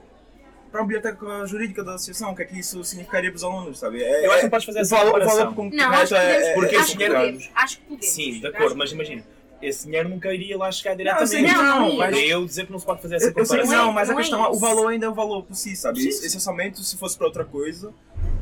para 0.71 0.81
a 0.81 0.85
biblioteca 0.85 1.47
jurídica 1.47 1.85
da 1.85 1.95
associação, 1.95 2.33
o 2.33 2.37
que 2.37 2.43
é 2.43 2.45
que 2.47 2.59
isso 2.59 2.83
significaria 2.83 3.31
para 3.31 3.37
os 3.37 3.45
alunos, 3.45 3.79
sabe? 3.79 4.03
É, 4.03 4.27
Eu 4.27 4.31
acho 4.33 4.35
que 4.35 4.39
é- 4.41 4.43
não 4.43 4.51
podes 4.51 4.67
fazer 4.67 4.79
o 4.79 4.83
essa 4.83 4.97
valor, 4.97 5.13
comparação. 5.13 5.55
com 5.55 5.71
que 5.71 5.77
Não, 5.77 5.91
acho 5.93 6.09
que 6.09 6.15
é- 6.15 6.21
podemos, 6.21 6.45
é- 6.49 6.55
Porque 6.55 6.75
é 6.75 6.79
acho 6.81 6.91
que 6.99 7.07
podemos, 7.07 7.51
acho 7.55 7.77
que 7.79 7.83
podemos. 7.85 8.07
Sim, 8.09 8.41
de 8.41 8.47
acordo, 8.49 8.73
que 8.73 8.79
mas 8.79 8.93
imagina, 8.93 9.25
esse 9.67 9.87
dinheiro 9.87 10.09
nunca 10.09 10.33
iria 10.33 10.57
lá 10.59 10.71
chegar 10.71 10.95
diretamente. 10.95 11.43
Não, 11.43 11.63
não, 11.63 11.89
não 11.91 11.97
mas 11.97 12.17
eu 12.19 12.45
dizer 12.45 12.67
que 12.67 12.73
não 12.73 12.79
se 12.79 12.87
pode 12.87 13.03
fazer 13.03 13.17
essa 13.17 13.27
Eu, 13.27 13.35
eu 13.37 13.47
sei 13.47 13.59
comparação. 13.59 13.87
não, 13.87 13.93
mas 13.93 14.09
a 14.09 14.13
Não 14.13 14.19
é 14.21 14.23
questão, 14.23 14.43
isso. 14.43 14.53
o 14.53 14.59
valor 14.59 14.89
ainda 14.89 15.07
é 15.07 15.09
o 15.09 15.15
valor 15.15 15.43
por 15.45 15.55
si, 15.55 15.75
sabe? 15.77 16.01
Sim, 16.01 16.09
Esse, 16.09 16.21
sim. 16.21 16.27
esse 16.27 16.37
orçamento, 16.37 16.83
se 16.83 16.97
fosse 16.97 17.17
para 17.17 17.27
outra 17.27 17.45
coisa, 17.45 17.93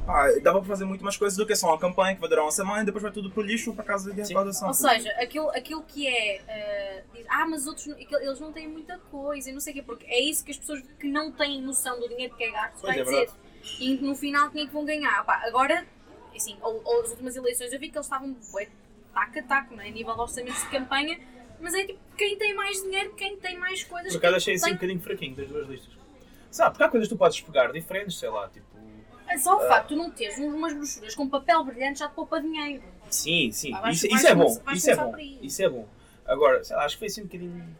pá, 0.07 0.31
dava 0.43 0.59
para 0.61 0.69
fazer 0.69 0.85
muito 0.85 1.03
mais 1.03 1.17
coisas 1.17 1.37
do 1.37 1.47
que 1.47 1.55
só 1.57 1.69
uma 1.69 1.79
campanha 1.79 2.15
que 2.15 2.21
vai 2.21 2.29
durar 2.29 2.45
uma 2.45 2.51
semana 2.53 2.83
e 2.83 2.85
depois 2.87 3.03
vai 3.03 3.13
tudo 3.13 3.31
pro 3.31 3.43
lixo 3.43 3.73
para 3.75 3.85
casa 3.85 4.13
de 4.13 4.21
recordação. 4.23 4.69
Ou 4.69 4.75
seja, 4.75 5.11
aquilo, 5.21 5.49
aquilo 5.51 5.83
que 5.83 6.07
é. 6.07 7.03
diz, 7.15 7.25
ah, 7.29 7.47
mas 7.47 7.67
outros 7.67 7.87
eles 7.99 8.41
não 8.41 8.53
têm 8.53 8.69
muita 8.69 8.99
coisa 9.11 9.51
e 9.51 9.53
não 9.53 9.61
sei 9.61 9.73
o 9.73 9.77
quê, 9.77 9.83
porque 9.83 10.07
é 10.07 10.21
isso 10.21 10.45
que 10.45 10.51
as 10.51 10.57
pessoas 10.59 10.83
que 10.99 11.07
não 11.09 11.31
têm 11.33 11.61
noção 11.63 11.99
do 12.01 12.09
dinheiro 12.09 12.35
que 12.37 12.45
é 12.45 12.51
gasto 12.51 12.79
Pois 12.81 12.95
vai 12.95 13.01
é, 13.01 13.05
dizer. 13.05 13.31
E 13.79 13.95
no 13.99 14.15
final 14.15 14.51
quem 14.51 14.65
é 14.65 14.67
que 14.67 14.73
vão 14.73 14.85
ganhar? 14.85 15.25
Pá, 15.25 15.41
agora, 15.47 15.87
assim, 16.35 16.57
ou, 16.61 16.81
ou 16.85 17.03
as 17.03 17.11
últimas 17.11 17.37
eleições 17.37 17.73
eu 17.73 17.79
vi 17.79 17.89
que 17.91 17.97
eles 17.97 18.07
estavam 18.07 18.35
taco 19.12 19.38
a 19.38 19.42
taco, 19.42 19.75
não 19.77 19.83
é? 19.83 19.88
A 19.88 19.90
nível 19.90 20.14
de 20.14 20.20
orçamentos 20.20 20.62
de 20.62 20.68
campanha, 20.68 21.18
mas 21.61 21.75
é 21.75 21.85
tipo, 21.87 21.98
quem 22.16 22.37
tem 22.38 22.55
mais 22.55 22.83
dinheiro, 22.83 23.12
quem 23.14 23.37
tem 23.37 23.59
mais 23.59 23.85
coisas. 23.85 24.12
Por 24.12 24.18
acaso 24.18 24.37
achei 24.37 24.55
assim 24.55 24.64
um 24.64 24.68
tem- 24.68 24.75
bocadinho 24.75 25.01
fraquinho 25.01 25.37
das 25.37 25.48
duas 25.48 25.68
listas. 25.68 25.94
Sabe, 26.51 26.70
porque 26.72 26.85
há 26.85 26.88
coisas 26.88 27.09
que 27.09 27.14
tu 27.14 27.18
podes 27.18 27.40
pegar 27.40 27.72
diferentes, 27.72 28.18
sei 28.18 28.29
lá, 28.29 28.48
tipo. 28.48 28.66
É 29.29 29.38
Só 29.38 29.57
o 29.57 29.61
facto 29.66 29.88
de 29.88 29.94
tu 29.94 29.96
não 29.96 30.11
teres 30.11 30.37
umas 30.38 30.75
brochuras 30.75 31.14
com 31.14 31.27
papel 31.29 31.64
brilhante 31.64 32.01
já 32.01 32.09
te 32.09 32.14
poupa 32.14 32.38
dinheiro. 32.40 32.83
Sim, 33.09 33.51
sim. 33.51 33.72
Ah, 33.75 33.90
isso, 33.90 34.07
isso 34.07 34.27
é 34.27 34.35
bom. 34.35 34.62
Isso 34.72 34.90
é 34.90 34.96
bom. 34.96 35.16
Isso 35.18 35.62
é 35.62 35.68
bom. 35.68 35.88
Agora, 36.27 36.62
sei 36.62 36.77
lá, 36.77 36.85
acho 36.85 36.96
que 36.96 36.98
foi 36.98 37.09
assim 37.09 37.22
um 37.22 37.25
bocadinho. 37.25 37.77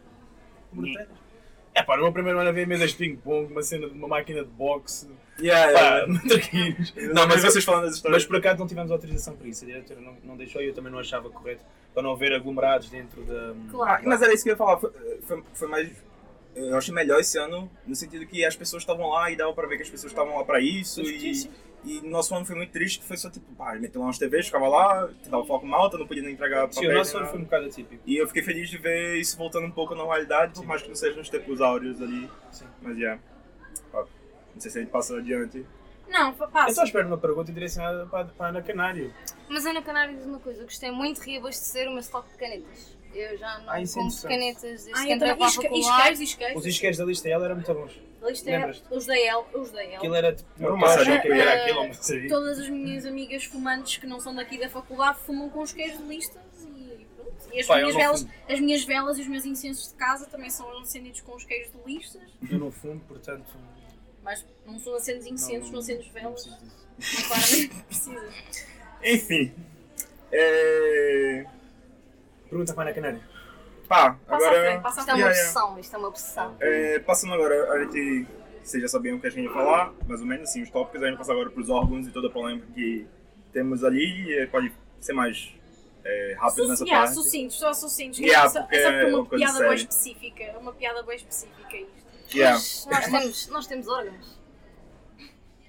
brutais. 0.72 1.08
É 1.74 1.82
pá, 1.82 1.96
meu 1.96 2.12
primeiro 2.12 2.38
ano 2.38 2.50
havia 2.50 2.66
mesas 2.66 2.90
de 2.90 2.96
ping-pong, 2.96 3.50
uma 3.50 3.62
cena 3.62 3.88
de 3.88 3.94
uma 3.94 4.06
máquina 4.08 4.42
de 4.44 4.50
boxe. 4.50 5.08
Yeah, 5.40 5.72
Pá, 5.72 5.80
yeah. 5.80 6.12
matraquinhos. 6.12 6.94
Não, 7.14 7.26
mas 7.26 7.42
vocês 7.42 7.64
falando 7.64 7.82
das 7.85 7.90
Mas 7.92 7.96
histórias. 7.96 8.26
por 8.26 8.37
acaso 8.37 8.58
não 8.58 8.66
tivemos 8.66 8.90
autorização 8.90 9.35
para 9.35 9.48
isso. 9.48 9.64
A 9.64 9.66
diretora 9.66 10.00
não, 10.00 10.16
não 10.22 10.37
deixou 10.37 10.61
e 10.62 10.66
eu 10.68 10.74
também 10.74 10.92
não 10.92 10.98
achava 10.98 11.30
correto. 11.30 11.64
Para 11.94 12.02
não 12.02 12.12
haver 12.12 12.32
aglomerados 12.35 12.90
dentro 12.90 13.22
da. 13.22 13.54
Claro. 13.70 14.02
Ah, 14.04 14.08
mas 14.08 14.20
era 14.22 14.35
isso 14.35 14.44
que 14.44 14.50
eu 14.50 14.52
ia 14.52 14.56
falar. 14.56 14.78
Foi, 14.78 14.90
foi, 15.22 15.42
foi 15.54 15.68
mais. 15.68 15.90
Eu 16.54 16.76
achei 16.76 16.94
melhor 16.94 17.18
esse 17.18 17.38
ano, 17.38 17.70
no 17.87 17.94
sentido 17.96 18.26
que 18.26 18.44
as 18.44 18.54
pessoas 18.54 18.82
estavam 18.82 19.08
lá 19.08 19.30
e 19.30 19.37
dava 19.37 19.54
para 19.54 19.66
ver 19.66 19.76
que 19.76 19.82
as 19.85 19.88
pessoas 19.90 20.12
estavam 20.12 20.37
lá 20.37 20.44
para 20.44 20.61
isso. 20.61 21.00
E, 21.00 21.35
sim. 21.35 21.50
E 21.84 22.00
no 22.00 22.10
nosso 22.10 22.34
ano 22.34 22.44
foi 22.44 22.54
muito 22.56 22.70
triste, 22.70 23.00
que 23.00 23.04
foi 23.06 23.16
só 23.16 23.28
tipo, 23.30 23.52
pá, 23.54 23.74
meteu 23.74 24.00
lá 24.00 24.08
uns 24.08 24.18
TVs, 24.18 24.46
ficava 24.46 24.68
lá, 24.68 25.08
tentava 25.22 25.44
falar 25.44 25.60
com 25.60 25.66
malta, 25.66 25.98
não 25.98 26.06
podia 26.06 26.22
nem 26.22 26.32
entregar 26.34 26.72
Sim, 26.72 26.86
o 26.86 26.92
nosso 26.94 27.16
ano 27.16 27.26
foi 27.28 27.38
um 27.40 27.44
bocado 27.44 27.66
atípico. 27.66 28.02
E 28.06 28.16
eu 28.16 28.26
fiquei 28.28 28.42
feliz 28.42 28.68
de 28.70 28.78
ver 28.78 29.16
isso 29.16 29.36
voltando 29.36 29.66
um 29.66 29.70
pouco 29.72 29.94
à 29.94 29.96
normalidade, 29.96 30.54
por 30.54 30.64
mais 30.64 30.82
que 30.82 30.88
não 30.88 30.94
seja 30.96 31.16
nos 31.16 31.28
tempos 31.28 31.60
áureos 31.60 32.00
ali. 32.00 32.30
Sim. 32.50 32.66
Mas 32.80 32.96
yeah. 32.96 33.20
Pá, 33.90 34.04
Não 34.54 34.60
sei 34.60 34.70
se 34.70 34.78
a 34.78 34.80
gente 34.82 34.90
passa 34.90 35.16
adiante. 35.18 35.66
Não, 36.08 36.34
fa- 36.34 36.44
Eu 36.44 36.50
passa. 36.50 36.74
só 36.74 36.84
espero 36.84 37.06
uma 37.08 37.16
pergunta 37.18 37.50
direcionada 37.52 38.06
para, 38.06 38.26
para 38.26 38.46
a 38.46 38.48
Ana 38.50 38.62
Canário. 38.62 39.12
Mas 39.48 39.64
Ana 39.64 39.80
Canário 39.82 40.14
diz 40.14 40.26
uma 40.26 40.38
coisa, 40.40 40.62
gostei 40.62 40.90
muito 40.90 41.20
de 41.22 41.30
reabastecer 41.30 41.86
o 41.88 41.90
meu 41.90 42.00
estoque 42.00 42.30
de 42.32 42.36
canetas. 42.36 42.96
Eu 43.14 43.36
já 43.38 43.58
não 43.60 43.70
Ah, 43.70 43.78
é 43.78 43.82
interessante. 43.82 44.22
canetas 44.22 44.62
desde 44.62 44.90
Ah, 44.92 45.04
que 45.04 45.12
entrei 45.12 45.34
para 45.34 45.46
a 45.46 45.50
faculdade. 45.50 46.22
Os 46.54 46.66
isqueiros 46.66 46.98
da 46.98 47.04
lista 47.04 47.28
dela 47.28 47.44
eram 47.46 47.56
muito 47.56 47.74
bons. 47.74 47.98
Isto 48.30 48.48
é- 48.48 48.56
Lembras-te? 48.58 48.85
Os 48.94 49.06
da 49.06 49.18
El, 49.18 49.46
os 49.54 49.70
da 49.70 49.85
El. 49.85 49.96
Aquilo 49.96 50.14
era 50.14 50.32
tipo 50.35 50.48
que 50.54 51.28
era 51.32 51.64
aquilo. 51.64 52.28
Todas 52.28 52.58
as 52.58 52.68
minhas 52.68 53.04
amigas 53.06 53.44
fumantes 53.44 53.96
que 53.96 54.06
não 54.06 54.20
são 54.20 54.35
daqui 54.35 54.58
da 54.58 54.68
faculdade 54.68 55.18
fumam 55.20 55.48
com 55.50 55.61
os 55.62 55.72
queijos 55.72 55.98
de 55.98 56.04
listas 56.04 56.42
e 56.76 57.06
pronto. 57.16 57.48
E 57.52 57.61
as, 57.61 57.68
eu 57.68 57.74
minhas 57.76 57.92
não 57.94 58.00
velas, 58.00 58.20
fumo. 58.22 58.32
as 58.48 58.61
minhas 58.61 58.85
velas 58.85 59.18
e 59.18 59.20
os 59.22 59.26
meus 59.28 59.44
incensos 59.44 59.88
de 59.88 59.94
casa 59.94 60.26
também 60.26 60.50
são 60.50 60.68
acendidos 60.80 61.20
com 61.22 61.35
os 61.35 61.44
queijos 61.44 61.72
de 61.72 61.78
listas. 61.92 62.22
Eu 62.50 62.58
não 62.58 62.70
fumo, 62.70 63.00
portanto. 63.08 63.46
Mas 64.22 64.46
não 64.64 64.78
são 64.78 64.94
acendos 64.94 65.26
incensos, 65.26 65.70
não, 65.70 65.80
acendos 65.80 66.06
não 66.06 66.12
velas. 66.12 66.42
preciso 66.44 66.64
disso. 66.64 66.87
Mas 66.98 67.26
claramente 67.26 67.85
precisa. 67.85 68.32
Enfim. 69.02 69.52
É... 70.30 71.44
Pergunta 72.48 72.72
para 72.74 72.82
a 72.82 72.87
Ana 72.87 72.94
Canário. 72.94 73.31
Pá, 73.92 74.12
Passa 74.26 74.46
agora. 74.46 74.61
frente, 74.64 74.83
passa 74.83 75.00
à 75.00 75.02
Isto 75.02 75.11
é 75.11 75.12
uma 75.12 75.18
Yeah, 75.18 75.35
yeah. 75.35 75.40
obsessão, 75.42 75.78
isto 75.78 75.94
é 75.94 75.98
uma 75.98 76.09
obsessão. 76.09 76.57
É, 76.61 76.98
passando 77.00 77.35
agora, 77.35 77.72
a 77.72 77.85
gente. 77.85 78.26
Vocês 78.64 78.83
já 78.83 78.88
sabiam 78.88 79.16
o 79.18 79.20
que 79.20 79.26
a 79.26 79.31
gente 79.31 79.44
ia 79.44 79.52
falar, 79.52 79.92
mais 80.09 80.20
ou 80.22 80.26
menos, 80.26 80.48
assim, 80.48 80.62
os 80.62 80.70
tópicos. 80.70 81.02
A 81.02 81.09
gente 81.09 81.18
passa 81.18 81.33
agora 81.33 81.50
para 81.50 81.61
os 81.61 81.68
órgãos 81.68 82.07
e 82.07 82.11
toda 82.11 82.28
a 82.28 82.31
polêmica 82.31 82.66
que 82.74 83.07
temos 83.52 83.85
ali. 83.85 84.33
E 84.33 84.46
pode 84.46 84.72
ser 84.98 85.12
mais 85.12 85.52
é, 86.05 86.37
rápido 86.40 86.68
nessa 86.68 86.85
yeah, 86.85 87.05
parte. 87.07 87.22
sucintos, 87.22 87.59
só 87.59 87.74
sucintos. 87.74 88.18
Yeah, 88.18 88.46
é 88.46 88.48
só, 88.48 88.61
porque 88.62 88.76
é 88.76 88.83
só 88.83 88.88
porque 88.88 88.96
é 88.96 89.02
é 89.02 89.09
uma 89.09 89.18
uma 89.18 89.26
piada 89.26 89.52
bem 89.59 89.68
séria. 89.68 89.74
específica. 89.74 90.42
É 90.44 90.57
uma 90.57 90.72
piada 90.72 91.02
bem 91.02 91.16
específica 91.16 91.76
isto. 91.76 92.35
Yeah. 92.35 92.55
Nós 92.57 93.05
temos, 93.05 93.46
nós 93.48 93.66
temos 93.66 93.88
órgãos. 93.88 94.41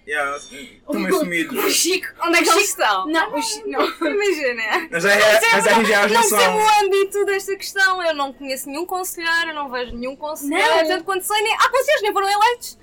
Yeah. 0.08 0.36
O 0.36 1.70
Chico. 1.70 2.08
Onde 2.26 2.38
é 2.38 2.44
que 2.44 2.50
eles 2.50 2.70
estão? 2.70 3.08
Não, 3.08 3.34
o 3.36 3.42
Chico. 3.42 3.70
Não. 3.70 3.82
Imagina. 4.12 4.88
Mas, 4.92 5.06
é, 5.06 5.16
mas 5.54 5.88
já 5.88 6.08
Não 6.08 6.13
não 6.16 6.24
sei 6.24 6.39
são. 6.39 6.58
o 6.58 6.84
âmbito 6.84 7.26
desta 7.26 7.56
questão. 7.56 8.04
Eu 8.04 8.13
não 8.13 8.34
conheço 8.34 8.70
nenhum 8.70 8.86
conselheiro, 8.86 9.50
eu 9.50 9.56
não 9.56 9.70
vejo 9.72 9.96
nenhum 9.96 10.16
conselheiro. 10.16 10.68
Não. 10.70 10.80
Portanto, 10.80 11.04
quando 11.06 11.22
sei, 11.22 11.42
nem... 11.42 11.54
há 11.54 11.70
conselheiros 11.70 11.96
que 11.98 12.04
nem 12.04 12.13
foram 12.13 12.30
eleitos. 12.30 12.78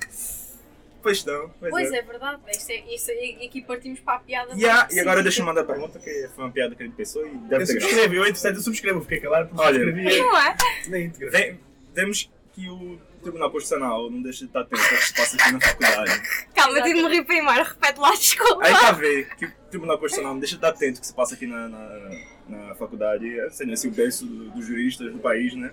Pois 1.03 1.17
estão. 1.19 1.51
Pois, 1.59 1.71
Pois 1.71 1.93
é. 1.93 1.99
é 1.99 2.03
verdade. 2.03 2.41
Isto 2.51 2.71
é, 2.71 2.95
isto 2.95 3.11
é, 3.11 3.25
e 3.43 3.47
aqui 3.47 3.63
partimos 3.63 4.01
para 4.01 4.17
a 4.17 4.21
piada. 4.21 4.53
Yeah, 4.55 4.89
e 4.91 5.01
agora 5.01 5.21
específica. 5.21 5.23
deixa 5.23 5.41
eu 5.43 5.47
mandar 5.47 5.61
a 5.63 5.65
pergunta, 5.65 5.99
que 5.99 6.29
foi 6.35 6.45
uma 6.45 6.51
piada 6.51 6.75
que 6.75 6.83
a 6.83 6.87
gente 6.87 6.95
pensou 6.97 7.27
e 7.27 7.31
deve 7.31 7.63
Eu 7.63 7.67
ter 7.67 7.81
subscrevo, 7.81 8.15
eu 8.15 8.27
entretanto 8.27 8.57
eu 8.57 8.63
subscrevo, 8.63 9.01
fiquei 9.03 9.21
calado 9.21 9.49
porque 9.49 9.63
Olha. 9.63 9.79
subscrevi 9.81 10.19
Não 10.19 10.37
é? 10.39 10.57
na 10.89 10.99
íntegra. 10.99 11.31
Vem- 11.31 11.61
Vemos 11.95 12.31
que 12.55 12.69
o 12.69 12.99
Tribunal 13.23 13.51
Constitucional 13.51 14.11
não 14.11 14.23
deixa 14.23 14.41
de 14.41 14.45
estar 14.47 14.61
atento 14.61 14.83
ao 14.83 14.89
que 14.89 15.05
se 15.05 15.15
passa 15.15 15.37
aqui 15.37 15.53
na 15.53 15.61
faculdade. 15.61 16.23
Calma, 16.55 16.79
eu 16.79 16.83
tive 16.85 16.95
de 16.97 17.03
me 17.03 17.09
rir 17.17 17.25
primeiro. 17.25 17.65
Repete 17.65 18.01
lá, 18.01 18.11
desculpa. 18.17 18.65
Aí 18.67 18.73
está 18.73 18.89
a 18.89 18.93
ver 18.93 19.35
que 19.37 19.47
o 19.47 19.53
Tribunal 19.71 19.99
Constitucional 19.99 20.33
não 20.35 20.41
deixa 20.41 20.55
de 20.55 20.59
estar 20.59 20.69
atento 20.71 20.97
ao 20.97 21.01
que 21.01 21.07
se 21.07 21.15
passa 21.15 21.35
aqui 21.35 21.47
na, 21.47 21.69
na, 21.69 22.11
na 22.49 22.75
faculdade, 22.75 23.27
sendo 23.51 23.73
assim 23.73 23.89
o 23.89 23.93
berço 23.93 24.27
do- 24.27 24.51
dos 24.51 24.67
juristas 24.67 25.13
do 25.13 25.19
país, 25.19 25.55
né? 25.55 25.73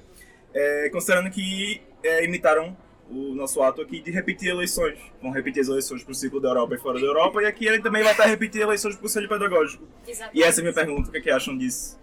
É, 0.54 0.90
considerando 0.90 1.30
que 1.30 1.82
é, 2.04 2.24
imitaram 2.24 2.76
o 3.10 3.34
nosso 3.36 3.62
ato 3.62 3.82
aqui 3.82 4.02
de 4.02 4.12
repetir 4.12 4.50
eleições. 4.50 5.00
Vão 5.22 5.32
repetir 5.32 5.62
as 5.62 5.70
eleições 5.70 6.04
para 6.04 6.12
o 6.12 6.16
ciclo 6.16 6.42
da 6.42 6.50
Europa 6.50 6.76
e 6.76 6.78
fora 6.78 7.00
da 7.00 7.06
Europa, 7.06 7.42
e 7.42 7.46
aqui 7.46 7.66
ele 7.66 7.82
também 7.82 8.04
vai 8.04 8.12
estar 8.12 8.24
a 8.24 8.28
repetir 8.28 8.62
eleições 8.62 8.96
para 8.96 9.00
o 9.00 9.04
Conselho 9.04 9.30
Pedagógico. 9.30 9.88
Exatamente. 10.06 10.38
E 10.38 10.44
essa 10.44 10.60
é 10.60 10.62
a 10.62 10.64
minha 10.64 10.74
pergunta, 10.74 11.08
o 11.10 11.12
que 11.12 11.18
é 11.18 11.22
que 11.22 11.30
acham 11.32 11.58
disso? 11.58 11.98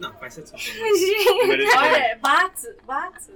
Não, 0.00 0.12
vai 0.14 0.30
ser 0.30 0.46
só. 0.46 0.56
Gente. 0.56 0.78
Primeiras, 1.38 1.74
Olha, 1.76 2.18
bate, 2.20 2.74
bate. 2.86 3.30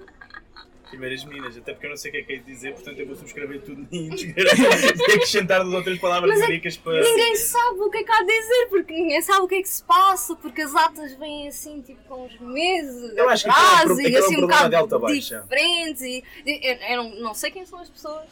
primeiras 0.88 1.24
meninas, 1.24 1.56
até 1.56 1.72
porque 1.72 1.86
eu 1.86 1.90
não 1.90 1.96
sei 1.96 2.10
o 2.10 2.14
que 2.14 2.20
é 2.20 2.22
que 2.22 2.32
é 2.32 2.36
de 2.36 2.44
dizer, 2.44 2.72
portanto 2.72 2.98
eu 2.98 3.06
vou 3.06 3.16
subscrever 3.16 3.60
tudo 3.62 3.82
na 3.82 3.88
íntegra 3.90 4.50
e 4.56 5.12
acrescentar 5.12 5.62
duas 5.62 5.74
ou 5.74 5.82
três 5.82 5.98
palavras 6.00 6.30
Mas 6.30 6.48
é 6.48 6.52
ricas 6.52 6.76
para. 6.78 7.02
Ninguém 7.02 7.36
sabe 7.36 7.80
o 7.80 7.90
que 7.90 7.98
é 7.98 8.04
que 8.04 8.10
há 8.10 8.18
a 8.18 8.24
dizer, 8.24 8.66
porque 8.70 8.94
ninguém 8.94 9.20
sabe 9.20 9.40
o 9.40 9.48
que 9.48 9.56
é 9.56 9.62
que 9.62 9.68
se 9.68 9.84
passa, 9.84 10.34
porque 10.36 10.62
as 10.62 10.74
atas 10.74 11.12
vêm 11.16 11.48
assim, 11.48 11.82
tipo, 11.82 12.02
com 12.04 12.24
uns 12.24 12.38
meses 12.40 13.16
Eu 13.16 13.28
acho 13.28 13.44
que 13.44 13.50
aquilo 13.50 13.66
é 13.66 13.70
um 13.70 13.76
atrás 13.76 13.98
e 13.98 14.14
é 14.14 14.20
um 14.20 14.24
assim 14.24 14.36
um 14.36 14.40
de 14.40 14.46
bocado 14.46 15.06
diferentes. 15.12 16.02
E, 16.02 16.24
eu, 16.46 16.74
eu 16.76 16.96
não, 16.96 17.14
não 17.20 17.34
sei 17.34 17.50
quem 17.50 17.66
são 17.66 17.78
as 17.78 17.90
pessoas, 17.90 18.28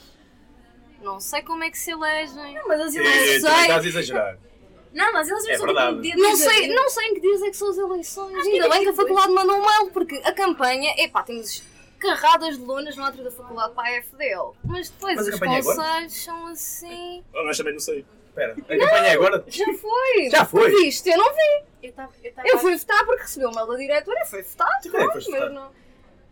não 1.02 1.20
sei 1.20 1.42
como 1.42 1.64
é 1.64 1.70
que 1.70 1.78
se 1.78 1.90
elegem. 1.90 2.54
Não, 2.54 2.68
mas 2.68 2.80
as 2.80 2.94
eleições. 2.94 3.60
estás 3.60 3.84
a 3.84 3.88
exagerar. 3.88 4.38
Não, 4.92 5.12
mas 5.12 5.28
elas 5.28 5.46
É 5.48 5.56
são 5.56 5.66
verdade. 5.66 5.90
tipo 5.96 6.02
dedo 6.02 6.22
Não 6.22 6.30
de 6.32 6.36
sei, 6.38 6.64
avião. 6.64 6.74
não 6.82 6.90
sei 6.90 7.08
em 7.08 7.14
que 7.14 7.20
dias 7.20 7.42
é 7.42 7.46
que 7.50 7.56
são 7.56 7.70
as 7.70 7.78
eleições. 7.78 8.36
Acho 8.36 8.48
Ainda 8.48 8.66
é 8.66 8.68
bem 8.68 8.82
que 8.82 8.88
a 8.88 8.90
depois. 8.90 8.96
faculdade 9.08 9.32
mandou 9.32 9.56
um 9.56 9.66
mail, 9.66 9.90
porque 9.90 10.20
a 10.24 10.32
campanha, 10.32 10.94
epá, 10.98 11.22
temos 11.22 11.62
carradas 11.98 12.58
de 12.58 12.64
lonas 12.64 12.96
no 12.96 13.04
átrio 13.04 13.24
da 13.24 13.30
faculdade 13.30 13.72
para 13.74 13.88
a 13.88 13.92
FDL. 14.02 14.52
Mas 14.64 14.90
depois 14.90 15.16
Mas 15.16 15.28
os 15.28 15.34
é 15.34 15.46
conselhos 15.46 16.12
são 16.24 16.46
assim. 16.48 17.24
Honestamente 17.34 17.72
não 17.74 17.80
sei. 17.80 18.04
Espera, 18.28 18.52
a 18.52 18.56
campanha 18.56 19.06
é 19.06 19.12
agora? 19.12 19.44
Já 19.46 19.64
foi! 19.74 20.30
Já 20.30 20.44
foi? 20.46 20.70
Viste? 20.70 21.08
Eu 21.10 21.18
não 21.18 21.30
vi. 21.32 21.64
Eu 21.82 21.92
tava, 21.92 22.12
eu 22.24 22.32
tava 22.32 22.48
Eu 22.48 22.58
fui 22.58 22.76
votar 22.76 23.04
porque 23.04 23.22
recebi 23.22 23.44
o 23.46 23.50
mail 23.54 23.66
da 23.66 23.76
diretora 23.76 24.20
e 24.22 24.26
fui 24.26 24.42
votar. 24.42 24.68
É 24.84 25.12
foste 25.12 25.30
mas 25.30 25.52
não. 25.52 25.70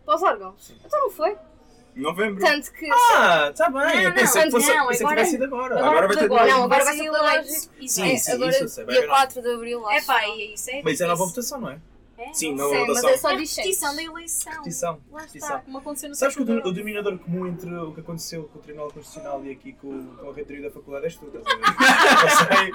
Para 0.06 0.16
os 0.16 0.22
órgãos. 0.22 0.72
Então 0.84 1.00
não 1.00 1.10
foi. 1.10 1.36
Novembro. 1.96 2.44
Tanto 2.44 2.72
que. 2.72 2.88
Ah, 2.90 3.48
está 3.50 3.68
bem. 3.68 3.80
Não, 3.82 4.00
eu 4.02 4.14
pensei 4.14 4.40
não, 4.42 4.50
que 4.50 4.56
fosse 4.56 4.74
não, 4.74 4.86
pensei 4.86 4.98
que 4.98 5.02
agora- 5.04 5.16
tivesse 5.16 5.30
sido 5.32 5.44
agora. 5.44 5.78
Agora 5.86 6.06
vai 6.06 6.16
ter 6.16 6.24
agora. 6.24 6.46
Não, 6.46 6.62
agora 6.64 6.84
vai 6.84 6.92
ser 6.96 7.02
ser 7.02 7.08
eleitos. 7.08 7.70
Sim, 7.86 8.12
é, 8.12 8.16
sim, 8.16 8.32
agora 8.32 8.50
isso 8.50 8.62
eu 8.64 8.68
sei, 8.68 8.84
dia 8.86 8.96
haver 8.98 9.06
nova- 9.08 9.18
4 9.20 9.42
de 9.42 9.52
Abril 9.54 9.80
lá. 9.80 9.94
É 9.94 10.00
pá, 10.02 10.22
é 10.22 10.36
isso. 10.52 10.70
É, 10.70 10.82
Mas 10.82 10.94
isso 10.94 11.02
é 11.04 11.06
nova 11.06 11.24
votação, 11.26 11.60
não 11.60 11.70
é? 11.70 11.78
É, 12.18 12.34
Sim, 12.34 12.54
não 12.54 12.68
Sim, 12.68 12.78
mas 12.80 12.86
votação. 12.88 13.10
é 13.10 13.16
só 13.16 13.28
É 13.30 13.32
a 13.32 13.36
repetição 13.38 13.96
da 13.96 14.02
eleição. 14.02 14.52
Repetição. 14.52 15.00
Lá 15.10 15.20
repetição. 15.20 15.48
está, 15.48 15.60
como 15.60 15.78
aconteceu 15.78 16.08
no 16.10 16.14
Sabes 16.14 16.36
que 16.36 16.42
o, 16.42 16.72
denominador 16.72 17.18
comum 17.18 17.46
entre 17.46 17.74
o 17.74 17.92
que 17.94 18.00
aconteceu 18.00 18.44
com 18.44 18.58
o 18.58 18.62
Tribunal 18.62 18.90
Constitucional 18.90 19.42
e 19.42 19.52
aqui 19.52 19.72
com, 19.72 20.04
com 20.16 20.28
a 20.30 20.34
reitoria 20.34 20.62
da 20.68 20.70
faculdade 20.70 21.06
és 21.06 21.16
tu, 21.16 21.26
estás 21.34 21.46
a 21.46 22.44
ver? 22.44 22.72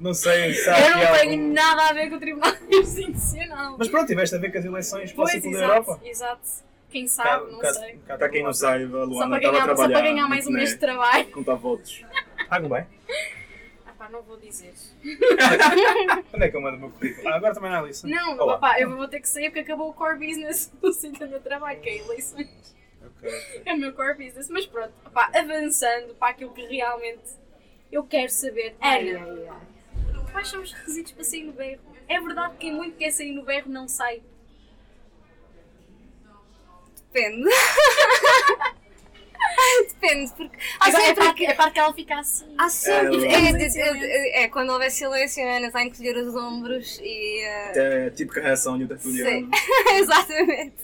não 0.00 0.14
sei, 0.14 0.46
não 0.48 0.54
sei 0.54 0.54
se 0.54 0.70
há 0.70 0.80
Eu 0.80 0.96
não 0.96 1.02
algum- 1.08 1.14
tenho 1.18 1.52
nada 1.52 1.82
a 1.90 1.92
ver 1.92 2.08
com 2.08 2.16
o 2.16 2.20
Tribunal 2.20 2.52
Constitucional. 2.56 3.76
Mas 3.78 3.88
pronto, 3.88 4.06
tiveste 4.06 4.34
a 4.34 4.38
ver 4.38 4.50
com 4.50 4.58
as 4.58 4.64
eleições 4.64 5.12
para 5.12 5.20
o 5.22 5.24
Pois, 5.24 5.32
ciclo 5.32 5.52
da 5.52 5.58
exato, 5.58 5.72
Europa. 5.74 6.00
exato. 6.02 6.48
Quem 6.90 7.04
Um 7.04 7.08
sabe, 7.08 7.50
não 7.50 7.58
um 7.58 7.64
sei. 7.64 7.94
um 7.94 7.98
bocado 7.98 8.18
Para 8.18 8.28
quem 8.28 8.42
não 8.42 8.52
saiba, 8.54 8.96
a 8.98 9.00
Só 9.00 9.06
Luana 9.06 9.30
para, 9.30 9.38
estava 9.38 9.56
a 9.56 9.60
ganhar, 9.66 9.76
só 9.76 9.88
para 9.88 10.00
ganhar 10.02 10.28
mais 10.28 10.46
um 10.46 10.50
no 10.50 10.56
mês 10.56 10.70
de 10.70 10.78
trabalho. 10.78 11.26
Contar 11.30 11.54
votos. 11.54 12.04
Pagam 12.48 12.68
bem? 12.70 12.86
Ah 13.86 13.92
pá, 13.98 14.08
não 14.08 14.22
vou 14.22 14.36
dizer. 14.36 14.72
Onde 16.32 16.44
é 16.44 16.48
que 16.50 16.56
eu 16.56 16.60
mando 16.60 16.76
o 16.76 16.80
meu 16.80 16.90
currículo? 16.90 17.28
Ah, 17.28 17.36
agora 17.36 17.54
também 17.54 17.70
não 17.70 17.78
há 17.78 17.80
eleição. 17.82 18.08
Não, 18.08 18.38
Olá. 18.38 18.54
opá, 18.56 18.80
eu 18.80 18.94
vou 18.96 19.08
ter 19.08 19.20
que 19.20 19.28
sair 19.28 19.46
porque 19.50 19.60
acabou 19.60 19.90
o 19.90 19.92
core 19.94 20.18
business 20.26 20.72
do 20.80 20.92
sítio 20.92 21.26
do 21.26 21.30
meu 21.30 21.40
trabalho, 21.40 21.80
que 21.80 21.88
é 21.88 21.98
eleições. 21.98 22.74
Ok, 23.04 23.28
ok. 23.30 23.62
É 23.64 23.74
o 23.74 23.78
meu 23.78 23.92
core 23.92 24.14
business. 24.14 24.48
Mas 24.48 24.66
pronto, 24.66 24.92
opá, 25.06 25.30
avançando 25.34 26.14
para 26.14 26.28
aquilo 26.30 26.52
que 26.52 26.62
realmente 26.66 27.22
eu 27.90 28.04
quero 28.04 28.30
saber. 28.30 28.76
Ana, 28.80 29.60
quais 30.32 30.48
são 30.48 30.62
os 30.62 30.72
requisitos 30.72 31.12
para 31.12 31.24
sair 31.24 31.44
no 31.44 31.52
berro? 31.52 31.80
É 32.08 32.20
verdade 32.20 32.52
que 32.52 32.58
quem 32.58 32.72
muito 32.72 32.96
quer 32.96 33.10
sair 33.10 33.32
no 33.32 33.44
berro 33.44 33.68
não 33.70 33.88
sai. 33.88 34.22
Depende. 37.16 37.48
Depende, 39.88 40.32
porque. 40.36 40.56
Há 40.80 40.86
Agora 40.88 41.02
é 41.02 41.06
sempre. 41.06 41.24
para, 41.24 41.34
que- 41.34 41.46
é 41.46 41.54
para 41.54 41.70
que 41.70 41.78
ela 41.78 41.92
fique 41.92 42.12
assim. 42.12 42.54
Há 42.58 42.68
sempre. 42.68 43.26
É, 43.26 43.32
É, 43.32 43.52
é, 43.52 44.40
é, 44.40 44.42
é, 44.44 44.48
quando 44.48 44.70
houver 44.70 44.90
silêncio, 44.90 45.42
a 45.46 45.56
Ana 45.56 45.68
está 45.68 45.78
a 45.80 45.84
encolher 45.84 46.16
os 46.16 46.34
ombros 46.34 46.98
e. 47.02 47.40
eh, 47.42 47.72
É 47.74 48.06
a 48.06 48.10
típica 48.10 48.40
reação 48.40 48.76
de 48.78 48.84
um 48.84 48.86
tertuliano. 48.88 49.48
Exatamente. 49.94 50.74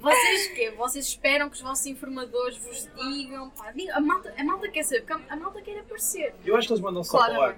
Vocês 0.00 0.46
quê? 0.54 0.70
Vocês 0.78 1.06
esperam 1.06 1.50
que 1.50 1.56
os 1.56 1.62
vossos 1.62 1.84
informadores 1.86 2.56
vos 2.58 2.88
digam? 2.96 3.50
Pá, 3.50 3.70
diga- 3.72 3.94
a, 3.96 4.00
malta, 4.00 4.32
a 4.38 4.44
malta 4.44 4.68
quer 4.68 4.82
saber, 4.84 5.02
porque 5.02 5.12
a, 5.28 5.34
a 5.34 5.36
malta 5.36 5.60
quer 5.60 5.78
aparecer. 5.80 6.32
Eu 6.44 6.56
acho 6.56 6.68
que 6.68 6.72
eles 6.72 6.82
mandam 6.82 7.04
só 7.04 7.18
Claro, 7.18 7.34
falar. 7.34 7.56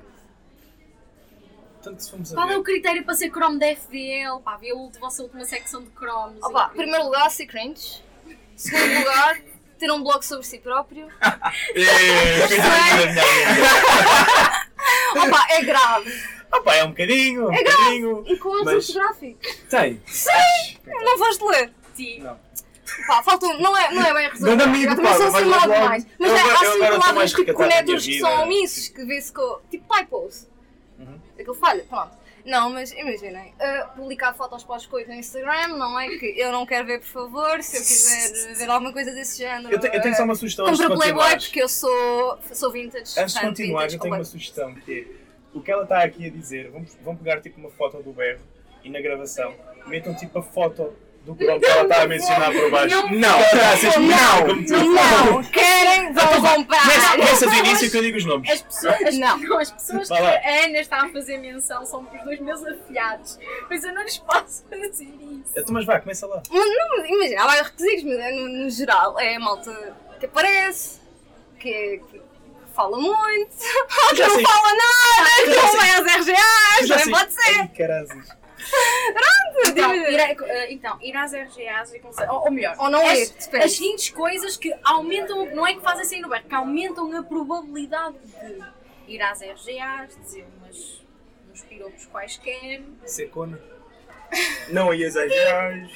Amor. 1.82 1.84
Tanto 1.98 2.02
se 2.02 2.10
fomos 2.10 2.32
a 2.32 2.36
Qual 2.36 2.50
é 2.50 2.56
o 2.56 2.62
critério 2.62 3.04
para 3.04 3.14
ser 3.14 3.30
Chrome 3.30 3.58
da 3.58 3.66
FDL? 3.66 4.40
Pá, 4.44 4.56
vê 4.56 4.70
a 4.72 5.00
vossa 5.00 5.22
última 5.22 5.44
secção 5.44 5.82
de 5.82 5.90
Chromos. 5.90 6.42
Opa, 6.42 6.70
e- 6.72 6.76
primeiro 6.76 7.04
lugar, 7.04 7.30
ser 7.30 7.46
cringe. 7.46 8.02
Segundo 8.56 8.98
lugar, 8.98 9.40
ter 9.78 9.90
um 9.90 10.02
blog 10.02 10.22
sobre 10.24 10.46
si 10.46 10.58
próprio. 10.58 11.08
É. 11.74 12.42
Opa, 15.26 15.46
é 15.50 15.62
grave. 15.62 16.22
Opa, 16.52 16.74
é 16.74 16.84
um 16.84 16.88
bocadinho, 16.88 17.48
um 17.48 17.52
bocadinho. 17.52 18.24
E 18.26 18.36
com 18.36 18.64
Mas- 18.64 18.88
os 18.88 18.94
gráfico. 18.94 19.38
Tem. 19.70 20.02
Não 20.86 21.18
foste 21.18 21.44
ler. 21.44 21.72
Sim. 21.94 22.20
Não. 22.20 22.38
Pá, 23.06 23.22
falta 23.22 23.46
um, 23.46 23.60
não, 23.60 23.76
é, 23.76 23.92
não 23.92 24.02
é 24.04 24.14
bem 24.14 24.28
resolvido. 24.30 24.62
Amigo, 24.62 24.92
Eu 24.92 24.96
também 24.96 25.12
vais 25.18 25.34
assim 25.34 25.44
demais. 25.44 26.06
Mas 26.18 26.30
Eu 26.30 26.36
é, 26.36 26.40
há 26.40 26.54
assim 26.54 26.78
palavras 26.78 27.32
na 27.32 27.54
conectores 27.54 28.04
que 28.04 28.20
são 28.20 28.42
omissos, 28.42 28.88
que 28.88 29.04
vê-se 29.04 29.32
com. 29.32 29.58
Tipo 29.70 29.94
typos. 29.96 30.46
Uhum. 31.02 31.18
Aquilo 31.38 31.54
falha, 31.54 31.84
pronto. 31.88 32.16
Não, 32.44 32.70
mas 32.70 32.90
imaginem, 32.92 33.54
uh, 33.54 33.94
publicar 33.96 34.32
fotos 34.34 34.64
para 34.64 34.76
os 34.76 34.86
coisas 34.86 35.08
no 35.08 35.14
Instagram, 35.14 35.76
não 35.76 35.98
é? 35.98 36.08
Que 36.18 36.26
eu 36.40 36.50
não 36.50 36.66
quero 36.66 36.86
ver, 36.86 36.98
por 36.98 37.06
favor. 37.06 37.62
Se 37.62 37.76
eu 37.76 37.80
quiser 37.82 38.54
ver 38.56 38.68
alguma 38.70 38.92
coisa 38.92 39.12
desse 39.12 39.38
género. 39.38 39.72
Eu, 39.72 39.78
te- 39.78 39.86
eu 39.94 40.00
tenho 40.02 40.14
só 40.16 40.22
uh, 40.22 40.24
uma 40.24 40.34
sugestão 40.34 40.66
antes 40.66 40.78
de 40.78 40.86
Compra 40.86 40.98
Playboy 40.98 41.36
porque 41.38 41.62
eu 41.62 41.68
sou, 41.68 42.38
sou 42.52 42.72
vintage. 42.72 43.18
Antes 43.18 43.34
de 43.34 43.40
continuar, 43.40 43.92
eu 43.92 43.98
tenho 43.98 44.14
uma 44.14 44.24
sugestão 44.24 44.74
que 44.74 45.00
é 45.00 45.56
o 45.56 45.62
que 45.62 45.70
ela 45.70 45.84
está 45.84 46.02
aqui 46.02 46.26
a 46.26 46.30
dizer. 46.30 46.70
Vão, 46.70 46.84
vão 47.02 47.16
pegar 47.16 47.40
tipo 47.40 47.60
uma 47.60 47.70
foto 47.70 48.02
do 48.02 48.12
berro 48.12 48.40
e 48.82 48.90
na 48.90 49.00
gravação 49.00 49.54
metam 49.86 50.12
tipo 50.14 50.38
a 50.38 50.42
foto 50.42 50.92
do 51.24 51.36
que 51.36 51.44
ela 51.44 51.56
está 51.82 52.02
a 52.02 52.06
mencionar 52.06 52.52
por 52.52 52.70
baixo. 52.70 52.96
Não. 52.96 53.10
Não, 53.10 53.38
Não, 54.00 55.34
não, 55.34 55.42
querem, 55.44 56.12
vão 56.12 56.42
comprar. 56.42 56.82
Começa, 57.12 57.46
do 57.46 57.54
início 57.54 57.90
que 57.90 57.96
eu 57.96 58.02
digo 58.02 58.18
os 58.18 58.24
nomes. 58.24 58.50
As 58.50 58.62
pessoas, 58.62 59.02
as, 59.02 59.18
Não. 59.18 59.38
não, 59.38 59.58
as 59.58 59.70
pessoas 59.70 60.08
que 60.08 60.14
a 60.14 60.64
Ana 60.64 60.80
está 60.80 61.04
a 61.04 61.08
fazer 61.10 61.38
menção 61.38 61.86
são 61.86 62.00
os 62.12 62.24
dois 62.24 62.40
meus 62.40 62.64
afilhados. 62.64 63.38
Mas 63.70 63.84
eu 63.84 63.94
não 63.94 64.02
lhes 64.02 64.18
posso 64.18 64.64
fazer 64.68 64.84
isso. 64.84 65.52
Então, 65.56 65.72
mas 65.72 65.84
vá, 65.84 66.00
começa 66.00 66.26
lá. 66.26 66.42
Não, 66.50 67.06
imagina, 67.06 67.42
há 67.42 67.46
vários 67.46 67.68
requisitos, 67.68 68.04
mas 68.04 68.18
é 68.18 68.30
no, 68.32 68.70
geral 68.70 69.18
é 69.20 69.36
a 69.36 69.40
malta 69.40 69.96
que 70.18 70.26
aparece, 70.26 71.00
que, 71.60 72.00
que 72.10 72.20
fala 72.74 72.98
muito, 72.98 73.56
que 74.10 74.16
já 74.16 74.26
não 74.26 74.40
fala 74.40 74.68
nada, 74.74 75.30
que 75.44 75.50
não 75.50 75.76
vai 75.76 75.90
às 75.90 76.26
RGAs, 76.26 77.02
sei. 77.02 77.12
pode 77.12 77.32
ser. 77.32 77.60
Ai, 77.60 77.68
carazes. 78.70 79.68
Então, 79.70 79.94
ir, 79.94 80.20
eh, 80.20 80.72
então, 80.72 80.98
ir 81.02 81.16
às 81.16 81.32
RGAs 81.32 81.94
e 81.94 81.98
conse- 82.00 82.24
ou, 82.28 82.44
ou 82.44 82.50
melhor, 82.50 82.74
Ou 82.78 82.90
não 82.90 83.06
as, 83.06 83.18
ir, 83.18 83.56
as 83.62 83.72
seguintes 83.72 84.10
coisas 84.10 84.56
que 84.56 84.72
aumentam, 84.84 85.46
não 85.54 85.66
é 85.66 85.74
que 85.74 85.80
fazem 85.80 86.04
sair 86.04 86.20
no 86.20 86.28
bar, 86.28 86.42
que 86.44 86.54
aumentam 86.54 87.16
a 87.16 87.22
probabilidade 87.22 88.16
de 88.18 89.12
ir 89.14 89.22
às 89.22 89.40
RGAs, 89.40 90.16
dizer 90.22 90.46
umas, 90.58 91.02
uns 91.52 91.62
piropos 91.62 92.06
quaisquer. 92.06 92.82
Secona. 93.04 93.60
Não 94.70 94.92
ia 94.94 95.06
exagerar. 95.06 95.88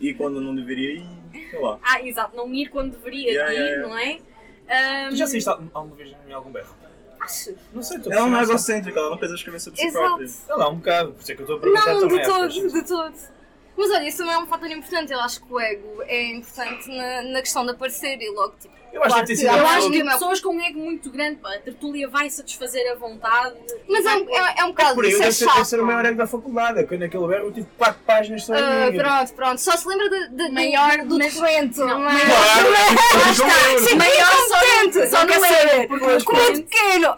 E 0.00 0.12
quando 0.14 0.40
não 0.40 0.54
deveria 0.54 0.92
ir, 1.00 1.48
sei 1.50 1.58
lá. 1.60 1.78
Ah, 1.82 2.00
exato, 2.02 2.36
não 2.36 2.52
ir 2.54 2.68
quando 2.68 2.92
deveria 2.92 3.30
Yeah, 3.32 3.52
ir, 3.52 3.56
yeah, 3.56 3.70
yeah. 3.76 3.88
não 3.88 3.98
é? 3.98 5.08
Tu 5.10 5.16
já 5.16 5.26
saíste 5.26 5.48
al- 5.48 5.62
alguma 5.72 5.96
vez 5.96 6.14
em 6.28 6.32
algum 6.32 6.50
berro? 6.50 6.74
Achas? 7.20 7.54
Não 7.72 7.82
sei, 7.82 7.96
estou 7.96 8.12
a 8.12 8.16
Ela 8.16 8.26
não 8.28 8.38
é 8.38 8.42
egocêntrica, 8.42 8.98
ela 8.98 9.10
não 9.10 9.18
pensa 9.18 9.34
escrever 9.34 9.60
sobre 9.60 9.80
si 9.80 9.86
Exato. 9.86 10.04
própria. 10.06 10.28
Sei 10.28 10.54
lá, 10.56 10.68
um 10.68 10.76
bocado, 10.76 11.12
por 11.12 11.20
isso 11.22 11.32
é 11.32 11.34
que 11.34 11.40
eu 11.42 11.44
estou 11.44 11.56
a 11.56 11.60
perguntar 11.60 11.94
Não, 11.94 12.00
também. 12.00 12.16
de 12.16 12.22
às 12.22 12.26
todo, 12.28 12.40
pessoas. 12.62 12.72
de 12.72 12.82
todo. 12.88 13.35
Mas 13.76 13.90
olha, 13.90 14.08
isso 14.08 14.18
também 14.18 14.32
é 14.34 14.38
um 14.38 14.46
fator 14.46 14.70
importante. 14.70 15.12
Eu 15.12 15.20
acho 15.20 15.40
que 15.42 15.52
o 15.52 15.60
ego 15.60 16.02
é 16.06 16.32
importante 16.32 16.88
na, 16.88 17.22
na 17.22 17.40
questão 17.40 17.64
de 17.64 17.72
aparecer 17.72 18.18
e 18.20 18.30
logo, 18.30 18.54
tipo, 18.60 18.74
Eu 18.92 19.04
acho 19.04 19.16
que 19.16 19.26
tem 19.26 19.36
sido 19.36 19.48
Eu 19.50 19.56
Eu 19.58 19.66
acho 19.66 19.90
que 19.90 20.02
pessoas 20.04 20.40
com 20.40 20.54
um 20.56 20.60
ego 20.62 20.78
muito 20.78 21.10
grande, 21.10 21.36
pá, 21.36 21.54
a 21.54 21.58
tertúlia 21.58 22.08
vai 22.08 22.30
satisfazer 22.30 22.90
a 22.90 22.94
vontade. 22.94 23.54
Mas 23.88 24.06
é, 24.06 24.14
um- 24.16 24.30
é, 24.30 24.54
é 24.58 24.64
um 24.64 24.68
bocado 24.68 24.94
Por 24.94 25.04
isso, 25.04 25.18
deve 25.18 25.28
é 25.28 25.32
ser, 25.32 25.44
deve 25.44 25.56
chato. 25.58 25.64
ser 25.66 25.80
o 25.80 25.86
maior 25.86 26.04
ego 26.06 26.16
da 26.16 26.26
faculdade. 26.26 26.78
é 26.80 26.84
que 26.84 26.96
naquele 26.96 27.26
berro 27.26 27.46
eu 27.48 27.52
tive 27.52 27.66
4 27.76 28.00
páginas 28.06 28.44
só 28.44 28.54
mim. 28.54 28.96
pronto, 28.98 29.32
pronto. 29.34 29.58
Só 29.60 29.76
se 29.76 29.86
lembra 29.88 30.08
de, 30.08 30.28
de, 30.36 30.48
Maior, 30.52 30.98
do, 31.04 31.18
documento. 31.18 31.84
Não, 31.84 31.98
mas- 32.00 32.22
Claro, 32.24 33.30
está, 33.32 33.72
eu. 33.72 33.78
sim, 33.80 33.94
Maior 33.96 34.24
só 34.24 34.56
não- 34.56 35.08
só 35.10 35.24
não 35.26 35.88
Pois, 35.98 36.24
Documento 36.24 36.62
pequeno. 36.64 37.14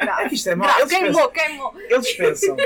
Ai, 0.00 0.24
É 0.24 0.28
que 0.28 0.34
isto 0.34 0.48
é 0.50 0.54
mau. 0.54 0.66
grave, 0.66 0.82
Eles 0.82 0.92
pensam, 0.98 1.28
Queimou, 1.30 1.72
queimou. 1.72 1.74
eles 1.90 2.12
pensam, 2.14 2.56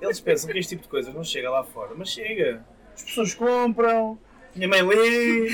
eles 0.00 0.20
pensam 0.20 0.50
que 0.50 0.58
este 0.58 0.70
tipo 0.70 0.82
de 0.82 0.88
coisas 0.88 1.14
não 1.14 1.24
chega 1.24 1.50
lá 1.50 1.62
fora, 1.64 1.90
mas 1.96 2.08
chega. 2.10 2.64
As 2.94 3.02
pessoas 3.02 3.34
compram, 3.34 4.18
minha 4.54 4.68
mãe 4.68 4.82
lê, 4.82 5.48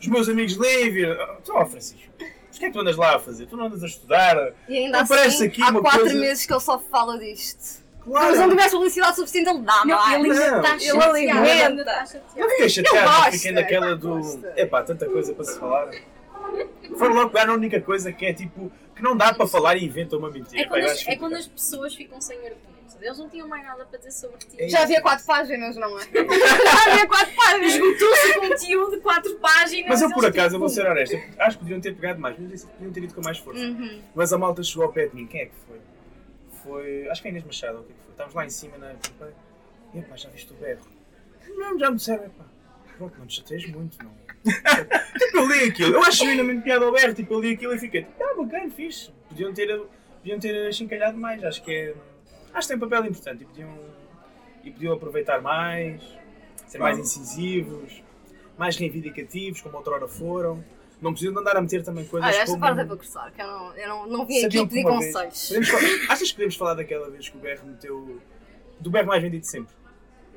os 0.00 0.06
meus 0.08 0.28
amigos 0.28 0.56
lêem 0.56 0.86
e 0.86 0.90
viram. 0.90 1.12
"Ah, 1.20 1.36
Então, 1.42 1.56
ó 1.56 1.66
Francisco, 1.66 2.10
mas 2.18 2.56
o 2.56 2.58
que 2.58 2.64
é 2.64 2.68
que 2.68 2.72
tu 2.74 2.80
andas 2.80 2.96
lá 2.96 3.16
a 3.16 3.18
fazer? 3.18 3.46
Tu 3.46 3.56
não 3.56 3.66
andas 3.66 3.82
a 3.82 3.86
estudar? 3.86 4.52
E 4.68 4.76
ainda 4.78 5.00
assim, 5.02 5.46
aqui 5.46 5.62
há 5.62 5.72
quatro 5.72 6.00
coisa- 6.00 6.14
meses 6.16 6.44
que 6.46 6.52
ele 6.52 6.60
só 6.60 6.78
fala 6.78 7.18
disto. 7.18 7.86
Claro! 8.02 8.26
Mas 8.30 8.38
não 8.38 8.48
tivesse 8.48 8.70
publicidade 8.70 9.16
suficiente, 9.16 9.50
ele 9.50 9.58
dá, 9.60 9.84
Não, 9.84 9.96
não, 9.96 10.14
ele 10.14 10.28
Não, 10.28 10.60
está 10.62 10.76
ele 10.76 11.02
alimenta. 11.02 12.04
Eu 12.34 12.48
fiquei 12.50 12.68
chateado, 12.70 13.32
fiquei 13.32 13.52
naquela 13.52 13.94
do. 13.94 14.20
Epá, 14.56 14.82
tanta 14.82 15.04
coisa 15.06 15.34
para 15.34 15.44
se 15.44 15.58
falar. 15.58 15.90
Foram 16.96 17.14
logo 17.14 17.30
pegar 17.30 17.46
na 17.46 17.52
única 17.52 17.80
coisa 17.80 18.10
que 18.12 18.24
é 18.24 18.32
tipo. 18.32 18.72
Que 18.98 19.02
não 19.04 19.16
dá 19.16 19.32
para 19.32 19.46
falar 19.46 19.76
e 19.76 19.84
inventam 19.84 20.18
uma 20.18 20.28
mentira. 20.30 20.62
É 20.62 20.66
quando, 20.66 20.84
as, 20.84 21.06
é 21.06 21.16
quando 21.16 21.34
as 21.34 21.46
pessoas 21.46 21.94
ficam 21.94 22.20
sem 22.20 22.36
argumentos. 22.38 22.96
Eles 23.00 23.16
não 23.16 23.28
tinham 23.28 23.46
mais 23.46 23.62
nada 23.62 23.86
para 23.86 23.96
dizer 23.96 24.10
sobre 24.10 24.38
ti. 24.38 24.56
É 24.58 24.68
Já 24.68 24.82
havia 24.82 25.00
quatro 25.00 25.24
páginas, 25.24 25.76
não 25.76 25.96
é? 26.00 26.02
Já 26.10 26.92
havia 26.92 27.06
quatro 27.06 27.32
páginas. 27.36 27.74
Esgotou-se 27.74 28.28
o 28.28 28.40
conteúdo 28.40 28.90
de 28.96 29.00
quatro 29.00 29.34
páginas. 29.36 29.88
Mas 29.88 30.02
eu, 30.02 30.10
por 30.10 30.24
eles, 30.24 30.36
acaso, 30.36 30.56
eu 30.56 30.58
vou 30.58 30.68
tipo, 30.68 30.80
ser 30.82 30.90
honesto, 30.90 31.14
eu 31.14 31.22
acho 31.38 31.58
que 31.58 31.62
podiam 31.62 31.80
ter 31.80 31.94
pegado 31.94 32.20
mais, 32.20 32.36
mas 32.40 32.64
podiam 32.64 32.92
ter 32.92 33.04
ido 33.04 33.14
com 33.14 33.22
mais 33.22 33.38
força. 33.38 33.62
Uhum. 33.62 34.02
Mas 34.16 34.32
a 34.32 34.38
malta 34.38 34.64
chegou 34.64 34.84
ao 34.84 34.92
pé 34.92 35.06
de 35.06 35.14
mim, 35.14 35.28
quem 35.28 35.42
é 35.42 35.46
que 35.46 35.54
foi? 35.64 35.80
Foi. 36.64 37.08
Acho 37.08 37.22
que 37.22 37.28
é 37.28 37.30
Inês 37.30 37.44
Machado, 37.44 37.76
ou 37.76 37.82
o 37.82 37.84
que 37.86 37.92
é 37.92 37.94
que 37.94 38.02
foi? 38.02 38.10
Estávamos 38.10 38.34
lá 38.34 38.46
em 38.46 38.50
cima 38.50 38.78
na. 38.78 38.90
Epá, 39.94 40.16
já 40.16 40.28
viste 40.30 40.52
o 40.52 40.56
berro? 40.56 40.84
Não, 41.56 41.78
já 41.78 41.90
me 41.90 41.96
disseram, 41.96 42.24
epá. 42.24 42.44
Pronto, 42.96 43.16
não 43.16 43.26
te 43.26 43.36
chateias 43.36 43.64
muito, 43.66 43.96
não. 44.02 44.10
Tipo, 44.44 45.38
eu 45.38 45.46
li 45.48 45.68
aquilo, 45.68 45.94
eu 45.94 46.02
acho 46.02 46.18
genuinamente 46.18 46.62
piada 46.62 46.84
ao 46.84 46.92
berro, 46.92 47.14
tipo, 47.14 47.34
eu 47.34 47.40
li 47.40 47.54
aquilo 47.54 47.74
e 47.74 47.78
fiquei, 47.78 48.06
ah, 48.20 48.34
bacana, 48.36 48.70
fixe. 48.70 49.10
Podiam 49.28 49.52
ter, 49.52 49.80
podiam 50.18 50.38
ter 50.38 50.72
chincalhado 50.72 51.18
mais, 51.18 51.42
acho 51.44 51.62
que 51.62 51.72
é. 51.72 51.94
Acho 52.54 52.68
que 52.68 52.74
tem 52.74 52.76
um 52.76 52.88
papel 52.88 53.06
importante 53.10 53.42
e 53.42 53.46
podiam, 53.46 53.78
e 54.64 54.70
podiam 54.70 54.94
aproveitar 54.94 55.40
mais, 55.40 56.02
ser 56.66 56.78
mais 56.78 56.98
incisivos, 56.98 58.02
mais 58.56 58.76
reivindicativos, 58.76 59.60
como 59.60 59.76
outrora 59.76 60.08
foram. 60.08 60.64
Não 61.00 61.12
precisam 61.12 61.38
andar 61.38 61.56
a 61.56 61.60
meter 61.60 61.84
também 61.84 62.04
coisas 62.04 62.28
Olha, 62.28 62.36
esta 62.36 62.46
como... 62.46 62.60
parte 62.60 62.80
é 62.80 62.84
para 62.84 62.96
gostar, 62.96 63.30
que 63.30 63.40
eu 63.40 63.46
não, 63.46 63.76
eu 63.76 63.88
não, 63.88 64.06
não 64.06 64.26
vim 64.26 64.44
aqui 64.44 64.66
pedir 64.66 64.82
conselhos. 64.82 65.48
Podemos 65.48 65.70
Achas 66.10 66.28
que 66.28 66.34
podemos 66.34 66.56
falar 66.56 66.74
daquela 66.74 67.08
vez 67.08 67.28
que 67.28 67.36
o 67.36 67.40
BR 67.40 67.64
meteu. 67.64 68.20
do 68.80 68.90
BR 68.90 69.04
mais 69.04 69.22
vendido 69.22 69.42
de 69.42 69.48
sempre? 69.48 69.72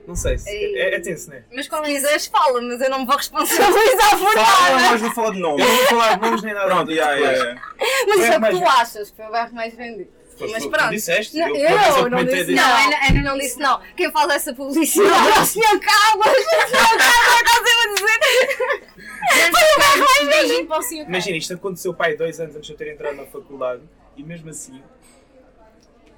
Não 0.08 0.16
sei, 0.16 0.38
se... 0.38 0.50
É, 0.50 0.96
é 0.96 1.00
tenso, 1.00 1.30
não 1.30 1.38
é? 1.38 1.44
Mas 1.54 1.68
é 1.72 1.82
esse? 1.82 1.94
quiseres, 1.94 2.26
fala, 2.28 2.62
mas 2.62 2.82
eu 2.82 2.90
não 2.90 3.00
me 3.00 3.06
vou 3.06 3.16
responsabilizar 3.16 4.10
por 4.18 4.34
Fala, 4.34 4.76
nada. 4.76 4.90
mas 4.92 5.02
não 5.02 5.12
fala 5.14 5.32
de 5.34 5.40
nome. 5.40 5.62
Eu 5.62 5.68
não 5.68 5.76
vou 5.76 5.86
falar 5.88 6.16
de 6.16 6.22
nomes 6.26 6.42
nem 6.42 6.54
nada. 6.54 6.68
Pronto, 6.68 6.92
yeah, 6.92 7.14
yeah, 7.16 7.38
yeah. 7.38 7.62
Mas 8.08 8.16
isso 8.20 8.32
é 8.34 8.38
o 8.38 8.42
mais- 8.42 8.56
que 8.58 8.62
tu 8.64 8.68
achas, 8.70 9.10
que 9.12 9.16
foi 9.16 9.26
o 9.26 9.32
bairro 9.32 9.54
mais 9.54 9.74
vendido. 9.76 10.10
Mas 10.52 10.66
pronto. 10.66 10.90
disseste. 10.90 11.38
Não, 11.38 11.56
eu, 11.56 11.70
eu 11.70 12.10
não 12.10 12.24
disse 12.26 12.52
não. 12.52 12.64
Ana- 12.64 13.08
Ana 13.10 13.22
não 13.22 13.38
disse 13.38 13.60
não. 13.60 13.80
Quem 13.96 14.12
faz 14.12 14.30
essa 14.32 14.54
publicidade 14.56 15.12
é 15.38 15.40
o 15.40 15.46
Sr. 15.46 15.80
Carlos. 15.80 16.26
O 16.26 16.32
Sr. 16.32 16.72
Carlos 16.72 17.36
está 17.38 17.54
sempre 17.58 17.84
a 17.84 17.94
dizer. 17.94 18.92
Um 20.22 20.26
beijinho 20.28 20.68
para 20.68 20.80
o 20.80 20.82
senhor 20.82 21.08
Imagina, 21.08 21.38
isto 21.38 21.54
aconteceu 21.54 21.94
pai 21.94 22.16
dois 22.16 22.40
anos 22.40 22.56
antes 22.56 22.66
de 22.68 22.74
eu 22.74 22.78
ter 22.78 22.92
entrado 22.92 23.16
na 23.16 23.26
faculdade 23.26 23.84
e 24.18 24.24
mesmo 24.24 24.50
assim. 24.50 24.82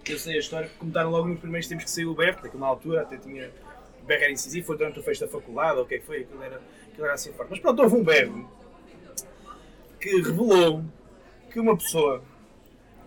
Eu 0.07 0.17
sei 0.19 0.35
a 0.35 0.39
história 0.39 0.67
que 0.67 0.75
comentaram 0.75 1.09
logo 1.09 1.27
nos 1.27 1.39
primeiros 1.39 1.67
tempos 1.67 1.85
que 1.85 1.91
saiu 1.91 2.11
o 2.11 2.13
BR, 2.13 2.33
porque 2.39 2.57
na 2.57 2.67
altura 2.67 3.01
até 3.01 3.17
tinha. 3.17 3.51
O 4.03 4.05
BR 4.05 4.13
era 4.15 4.31
incisivo, 4.31 4.67
foi 4.67 4.77
durante 4.77 4.99
o 4.99 5.03
fecho 5.03 5.21
da 5.21 5.27
faculdade, 5.29 5.77
ou 5.77 5.85
o 5.85 5.87
que 5.87 5.95
é 5.95 5.99
que 5.99 6.05
foi, 6.05 6.21
aquilo 6.21 6.43
era, 6.43 6.61
aquilo 6.91 7.05
era 7.05 7.13
assim 7.13 7.31
forte. 7.31 7.51
Mas 7.51 7.59
pronto, 7.59 7.81
houve 7.81 7.95
um 7.95 8.03
BR 8.03 8.45
que 9.99 10.21
revelou 10.21 10.83
que 11.49 11.59
uma 11.59 11.77
pessoa 11.77 12.21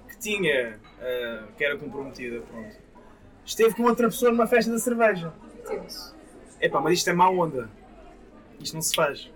que 0.09 0.17
tinha. 0.19 0.81
ah, 1.01 1.45
que 1.57 1.65
era 1.65 1.77
comprometida, 1.77 2.41
pronto, 2.41 2.75
esteve 3.45 3.75
com 3.75 3.83
outra 3.83 4.09
pessoa 4.09 4.33
numa 4.33 4.47
festa 4.47 4.73
da 4.73 4.79
cerveja. 4.79 5.33
Epá, 6.61 6.81
mas 6.81 6.95
isto 6.95 7.11
é 7.11 7.13
má 7.13 7.29
onda. 7.29 7.69
Isto 8.59 8.75
não 8.75 8.83
se 8.83 8.95
faz. 8.95 9.31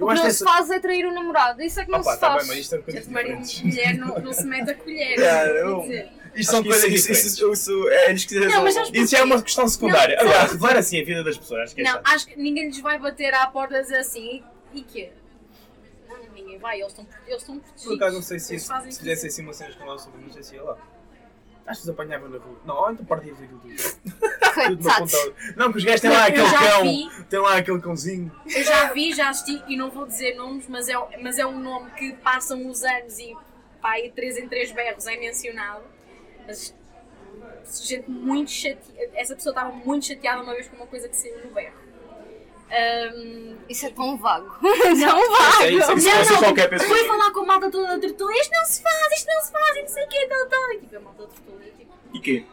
O 0.00 0.06
que 0.06 0.14
não 0.14 0.30
se 0.30 0.44
faz 0.44 0.70
é 0.70 0.78
trair 0.78 1.04
o 1.04 1.12
namorado. 1.12 1.60
Isso 1.60 1.80
é 1.80 1.84
que 1.84 1.90
não 1.90 2.00
Opa, 2.00 2.14
se 2.14 2.20
tá 2.20 2.28
faz. 2.28 2.42
bem, 2.42 2.48
mas 2.48 2.58
isto 2.60 2.74
é 2.76 2.78
coisas 2.78 3.06
diferentes. 3.06 3.60
e 3.60 3.66
mulher 3.66 3.98
não, 3.98 4.18
não 4.20 4.32
se 4.32 4.46
mete 4.46 4.70
a 4.70 4.74
colher. 4.74 5.16
Cara, 5.20 5.50
eu-. 5.50 5.84
Isto 6.40 6.50
são 6.50 6.62
que 6.62 6.68
coisas. 6.68 6.84
é 6.84 6.88
Isso, 6.94 7.12
isso, 7.12 7.52
isso, 7.52 7.88
é, 7.88 8.10
eles 8.10 8.24
quiserem 8.24 8.48
Não, 8.48 8.62
mas 8.62 8.74
sabes 8.74 8.90
Isso 8.92 9.16
é 9.16 9.22
uma 9.22 9.42
questão 9.42 9.68
secundária. 9.68 10.16
Não, 10.16 10.22
Agora, 10.30 10.44
revelar 10.46 10.76
assim 10.76 11.00
a 11.00 11.04
vida 11.04 11.24
das 11.24 11.36
pessoas, 11.38 11.60
acho 11.62 11.74
que 11.74 11.80
é 11.80 11.84
Não, 11.84 11.92
chato. 11.92 12.06
acho 12.06 12.26
que 12.26 12.38
ninguém 12.38 12.66
lhes 12.66 12.80
vai 12.80 12.98
bater 12.98 13.34
à 13.34 13.46
porta 13.46 13.80
dizer 13.82 13.98
assim. 13.98 14.42
E 14.72 14.82
quê? 14.82 15.10
Não, 16.08 16.18
ninguém 16.34 16.58
vai, 16.58 16.78
eles 16.80 16.88
estão, 16.88 17.06
eles 17.26 17.40
estão 17.40 17.58
protegidos. 17.58 17.84
Por 17.84 17.94
acaso 17.94 18.14
não 18.16 18.22
sei 18.22 18.38
se, 18.38 18.52
Eles 18.52 18.62
se, 18.62 18.68
fazem 18.68 18.90
se 18.90 18.96
o 18.96 19.00
que 19.00 19.04
fizesse 19.08 19.26
quiserem. 19.28 19.32
assim 19.32 19.42
uma 19.42 19.52
cena 19.52 19.70
escandalosa 19.70 20.04
sobre 20.04 20.20
não 20.22 20.32
sei 20.32 20.42
se 20.42 20.54
ia 20.54 20.62
lá. 20.62 20.76
Acho 21.66 21.80
que 21.82 21.84
os 21.84 21.90
apanhavam 21.90 22.30
na 22.30 22.38
rua. 22.38 22.56
Não, 22.64 22.90
então 22.92 23.04
partias 23.04 23.36
aquilo 23.42 23.60
tudo. 23.60 23.74
Tudo. 24.58 25.34
Não, 25.54 25.70
que 25.70 25.78
os 25.78 25.84
gajos 25.84 26.00
têm 26.00 26.10
lá 26.10 26.24
aquele 26.26 26.50
cão. 26.50 26.82
vi. 26.82 27.24
Tem 27.28 27.38
lá 27.38 27.56
aquele 27.58 27.80
cãozinho. 27.80 28.32
Eu 28.46 28.64
já 28.64 28.92
vi, 28.92 29.12
já 29.14 29.28
assisti, 29.28 29.62
e 29.68 29.76
não 29.76 29.90
vou 29.90 30.06
dizer 30.06 30.34
nomes, 30.34 30.66
mas 30.66 30.88
é, 30.88 30.94
mas 31.22 31.38
é 31.38 31.46
um 31.46 31.60
nome 31.60 31.90
que 31.92 32.12
passam 32.14 32.66
os 32.68 32.82
anos 32.82 33.18
e 33.18 33.36
pá, 33.82 34.00
e 34.00 34.10
três 34.10 34.36
em 34.38 34.48
três 34.48 34.72
berros 34.72 35.06
é 35.06 35.16
mencionado. 35.18 35.84
Mas 36.48 36.74
gente 37.86 38.10
muito 38.10 38.50
chateada. 38.50 39.10
Essa 39.14 39.34
pessoa 39.36 39.52
estava 39.52 39.70
muito 39.70 40.06
chateada 40.06 40.42
uma 40.42 40.54
vez 40.54 40.66
com 40.68 40.76
uma 40.76 40.86
coisa 40.86 41.08
que 41.08 41.16
saiu 41.16 41.44
no 41.44 41.52
berro. 41.52 41.76
Ahm, 42.70 43.56
Isso 43.68 43.86
é 43.86 43.90
tão 43.90 44.16
vago. 44.18 44.46
não, 44.60 44.68
É 44.70 44.92
isso, 44.92 45.86
vago! 45.86 45.98
isso 45.98 46.08
Não, 46.08 46.16
fosse 46.16 46.32
não, 46.32 46.38
qualquer 46.40 46.68
pessoa. 46.68 46.88
Foi 46.88 47.06
falar 47.06 47.30
com 47.32 47.40
a 47.40 47.46
malta 47.46 47.70
toda 47.70 47.86
da 47.88 47.98
tertúlia, 47.98 48.40
isto 48.40 48.52
não 48.52 48.64
se 48.66 48.82
faz, 48.82 49.12
isto 49.12 49.26
não 49.26 49.40
se 49.42 49.52
faz, 49.52 49.76
e 49.76 49.80
não 49.82 49.88
sei 49.88 50.04
o 50.04 50.08
que, 50.08 50.26
tal, 50.26 50.46
tal. 50.48 50.72
E 50.72 50.78
tipo, 50.80 50.96
a 50.96 51.00
malta 51.00 51.22
da 51.22 51.28
tertúlia, 51.28 51.72
tipo, 51.78 51.92
E 52.14 52.20
quê? 52.20 52.44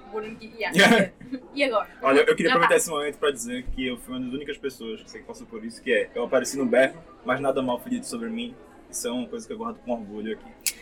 Yeah. 0.41 1.11
E 1.53 1.63
agora? 1.63 1.89
Olha, 2.01 2.19
eu 2.21 2.35
queria 2.35 2.49
Já 2.51 2.55
aproveitar 2.55 2.67
vai. 2.69 2.77
esse 2.77 2.89
momento 2.89 3.17
pra 3.17 3.31
dizer 3.31 3.65
que 3.73 3.87
eu 3.87 3.97
fui 3.97 4.13
uma 4.13 4.23
das 4.25 4.33
únicas 4.33 4.57
pessoas 4.57 5.01
que 5.01 5.09
sei 5.11 5.21
que 5.21 5.27
passou 5.27 5.47
por 5.47 5.63
isso, 5.65 5.81
que 5.81 5.91
é, 5.91 6.09
eu 6.15 6.23
apareci 6.23 6.57
no 6.57 6.65
berro, 6.65 7.01
mas 7.25 7.39
nada 7.41 7.61
mal 7.61 7.79
foi 7.79 7.91
dito 7.91 8.05
sobre 8.05 8.29
mim. 8.29 8.55
Isso 8.89 9.07
é 9.07 9.11
uma 9.11 9.27
coisa 9.27 9.45
que 9.45 9.51
eu 9.51 9.57
guardo 9.57 9.77
com 9.79 9.91
orgulho 9.91 10.33
aqui. 10.33 10.75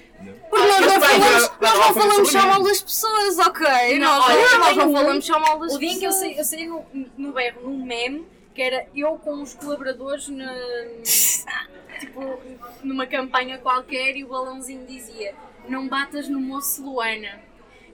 Porque 0.49 0.67
nós 0.67 0.79
não 0.81 1.01
falamos, 1.01 1.51
nós 1.59 1.73
não 1.79 1.93
falamos 1.93 2.15
sobre 2.15 2.31
só 2.31 2.47
mal 2.47 2.63
das 2.63 2.81
pessoas, 2.81 3.39
ok? 3.39 3.99
Não, 3.99 4.15
nós 4.19 4.29
olha, 4.29 4.57
nós 4.59 4.77
não 4.77 4.91
falamos 4.93 5.25
só 5.25 5.39
mal 5.39 5.59
das 5.59 5.73
O 5.75 5.79
dia 5.79 5.89
em 5.91 5.99
que 5.99 6.05
eu 6.05 6.09
pessoas. 6.11 6.19
saí, 6.29 6.37
eu 6.37 6.43
saí 6.45 6.67
no, 6.67 6.85
no 7.17 7.33
berro, 7.33 7.61
num 7.63 7.83
meme, 7.85 8.25
que 8.53 8.61
era 8.61 8.85
eu 8.95 9.15
com 9.17 9.41
os 9.41 9.53
colaboradores 9.53 10.27
na, 10.29 10.53
tipo, 11.99 12.39
numa 12.83 13.05
campanha 13.07 13.57
qualquer 13.57 14.15
e 14.15 14.23
o 14.23 14.27
balãozinho 14.27 14.85
dizia 14.85 15.33
não 15.67 15.87
batas 15.87 16.27
no 16.27 16.39
moço 16.39 16.83
Luana. 16.83 17.39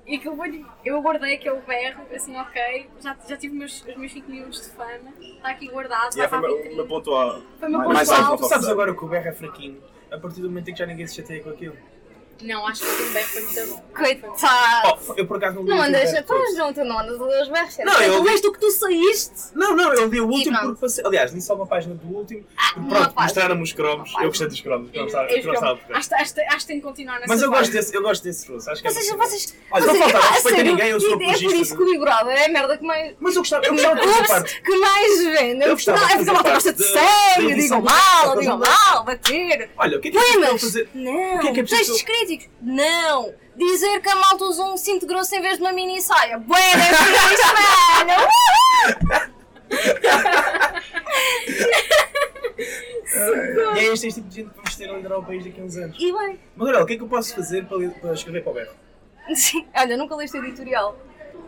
E 0.05 0.17
que 0.17 0.27
eu, 0.27 0.35
eu 0.83 0.99
guardei 1.03 1.35
aquele 1.35 1.61
berro, 1.61 2.03
assim, 2.15 2.35
ok, 2.35 2.89
já, 2.99 3.15
já 3.27 3.37
tive 3.37 3.55
meus, 3.55 3.83
os 3.87 3.95
meus 3.95 4.11
5 4.11 4.31
minutos 4.31 4.61
de 4.61 4.69
fama, 4.71 5.13
está 5.21 5.49
aqui 5.51 5.67
guardado, 5.69 6.05
E 6.05 6.09
está 6.09 6.23
aí 6.23 6.29
foi 6.29 6.39
o 6.71 6.75
meu, 6.77 6.87
ponto 6.87 7.13
A. 7.13 7.41
Foi 7.59 7.67
o 7.67 7.71
meu 7.71 7.89
mais- 7.89 8.09
ponto 8.09 8.19
alto. 8.19 8.31
alto 8.31 8.45
sabes 8.47 8.67
agora 8.67 8.95
que 8.95 9.05
o 9.05 9.07
berro 9.07 9.27
é 9.27 9.31
fraquinho, 9.33 9.83
a 10.11 10.17
partir 10.17 10.41
do 10.41 10.49
momento 10.49 10.69
em 10.69 10.73
que 10.73 10.79
já 10.79 10.87
ninguém 10.87 11.05
se 11.05 11.15
chateia 11.15 11.43
com 11.43 11.51
aquilo. 11.51 11.77
Não, 12.41 12.65
acho 12.67 12.81
que 12.81 12.87
o 12.87 12.89
foi 12.89 13.41
muito 13.41 13.67
bom. 13.67 13.83
Coitado. 13.95 14.99
Oh, 15.09 15.13
eu 15.17 15.27
por 15.27 15.37
acaso 15.37 15.55
não 15.55 15.63
li 15.63 15.69
Não 15.69 15.77
o 15.77 15.81
andas, 15.81 16.11
berro 16.11 16.25
pois 16.27 16.43
todo. 16.49 16.57
não, 16.57 16.73
tu 16.73 16.83
não 16.85 16.99
andas 16.99 17.21
a 17.21 17.25
ler 17.25 17.41
os 17.43 17.49
berros. 17.49 17.77
Não, 17.79 18.01
eu 18.01 18.17
Tu 18.19 18.23
leste 18.23 18.47
o 18.47 18.51
que 18.53 18.59
tu 18.59 18.71
saíste? 18.71 19.33
Não, 19.55 19.75
não, 19.75 19.93
eu 19.93 20.07
li 20.07 20.21
o 20.21 20.27
último 20.27 20.51
pronto. 20.57 20.67
porque 20.67 20.81
passei. 20.81 21.03
Aliás, 21.05 21.33
li 21.33 21.41
só 21.41 21.55
uma 21.55 21.65
página 21.67 21.95
do 21.95 22.07
último. 22.15 22.45
uma 22.77 22.87
pronto, 22.89 23.03
página. 23.13 23.21
mostraram-me 23.23 23.63
os 23.63 23.73
cromos. 23.73 24.11
Eu 24.21 24.27
gostei 24.27 24.47
dos 24.47 24.61
cromos. 24.61 24.89
Eu 24.93 25.03
gostava, 25.03 25.29
Eu 25.31 25.43
gostava 25.43 25.75
de 25.75 25.93
acho, 25.93 26.15
acho, 26.15 26.33
acho 26.47 26.57
que 26.59 26.67
tem 26.67 26.77
que 26.77 26.85
continuar 26.85 27.15
nessa 27.15 27.27
Mas 27.27 27.41
eu 27.41 27.49
gosto 27.49 27.71
desse, 27.71 27.95
eu 27.95 28.01
gosto 28.01 28.23
desse 28.23 28.51
rosto. 28.51 28.69
Acho 28.69 28.81
que 28.81 28.87
é 28.87 28.91
Vocês, 28.91 29.07
muito 29.09 29.19
vocês, 29.27 29.55
Olha, 29.71 29.85
vocês, 29.85 29.99
não 29.99 30.09
falta 30.09 30.17
a 30.17 30.31
respeito 30.31 30.47
a 30.47 30.57
sério, 30.57 30.71
ninguém, 30.71 30.89
eu 30.89 30.99
sou 30.99 31.09
e 31.21 31.25
É 31.29 31.33
por 31.37 31.55
isso 31.55 31.75
que 31.75 31.83
o 31.83 31.85
Big 31.85 31.99
Brother 31.99 32.37
é 32.37 32.45
a 32.45 32.49
merda 32.49 32.77
que 32.77 32.83
mais. 32.85 33.15
Mas 33.19 33.35
eu 33.35 33.41
gostava, 33.41 33.65
eu 33.65 33.73
gostava 33.73 33.95
de 33.99 34.07
fazer 34.07 34.27
parte. 34.27 34.61
que 34.61 34.77
mais 34.77 35.23
vende. 35.25 35.63
Eu 35.65 35.71
gostava 35.71 35.97
de 35.99 36.03
é 36.03 36.07
porque 36.07 36.13
a 36.13 36.17
fazer 36.19 36.31
malta 36.31 36.53
gosta 36.53 36.73
de 36.73 36.93
da- 36.93 37.35
digam 37.37 37.49
edição 37.51 37.81
mal, 37.81 38.27
da- 38.35 38.41
digam 38.41 38.59
da- 38.59 38.69
mal, 38.69 39.03
bater. 39.03 39.69
Olha, 39.77 39.97
o 39.97 40.01
que 40.01 40.07
é 40.07 40.11
que 40.11 40.17
é 40.17 40.21
preciso 40.21 40.39
Poemas? 40.41 40.61
fazer? 40.61 40.89
Não. 40.93 41.35
O 41.35 41.39
que 41.39 41.47
é 41.47 41.51
que 41.53 41.59
é 41.59 41.63
preciso- 41.63 41.79
Textos 41.93 42.01
críticos? 42.29 42.49
Não. 42.61 43.33
Dizer 43.55 44.01
que 44.01 44.09
a 44.09 44.15
malta 44.15 44.45
usou 44.45 44.73
um 44.73 44.77
cinto 44.77 45.05
grosso 45.05 45.35
em 45.35 45.41
vez 45.41 45.57
de 45.57 45.61
uma 45.61 45.73
mini 45.73 46.01
saia. 46.01 46.37
Bué, 46.37 46.75
mano. 46.75 46.97
E 53.75 53.79
é 53.79 53.93
este, 53.93 54.07
este 54.07 54.21
tipo 54.21 54.29
de 54.29 54.35
gente 54.35 54.49
que 54.49 54.55
vamos 54.55 54.75
ter 54.75 54.89
a 54.89 54.93
liderar 54.93 55.19
o 55.19 55.23
país 55.23 55.43
daqui 55.43 55.59
a 55.59 55.63
uns 55.63 55.75
anos. 55.77 55.97
E 55.99 56.11
bem. 56.11 56.39
Manuel, 56.55 56.83
o 56.83 56.85
que 56.85 56.93
é 56.93 56.97
que 56.97 57.01
eu 57.01 57.07
posso 57.07 57.33
fazer 57.33 57.65
para, 57.65 57.89
para 57.89 58.13
escrever 58.13 58.43
para 58.43 58.51
o 58.51 58.53
berro? 58.53 58.73
Sim. 59.33 59.65
Olha, 59.75 59.97
nunca 59.97 60.15
leste 60.15 60.37
o 60.37 60.45
editorial. 60.45 60.95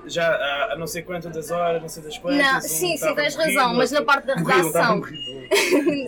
Já 0.05 0.27
há, 0.27 0.73
há 0.73 0.75
não 0.75 0.87
sei 0.87 1.03
quantas 1.03 1.51
horas, 1.51 1.81
não 1.81 1.89
sei 1.89 2.03
das 2.03 2.17
quantas. 2.17 2.39
Não, 2.39 2.57
um 2.57 2.61
sim, 2.61 2.97
sim, 2.97 3.15
tens 3.15 3.35
morrido, 3.35 3.59
razão, 3.59 3.75
mas 3.75 3.91
na 3.91 4.01
parte 4.01 4.25
da 4.25 4.35
redação. 4.35 4.97
morrido. 4.97 5.19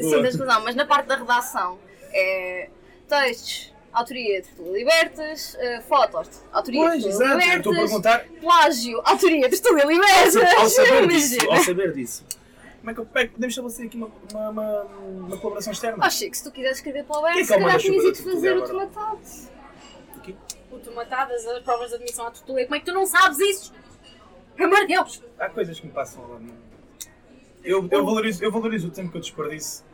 Sim, 0.01 0.21
tens 0.21 0.35
razão, 0.35 0.63
mas 0.63 0.75
na 0.75 0.85
parte 0.85 1.07
da 1.07 1.15
redação 1.15 1.79
é 2.11 2.69
textos, 3.07 3.72
autoria 3.93 4.41
de 4.41 4.47
Tertúlio 4.47 4.73
Libertas, 4.73 5.55
eh, 5.59 5.81
fotos, 5.81 6.41
autoria 6.51 6.81
de 6.81 6.87
Pois, 6.89 7.03
Tertúlio 7.03 7.25
exato, 7.33 7.33
eu 7.33 7.57
estou 7.57 7.71
a 7.71 7.75
Libertas, 7.75 7.89
perguntar 8.03 8.25
plágio, 8.41 9.01
autoria 9.05 9.49
de 9.49 9.61
Tertúlio 9.61 9.87
Libertas. 9.89 10.35
ao 10.57 10.69
saber 10.69 11.07
disso, 11.07 11.51
ao 11.51 11.57
saber 11.63 11.93
disso. 11.93 12.25
Como 12.79 12.91
é 12.91 12.93
que, 12.95 13.01
como 13.05 13.17
é 13.19 13.23
que 13.27 13.33
podemos 13.33 13.51
estabelecer 13.53 13.85
aqui 13.85 13.97
uma, 13.97 14.11
uma, 14.31 14.49
uma, 14.49 14.81
uma 14.83 15.37
colaboração 15.37 15.71
externa? 15.71 16.05
Oh 16.05 16.09
Chico, 16.09 16.35
se 16.35 16.43
tu 16.43 16.51
quiseres 16.51 16.77
escrever 16.77 17.05
para 17.05 17.19
o 17.21 17.27
é 17.27 17.33
que 17.33 17.45
se 17.45 17.53
é 17.53 17.55
o 17.55 17.59
calhar 17.61 17.77
tinhas 17.79 18.03
ido 18.03 18.31
fazer 18.31 18.57
o 18.57 18.61
tomatado. 18.63 19.19
Aqui? 20.17 20.35
O 20.71 20.79
tomatadas, 20.79 21.45
as 21.47 21.63
provas 21.63 21.89
de 21.89 21.95
admissão 21.95 22.27
à 22.27 22.31
tertúlia, 22.31 22.65
como 22.65 22.75
é 22.75 22.79
que 22.79 22.85
tu 22.85 22.93
não 22.93 23.05
sabes 23.05 23.39
isso? 23.39 23.73
Pelo 24.57 24.67
amor 24.73 24.85
de 24.85 24.93
Deus! 24.95 25.23
Há 25.39 25.49
coisas 25.49 25.79
que 25.79 25.85
me 25.87 25.93
passam 25.93 26.27
lá. 26.27 26.39
não- 26.39 26.53
Eu, 27.63 27.87
eu, 27.89 28.05
valorizo, 28.05 28.43
eu 28.43 28.51
valorizo 28.51 28.89
o 28.89 28.91
tempo 28.91 29.11
que 29.11 29.17
eu 29.17 29.21
desperdiço. 29.21 29.85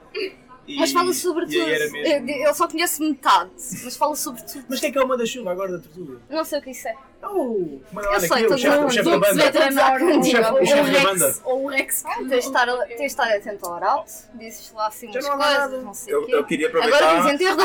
E, 0.70 0.76
Mas 0.78 0.92
fala 0.92 1.12
sobre 1.14 1.46
e 1.46 1.48
tudo. 1.50 2.30
eu 2.32 2.54
só 2.54 2.68
conheço 2.68 3.02
metade, 3.04 3.50
mas 3.84 3.98
fala 3.98 4.16
sobre 4.16 4.42
tudo. 4.44 4.66
Mas 4.70 4.80
quem 4.80 4.90
é 4.90 4.92
que 4.92 5.00
é 5.00 5.04
uma 5.04 5.18
da 5.18 5.26
chuva 5.26 5.52
agora 5.52 5.72
da 5.72 5.80
tortuga? 5.80 6.20
Não 6.30 6.46
sei 6.46 6.60
o 6.60 6.62
que 6.62 6.70
isso 6.70 6.88
é. 6.88 6.96
Oh, 7.22 7.80
manda 7.92 8.08
Eu 8.08 8.20
sei, 8.22 8.30
naquele, 8.30 8.46
o 8.46 8.50
todo 8.50 8.60
chefe, 8.60 8.78
o 8.78 8.90
chefe 8.90 9.10
da 9.10 9.18
banda. 9.20 9.30
O 9.30 10.24
chefe, 10.26 10.90
o 10.90 10.94
da 10.94 11.00
banda. 11.04 11.26
Rex, 11.26 11.42
ou 11.44 11.64
o 11.66 11.68
Rex. 11.68 12.04
Ah, 12.06 12.16
Tens 12.18 12.30
de 12.30 12.36
estar, 12.38 12.66
tens 12.86 12.98
de 12.98 13.06
estar 13.06 13.36
atento 13.36 13.66
ao 13.66 13.74
Arauto, 13.74 14.12
dizes 14.36 14.72
lá 14.74 14.88
assim 14.88 15.08
umas 15.08 15.28
coisas, 15.28 15.84
não 15.84 15.94
sei 15.94 16.14
Eu, 16.14 16.22
o 16.22 16.26
quê. 16.28 16.36
eu 16.36 16.44
queria 16.46 16.68
aproveitar. 16.68 16.98
Agora 16.98 17.22
diz 17.24 17.34
enterro 17.34 17.58
do 17.58 17.64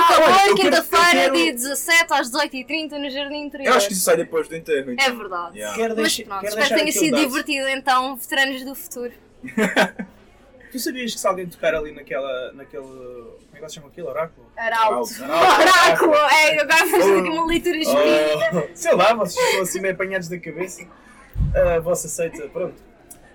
eu 0.49 0.55
quinta-feira, 0.57 1.11
quero- 1.13 1.35
dia 1.37 1.53
17 1.53 2.13
às 2.15 2.31
18h30 2.33 2.91
no 2.99 3.11
Jardim 3.11 3.43
Interior. 3.45 3.69
Eu 3.69 3.75
acho 3.77 3.87
que 3.89 3.93
isso 3.93 4.03
sai 4.03 4.17
depois 4.17 4.49
do 4.49 4.57
enterro. 4.57 4.91
então. 4.93 5.05
É 5.07 5.11
verdade. 5.11 5.59
Yeah. 5.59 5.77
Quero 5.77 5.95
Mas 5.95 6.03
deixar, 6.17 6.25
pronto, 6.25 6.41
quero 6.41 6.53
espero 6.61 6.69
que 6.69 6.81
tenha 6.81 6.93
sido 6.93 7.17
divertido 7.19 7.69
então, 7.69 8.17
veteranos 8.17 8.65
do 8.65 8.75
futuro. 8.75 9.13
Tu 10.75 10.81
sabias 10.81 11.15
que 11.15 11.21
se 11.21 11.27
alguém 11.29 11.47
tocar 11.47 11.73
ali 11.73 11.93
naquela. 11.93 12.53
naquele. 12.53 12.83
Como 12.83 13.39
é 13.53 13.57
que 13.59 13.63
eles 13.63 13.75
chamam 13.75 13.91
aquilo? 13.91 14.09
Oráculo? 14.09 14.51
Arauto. 14.57 15.15
Oráculo! 15.23 16.15
É, 16.17 16.61
agora 16.61 16.87
fazes 16.89 17.17
aqui 17.17 17.29
uma 17.29 17.47
leitura 17.47 17.77
espírita. 17.77 18.51
Oh, 18.53 18.69
sei 18.75 18.95
lá, 18.97 19.15
vocês 19.15 19.47
estão 19.47 19.63
assim 19.63 19.81
meio 19.81 19.95
apanhados 19.95 20.29
da 20.29 20.37
cabeça. 20.37 20.85
A 21.55 21.79
vossa 21.79 22.09
seita, 22.09 22.49
pronto. 22.49 22.83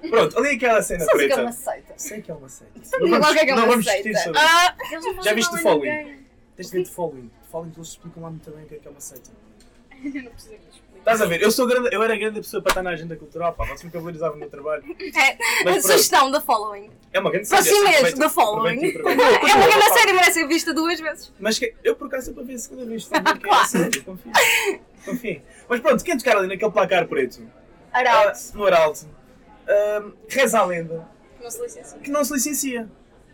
Pronto, 0.09 0.37
ali 0.37 0.57
aquela 0.57 0.81
cena 0.81 1.05
Só 1.05 1.11
sei 1.15 1.27
que 1.27 1.31
é 1.31 1.35
preta. 1.35 1.41
uma 1.43 1.51
seita. 1.53 1.93
Sei 1.95 2.21
que 2.21 2.29
é 2.29 2.33
uma 2.33 2.49
seita. 2.49 2.73
Sabe 2.83 3.05
igual 3.05 3.31
que 3.31 3.39
é 3.39 3.45
que 3.45 3.51
é 3.51 3.55
não 3.55 3.63
uma 3.63 3.67
vamos 3.71 3.85
discutir 3.85 4.17
sobre 4.17 4.37
isso. 4.37 4.49
Ah, 4.49 4.75
não 4.91 5.23
Já 5.23 5.33
viste 5.33 5.55
o 5.55 5.57
following? 5.59 6.25
Tens 6.57 6.71
de 6.71 6.77
ver 6.77 6.83
de 6.83 6.89
following. 6.89 7.31
Following 7.49 7.71
eles 7.73 7.87
explicam 7.87 8.23
lá 8.23 8.29
muito 8.31 8.51
bem 8.51 8.65
o 8.65 8.67
que 8.67 8.75
é 8.75 8.77
que 8.79 8.87
é 8.89 8.91
uma 8.91 8.99
seita. 8.99 9.29
Eu 10.03 10.23
não 10.23 10.31
preciso 10.31 10.55
que. 10.55 10.88
Estás 10.99 11.21
a 11.21 11.25
ver? 11.25 11.41
Eu, 11.41 11.49
sou 11.51 11.65
grande, 11.65 11.89
eu 11.91 12.03
era 12.03 12.15
grande 12.15 12.39
pessoa 12.41 12.61
para 12.61 12.71
estar 12.71 12.83
na 12.83 12.91
agenda 12.91 13.15
cultural, 13.15 13.53
pá. 13.53 13.65
Vocês 13.65 13.83
me 13.83 13.89
valorizavam 13.89 14.35
o 14.35 14.39
meu 14.39 14.49
trabalho. 14.49 14.83
é, 14.99 15.37
Mas 15.63 15.77
a 15.77 15.81
sugestão 15.87 16.29
da 16.29 16.39
following. 16.39 16.89
É 17.11 17.19
uma 17.19 17.31
grande 17.31 17.49
Para 17.49 17.63
série. 17.63 17.75
si 17.75 17.83
mesmo, 17.83 18.19
da 18.19 18.29
following. 18.29 18.85
É 18.85 19.01
uma 19.55 19.67
grande 19.67 19.93
série, 19.97 20.13
merece 20.13 20.33
ser 20.33 20.47
vista 20.47 20.73
duas 20.73 20.99
vezes. 20.99 21.33
Mas 21.39 21.57
que, 21.57 21.73
eu 21.83 21.95
por 21.95 22.07
acaso 22.07 22.29
é 22.29 22.33
para 22.33 22.43
ver 22.43 22.53
a 22.53 22.59
segunda 22.59 22.85
vez. 22.85 23.09
A 23.11 23.37
que 23.37 23.49
é 23.49 23.53
a 23.53 23.65
série. 23.65 24.01
Confio. 24.01 24.31
Confio. 25.05 25.41
Mas 25.67 25.79
pronto, 25.79 26.03
quem 26.03 26.17
tocar 26.17 26.37
ali 26.37 26.47
naquele 26.47 26.71
placar 26.71 27.07
preto? 27.07 27.41
Arauto. 27.91 28.29
ah, 28.53 28.57
no 28.57 28.65
Arauto. 28.67 29.07
ah, 29.67 30.03
reza 30.29 30.59
a 30.59 30.65
lenda 30.65 31.07
Não 31.41 31.49
se 31.49 31.61
licencia. 31.61 31.97
que 31.99 32.11
não 32.11 32.23
se 32.23 32.33
licencia. 32.33 32.89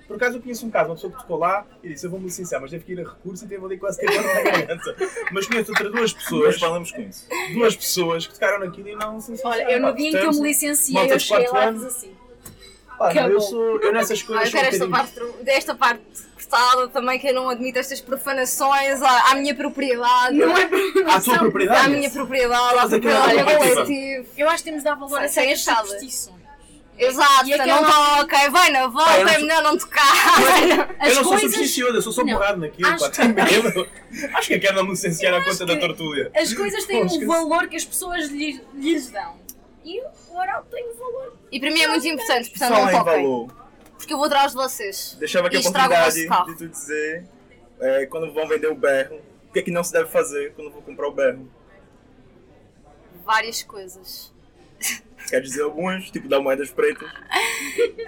Por 0.08 0.18
acaso 0.18 0.38
eu 0.38 0.41
conheço 0.41 0.66
um 0.66 0.70
caso, 0.70 0.89
uma 0.89 0.95
pessoa 0.95 1.12
que 1.14 1.20
tocou 1.20 1.38
lá 1.39 1.66
e 1.84 1.89
disse: 1.89 2.06
Eu 2.06 2.12
vou-me 2.12 2.26
licenciar, 2.26 2.62
mas 2.62 2.70
teve 2.70 2.84
que 2.84 2.91
ir 2.93 2.99
a 2.99 3.03
recurso 3.10 3.43
e 3.45 3.47
teve 3.47 3.66
ali 3.66 3.78
quase 3.78 3.99
que 3.99 4.06
a 4.06 4.22
na 4.22 4.41
garganta. 4.41 4.95
Mas 5.32 5.47
conheço 5.47 5.72
outras 5.72 5.91
duas 5.91 6.14
pessoas, 6.14 6.60
falamos 6.60 6.91
com 6.91 7.01
isso. 7.01 7.28
duas 7.53 7.76
pessoas 7.76 8.28
que 8.28 8.34
tocaram 8.34 8.60
naquilo 8.60 8.89
e 8.89 8.95
não 8.95 9.20
se 9.20 9.32
licenciaram. 9.32 9.66
Olha, 9.66 9.72
eu 9.74 9.80
no 9.82 9.93
dia 9.95 10.10
em 10.10 10.12
que 10.12 10.18
eu 10.18 10.32
me 10.32 10.41
licenciei, 10.41 11.12
eu 11.12 11.20
cheguei 11.20 11.47
lá 11.49 11.72
e 11.72 11.74
fiz 11.74 11.84
assim. 11.86 12.16
pá, 12.99 13.14
não, 13.14 13.28
eu, 13.30 13.41
sou, 13.41 13.82
eu 13.82 13.91
nessas 13.91 14.22
Ah, 14.22 14.26
coisas 14.28 14.45
eu 14.45 14.51
sou 14.51 14.60
um 14.60 14.64
quero 14.64 14.76
esta 14.76 14.88
parte, 14.88 15.43
desta 15.43 15.76
parte 15.76 16.01
cortada 16.36 16.88
também, 16.89 17.18
que 17.20 17.28
eu 17.28 17.34
não 17.34 17.49
admito 17.49 17.80
estas 17.80 17.99
profanações 17.99 19.01
à, 19.01 19.32
à 19.32 19.36
minha 19.36 19.56
propriedade. 19.56 20.36
Não 20.38 20.56
é 20.56 20.64
À 20.64 20.68
tua 20.68 20.70
profanação. 20.70 21.34
À 21.34 21.39
propriedade. 21.39 21.89
minha 21.89 22.10
propriedade, 22.12 22.64
à 22.64 22.86
Estás 22.86 22.93
a 22.93 22.99
criar 22.99 23.24
propriedade 23.24 23.58
coletiva. 23.58 23.86
coletiva. 23.86 24.28
Eu 24.38 24.49
acho 24.49 24.58
que 24.58 24.64
temos 24.70 24.84
de 24.84 24.86
dar 24.89 24.95
valor 24.95 25.20
a 25.20 25.24
achada. 25.26 25.53
superstições. 25.88 26.45
Exato, 26.98 27.48
E 27.48 27.54
aquela- 27.54 27.82
não 27.82 28.18
toca, 28.22 28.50
vai 28.52 28.70
na 28.72 28.80
Ah, 28.80 28.82
eu 28.84 28.91
volta, 28.91 29.24
não 29.24 29.30
é 29.30 29.38
melhor 29.39 29.64
não 29.64 29.78
tocar. 29.78 30.04
As 31.00 31.10
eu 31.10 31.16
não 31.16 31.24
sou 31.24 31.38
supersticioso, 31.39 31.98
eu 31.98 32.02
sou 32.02 32.14
só 32.14 32.24
borrado 32.24 32.60
naquilo, 32.62 32.88
Acho- 32.89 33.04
pá, 33.06 33.10
tenho 33.12 33.34
medo. 33.34 33.89
Acho 34.34 34.48
que 34.48 34.54
eu 34.56 34.60
quero 34.62 34.76
não 34.78 34.84
me 34.86 34.91
licenciar 34.91 35.34
à 35.34 35.38
Eu 35.39 35.43
conta 35.43 35.66
da 35.66 35.74
que- 35.76 35.80
tortulha. 35.88 36.32
As 36.34 36.54
coisas 36.54 36.86
têm 36.86 37.06
Pô, 37.06 37.14
um 37.16 37.28
valor 37.28 37.68
que 37.68 37.76
as 37.76 37.84
pessoas 37.84 38.30
lhes, 38.30 38.62
lhes 38.74 39.10
dão. 39.10 39.38
E 39.84 40.02
o 40.02 40.36
oral 40.38 40.64
tem 40.72 40.89
um 40.89 40.96
valor. 40.98 41.38
E 41.52 41.60
para 41.60 41.70
mim 41.70 41.82
é 41.82 41.88
muito 41.89 42.08
importante, 42.08 42.50
portanto 42.50 42.70
Só 42.74 42.80
não 42.82 42.89
em 42.89 42.91
toquem. 42.91 43.04
valor. 43.24 43.52
Porque 43.98 44.14
eu 44.14 44.18
vou 44.18 44.26
atrás 44.28 44.52
de 44.52 44.58
vocês. 44.58 45.16
Deixava 45.20 45.48
aqui 45.48 45.58
a 45.58 45.60
E 45.60 45.68
oportunidade 45.68 46.16
de 46.16 46.56
tu 46.58 46.68
dizer 46.70 47.26
é, 47.82 48.06
quando 48.06 48.34
vão 48.34 48.48
vender 48.48 48.68
o 48.68 48.76
berro, 48.76 49.20
o 49.50 49.54
que 49.54 49.60
é 49.60 49.62
que 49.62 49.72
não 49.72 49.84
se 49.84 49.91
deve 49.91 50.10
fazer 50.10 50.54
quando 50.54 50.72
vou 50.72 50.82
comprar 50.82 51.08
o 51.08 51.12
berro. 51.12 51.50
Várias 53.26 53.64
coisas. 53.64 54.34
Quer 55.30 55.42
dizer 55.42 55.64
algumas, 55.64 56.12
tipo 56.12 56.28
dar 56.28 56.40
moedas 56.40 56.70
pretas. 56.70 57.10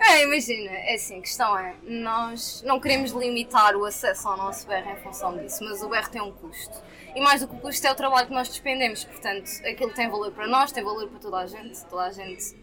É, 0.10 0.24
imagina, 0.24 0.70
é 0.72 0.94
assim, 0.96 1.18
a 1.18 1.22
questão 1.22 1.58
é, 1.58 1.74
nós 1.84 2.62
não 2.66 2.80
queremos 2.80 3.12
limitar 3.12 3.76
o 3.76 3.86
acesso 3.86 4.28
ao 4.28 4.38
nosso 4.38 4.68
BR 4.68 4.88
em 4.92 4.96
função 5.04 5.36
disso, 5.38 5.64
mas 5.64 5.82
o 5.82 5.90
BR 5.90 6.08
tem 6.12 6.22
um 6.22 6.32
custo. 6.32 6.76
E 7.16 7.20
mais 7.22 7.42
do 7.42 7.48
que 7.48 7.56
o 7.56 7.60
custo 7.60 7.88
é 7.88 7.92
o 7.92 7.96
trabalho 7.96 8.28
que 8.28 8.34
nós 8.34 8.48
despendemos, 8.48 9.04
portanto, 9.04 9.50
aquilo 9.66 9.92
tem 9.94 10.08
valor 10.10 10.32
para 10.32 10.48
nós, 10.48 10.72
tem 10.72 10.84
valor 10.84 11.08
para 11.08 11.20
toda 11.20 11.38
a 11.38 11.48
gente, 11.48 11.84
toda 11.86 12.04
a 12.04 12.12
gente, 12.12 12.56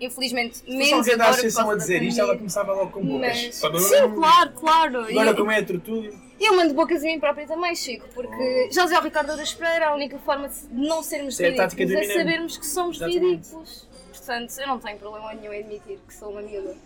infelizmente, 0.00 0.58
Se 0.58 0.70
menos 0.70 1.04
da 1.06 1.14
agora 1.14 1.30
associação 1.30 1.64
causa 1.64 1.74
a 1.74 1.78
da 1.78 1.80
dizer 1.82 2.02
isto, 2.04 2.20
ela 2.20 2.36
começava 2.36 2.72
logo 2.72 2.92
com 2.92 3.04
bocas. 3.04 3.60
Mas, 3.62 3.82
sim, 3.82 4.14
claro, 4.14 4.52
claro. 4.52 5.00
Agora 5.00 5.30
E- 5.32 5.34
como 5.34 5.50
é 5.50 5.58
a 5.58 5.64
tortulha. 5.64 6.27
E 6.38 6.46
eu 6.48 6.56
mando 6.56 6.72
bocas 6.74 7.02
a 7.02 7.06
mim 7.06 7.18
própria 7.18 7.46
também, 7.46 7.74
Chico, 7.74 8.06
porque 8.14 8.66
Oh. 8.68 8.72
já 8.72 8.84
dizia 8.84 9.00
o 9.00 9.02
Ricardo 9.02 9.32
Aras 9.32 9.52
Pereira, 9.54 9.88
a 9.88 9.94
única 9.94 10.18
forma 10.20 10.48
de 10.48 10.56
não 10.72 11.02
sermos 11.02 11.38
é 11.40 11.48
ridículos 11.50 11.92
é 11.92 12.14
sabermos 12.18 12.56
que 12.56 12.66
somos 12.66 12.96
Exatamente. 12.96 13.24
ridículos. 13.26 13.88
Portanto, 14.12 14.54
eu 14.60 14.66
não 14.68 14.78
tenho 14.78 14.98
problema 14.98 15.32
nenhum 15.34 15.52
em 15.52 15.60
admitir 15.60 15.98
que 16.06 16.14
sou 16.14 16.30
uma 16.30 16.42
miúda. 16.42 16.76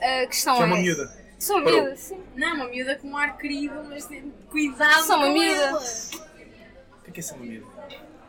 A 0.00 0.26
questão 0.26 0.56
Que 0.56 0.62
é 0.62 0.66
uma 0.66 0.76
miúda. 0.76 1.24
Sou 1.38 1.62
Parou. 1.62 1.80
miúda, 1.82 1.96
sim. 1.96 2.20
Não, 2.36 2.54
uma 2.54 2.68
miúda 2.68 2.96
com 2.96 3.08
um 3.08 3.16
ar 3.16 3.36
querido, 3.36 3.84
mas 3.84 4.08
cuidado 4.50 5.04
Sou 5.04 5.16
uma 5.16 5.26
com 5.26 5.32
miúda. 5.32 5.60
ela. 5.62 5.78
O 5.80 7.02
que 7.04 7.10
é 7.10 7.12
que 7.12 7.20
é 7.20 7.22
ser 7.22 7.34
uma 7.34 7.44
miúda? 7.44 7.66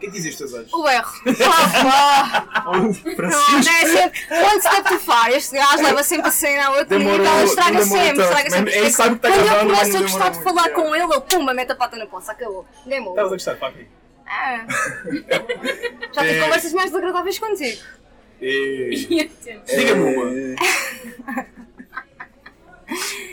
O 0.08 0.12
que 0.12 0.18
é 0.18 0.20
dizem 0.22 0.32
os 0.32 0.38
teus 0.38 0.54
olhos? 0.54 0.74
O 0.74 0.88
erro. 0.90 1.12
Ah. 1.44 2.64
Não, 2.66 2.82
não 2.82 3.60
é 3.60 3.86
sempre. 3.86 4.20
One 4.32 4.62
step 4.62 4.84
too 4.90 5.00
far. 5.00 5.32
Este 5.32 5.56
gajo 5.56 5.84
leva 5.84 6.04
sempre 6.04 6.28
a 6.28 6.32
cena 6.32 6.70
a 6.70 6.82
e 6.82 7.04
ela 7.08 7.44
estraga 7.44 7.84
sempre, 7.84 8.24
estraga 8.24 8.50
sempre. 8.50 8.74
ele 8.76 8.92
sabe 8.92 9.16
que 9.16 9.22
tá 9.22 9.30
Quando 9.32 9.48
eu 9.48 9.60
começo 9.60 9.98
a 9.98 10.02
gostar 10.02 10.30
de 10.30 10.44
falar 10.44 10.70
com 10.70 10.96
ele, 10.96 11.04
ele 11.06 11.22
pumba, 11.22 11.54
mete 11.54 11.72
a 11.72 11.76
pata 11.76 11.96
na 11.98 12.06
poça, 12.06 12.32
acabou. 12.32 12.66
Game 12.86 13.00
Estavas 13.08 13.18
a 13.18 13.26
over. 13.26 13.30
gostar, 13.38 13.56
Papi? 13.58 13.88
Ah. 14.28 14.66
Já 16.14 16.22
tive 16.24 16.40
É. 16.40 16.44
conversas 16.44 16.74
mais 16.74 16.90
desagradáveis 16.92 17.40
contigo. 17.40 17.82
Atento. 18.42 19.76
Diga-me 19.76 20.16
uma. 20.16 20.56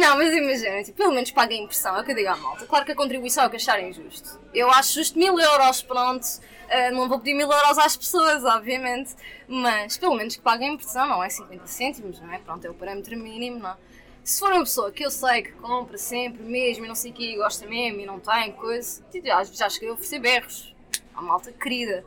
Não, 0.00 0.16
mas 0.16 0.32
imagina, 0.34 0.82
tipo, 0.82 0.96
pelo 0.96 1.12
menos 1.12 1.30
paguem 1.30 1.64
impressão, 1.64 1.94
é 1.94 2.00
o 2.00 2.04
que 2.04 2.12
eu 2.12 2.16
digo 2.16 2.30
à 2.30 2.36
malta. 2.36 2.64
Claro 2.64 2.86
que 2.86 2.92
a 2.92 2.94
contribuição 2.94 3.44
é 3.44 3.46
o 3.48 3.50
que 3.50 3.56
acharem 3.56 3.92
justo. 3.92 4.40
Eu 4.54 4.70
acho 4.70 4.94
justo 4.94 5.18
mil 5.18 5.38
euros, 5.38 5.82
pronto. 5.82 6.26
Ah, 6.70 6.90
não 6.90 7.06
vou 7.06 7.18
pedir 7.18 7.34
mil 7.34 7.52
euros 7.52 7.76
às 7.76 7.98
pessoas, 7.98 8.42
obviamente. 8.42 9.14
Mas 9.46 9.98
pelo 9.98 10.14
menos 10.14 10.36
que 10.36 10.40
paguem 10.40 10.72
impressão, 10.72 11.06
não 11.06 11.22
é 11.22 11.28
50 11.28 11.66
cêntimos, 11.66 12.18
não 12.18 12.32
é? 12.32 12.38
Pronto, 12.38 12.64
é 12.64 12.70
o 12.70 12.74
parâmetro 12.74 13.14
mínimo, 13.14 13.58
não 13.58 13.72
é? 13.72 13.76
Se 14.24 14.40
for 14.40 14.50
uma 14.50 14.62
pessoa 14.62 14.90
que 14.90 15.04
eu 15.04 15.10
sei 15.10 15.42
que 15.42 15.52
compra 15.52 15.98
sempre 15.98 16.42
mesmo 16.42 16.86
e 16.86 16.88
não 16.88 16.94
sei 16.94 17.10
o 17.10 17.14
que, 17.14 17.34
e 17.34 17.36
gosta 17.36 17.66
mesmo 17.66 18.00
e 18.00 18.06
não 18.06 18.18
tem 18.18 18.52
coisa, 18.52 19.02
tipo, 19.12 19.26
já, 19.26 19.44
já 19.44 19.68
cheguei 19.68 19.90
a 19.90 19.92
oferecer 19.92 20.18
berros 20.18 20.74
à 21.14 21.20
malta 21.20 21.52
querida. 21.52 22.06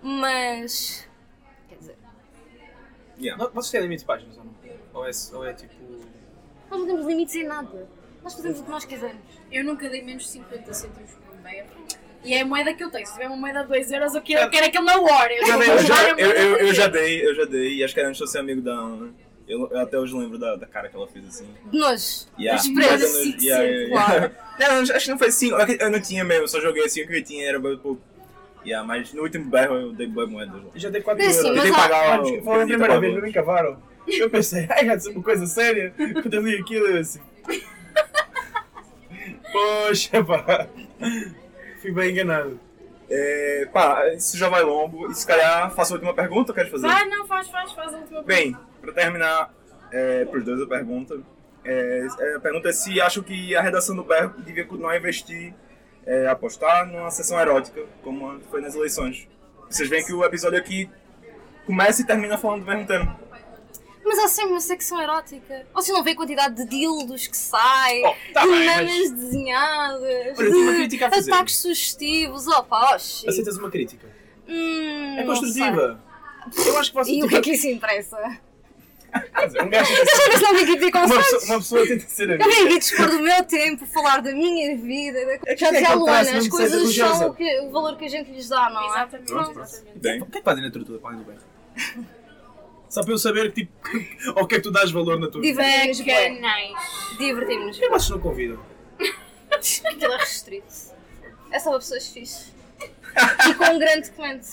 Mas. 0.00 1.08
Quer 1.68 1.78
dizer, 1.78 1.96
Yeah. 3.18 3.42
Não, 3.42 3.50
Vocês 3.50 3.72
têm 3.72 3.80
limite 3.80 4.00
de 4.00 4.06
páginas 4.06 4.36
ou 4.36 4.44
não? 4.44 4.54
Ou 4.92 5.04
é, 5.04 5.10
ou 5.32 5.44
é 5.44 5.52
tipo. 5.52 5.74
Nós 6.70 6.80
não 6.80 6.86
temos 6.86 7.06
limites 7.06 7.34
em 7.34 7.44
nada. 7.44 7.86
Nós 8.22 8.34
fazemos 8.34 8.60
o 8.60 8.64
que 8.64 8.70
nós 8.70 8.84
quisermos. 8.84 9.20
Eu 9.52 9.64
nunca 9.64 9.88
dei 9.88 10.02
menos 10.02 10.24
de 10.24 10.28
50 10.30 10.72
cêntimos 10.72 11.10
por 11.12 11.34
um 11.38 11.42
berro. 11.42 11.68
E 12.24 12.32
é 12.32 12.40
a 12.40 12.46
moeda 12.46 12.72
que 12.72 12.82
eu 12.82 12.90
tenho. 12.90 13.06
Se 13.06 13.12
tiver 13.12 13.26
uma 13.26 13.36
moeda 13.36 13.62
de 13.62 13.68
2 13.68 13.92
euros, 13.92 14.14
eu 14.14 14.22
quero, 14.22 14.40
eu 14.46 14.50
quero 14.50 14.66
aquilo 14.66 14.84
na 14.84 14.98
hora. 14.98 15.32
Eu, 15.34 15.46
Já 15.46 15.56
dei, 15.58 15.70
eu, 15.70 15.78
já, 15.78 16.08
eu, 16.08 16.16
eu, 16.30 16.56
eu 16.56 16.74
já 16.74 16.86
dei, 16.86 17.26
eu 17.26 17.34
já 17.34 17.44
dei, 17.44 17.74
e 17.74 17.84
acho 17.84 17.92
que 17.92 18.00
era 18.00 18.08
antes 18.08 18.18
de 18.18 18.24
eu 18.24 18.28
ser 18.28 18.38
amigo 18.38 18.62
da 18.62 18.72
Ana. 18.72 19.12
Eu, 19.46 19.68
eu 19.70 19.78
até 19.78 19.98
hoje 19.98 20.16
lembro 20.16 20.38
da, 20.38 20.56
da 20.56 20.66
cara 20.66 20.88
que 20.88 20.96
ela 20.96 21.06
fez 21.06 21.26
assim. 21.28 21.46
De 21.70 21.76
nojo. 21.78 22.02
Yeah. 22.38 22.62
Não- 22.66 22.80
yeah, 22.82 23.62
yeah, 23.62 23.62
yeah. 23.66 24.30
Não, 24.58 24.80
acho 24.82 25.04
que 25.04 25.10
não 25.10 25.18
foi 25.18 25.28
assim. 25.28 25.50
Eu 25.78 25.90
não 25.90 26.00
tinha 26.00 26.24
mesmo, 26.24 26.44
eu 26.44 26.48
só 26.48 26.60
joguei 26.60 26.84
assim, 26.84 27.02
o 27.02 27.06
que 27.08 27.16
eu 27.18 27.22
tinha 27.24 27.46
era 27.46 27.58
bem 27.58 27.76
pouco. 27.76 28.00
Yeah, 28.64 28.86
mas 28.86 29.12
no 29.12 29.22
último 29.22 29.50
berro 29.50 29.74
eu 29.74 29.92
dei 29.92 30.06
boa 30.06 30.26
moeda. 30.26 30.52
Eu 30.74 30.80
já 30.80 30.88
dei 30.88 31.02
4 31.02 31.22
É 31.22 31.26
assim, 31.26 31.38
euros. 31.48 31.56
mas 31.56 31.66
Eu 31.66 31.74
que 31.74 31.78
pagar 31.80 32.22
Foi 32.42 32.62
a 32.62 32.66
primeira 32.66 33.00
vez, 33.00 33.22
me 33.22 33.32
cavaram. 33.32 33.82
Eu 34.06 34.30
pensei, 34.30 34.66
ai, 34.70 34.98
ser 35.00 35.10
uma 35.10 35.22
coisa 35.22 35.46
séria. 35.46 35.94
Quando 35.96 36.34
eu 36.34 36.42
li 36.42 36.58
aquilo, 36.58 36.86
eu 36.86 37.00
assim. 37.00 37.20
Poxa, 39.52 40.24
pá. 40.24 40.68
Fui 41.80 41.92
bem 41.92 42.10
enganado. 42.10 42.58
É, 43.08 43.68
pá, 43.72 44.08
isso 44.08 44.36
já 44.36 44.48
vai 44.48 44.62
longo. 44.62 45.10
E 45.10 45.14
se 45.14 45.26
calhar 45.26 45.70
faço 45.74 45.92
a 45.92 45.96
última 45.96 46.14
pergunta, 46.14 46.52
queres 46.52 46.70
fazer? 46.70 46.86
Vai, 46.86 47.04
não, 47.08 47.26
faz, 47.26 47.48
faz, 47.48 47.72
faz 47.72 47.94
a 47.94 47.98
última 47.98 48.22
Bem, 48.22 48.56
para 48.80 48.92
terminar, 48.92 49.54
é, 49.92 50.24
para 50.24 50.38
os 50.38 50.44
dois 50.44 50.60
a 50.60 50.66
pergunta. 50.66 51.20
É, 51.64 52.06
é, 52.18 52.34
a 52.36 52.40
pergunta 52.40 52.68
é 52.68 52.72
se 52.72 53.00
acham 53.00 53.22
que 53.22 53.54
a 53.56 53.62
redação 53.62 53.96
do 53.96 54.04
berro 54.04 54.34
devia 54.38 54.64
continuar 54.64 54.92
a 54.92 54.96
investir, 54.96 55.54
é, 56.06 56.26
apostar 56.26 56.86
numa 56.86 57.10
sessão 57.10 57.38
erótica, 57.40 57.82
como 58.02 58.40
foi 58.50 58.60
nas 58.60 58.74
eleições. 58.74 59.28
Vocês 59.70 59.88
veem 59.88 60.04
que 60.04 60.12
o 60.12 60.24
episódio 60.24 60.58
aqui 60.58 60.90
começa 61.64 62.02
e 62.02 62.04
termina 62.04 62.36
falando 62.36 62.64
do 62.64 62.70
mesmo 62.70 62.86
tema. 62.86 63.18
Mas 64.16 64.24
há 64.26 64.28
sempre 64.28 64.50
uma 64.52 64.60
secção 64.60 65.00
erótica. 65.02 65.66
Vocês 65.74 65.96
não 65.96 66.04
veem 66.04 66.14
a 66.14 66.16
quantidade 66.16 66.54
de 66.54 66.66
dildos 66.68 67.26
que 67.26 67.36
sai, 67.36 68.00
Oh, 68.04 68.32
tá 68.32 68.42
de 68.42 68.48
bem, 68.48 68.66
mamas 68.66 68.84
mas- 69.00 69.10
desenhadas, 69.10 70.02
Olha, 70.38 70.50
de 70.50 70.74
crítica 70.76 71.06
a 71.06 71.10
fazer. 71.10 71.32
ataques 71.32 71.56
sugestivos. 71.58 72.46
Opa, 72.46 72.94
oxi. 72.94 73.28
Aceitas 73.28 73.56
uma 73.58 73.70
crítica? 73.70 74.06
Hum, 74.48 75.16
É 75.18 75.24
construtiva. 75.24 76.00
Eu 76.64 76.78
acho 76.78 76.92
que 76.92 77.04
sei. 77.04 77.04
vocês. 77.04 77.18
E 77.18 77.22
o 77.24 77.28
que 77.28 77.36
é 77.36 77.40
que 77.40 77.50
isso 77.54 77.66
interessa? 77.66 78.16
Dizer, 79.46 79.62
um 79.62 79.68
gajo 79.70 79.90
Deixa 79.94 80.22
eu 80.32 80.38
se 80.38 80.42
não 80.42 80.50
aqui 80.50 80.66
pedir 80.76 80.96
Uma 80.96 81.08
pessoa, 81.22 81.44
uma 81.44 81.58
pessoa 81.58 81.86
tenta 81.86 82.08
ser 82.08 82.30
Eu 82.30 82.36
vim 82.38 82.44
amiga. 82.44 82.62
aqui 82.64 82.78
dispor 82.78 83.08
do 83.10 83.20
meu 83.20 83.44
tempo, 83.44 83.86
falar 83.86 84.20
da 84.22 84.32
minha 84.32 84.76
vida. 84.76 85.24
Da... 85.26 85.32
É 85.32 85.38
que 85.38 85.56
Já 85.56 85.70
tem 85.70 85.78
dizia 85.80 85.94
a 85.94 85.98
Luana, 85.98 86.36
as 86.38 86.48
coisas 86.48 86.94
são 86.94 87.28
o, 87.28 87.34
que, 87.34 87.60
o 87.62 87.70
valor 87.70 87.96
que 87.96 88.04
a 88.04 88.08
gente 88.08 88.30
lhes 88.30 88.48
dá, 88.48 88.70
não 88.70 88.80
é? 88.82 88.86
Exatamente, 88.86 89.26
Pronto, 89.32 89.60
exatamente. 89.60 89.98
Bem, 89.98 90.22
O 90.22 90.26
que 90.26 90.38
é 90.38 90.40
que 90.40 90.44
fazem 90.44 90.64
na 90.64 90.70
tortura 90.70 90.98
para 91.00 91.10
além 91.10 91.20
do 91.20 91.24
berro? 91.26 91.40
Só 92.88 93.02
para 93.02 93.12
eu 93.12 93.18
saber 93.18 93.52
tipo, 93.52 93.72
ao 94.36 94.46
que 94.46 94.54
é 94.54 94.58
que 94.58 94.64
tu 94.64 94.70
dás 94.70 94.90
valor 94.90 95.18
na 95.18 95.28
tua 95.28 95.40
vida. 95.40 95.62
Divertimos-nos 95.62 96.06
bem. 96.06 96.34
Bacanais. 96.34 97.18
Divertimos-nos 97.18 97.78
Por 97.78 98.00
que 98.00 98.10
não 98.10 98.20
convidam? 98.20 98.60
Aquilo 99.52 100.12
é 100.12 100.16
restrito. 100.18 100.74
É 101.50 101.58
só 101.58 101.70
para 101.70 101.78
pessoas 101.78 102.08
fixes. 102.08 102.52
E 103.48 103.54
com 103.54 103.64
um 103.64 103.78
grande 103.78 104.10
documento. 104.10 104.48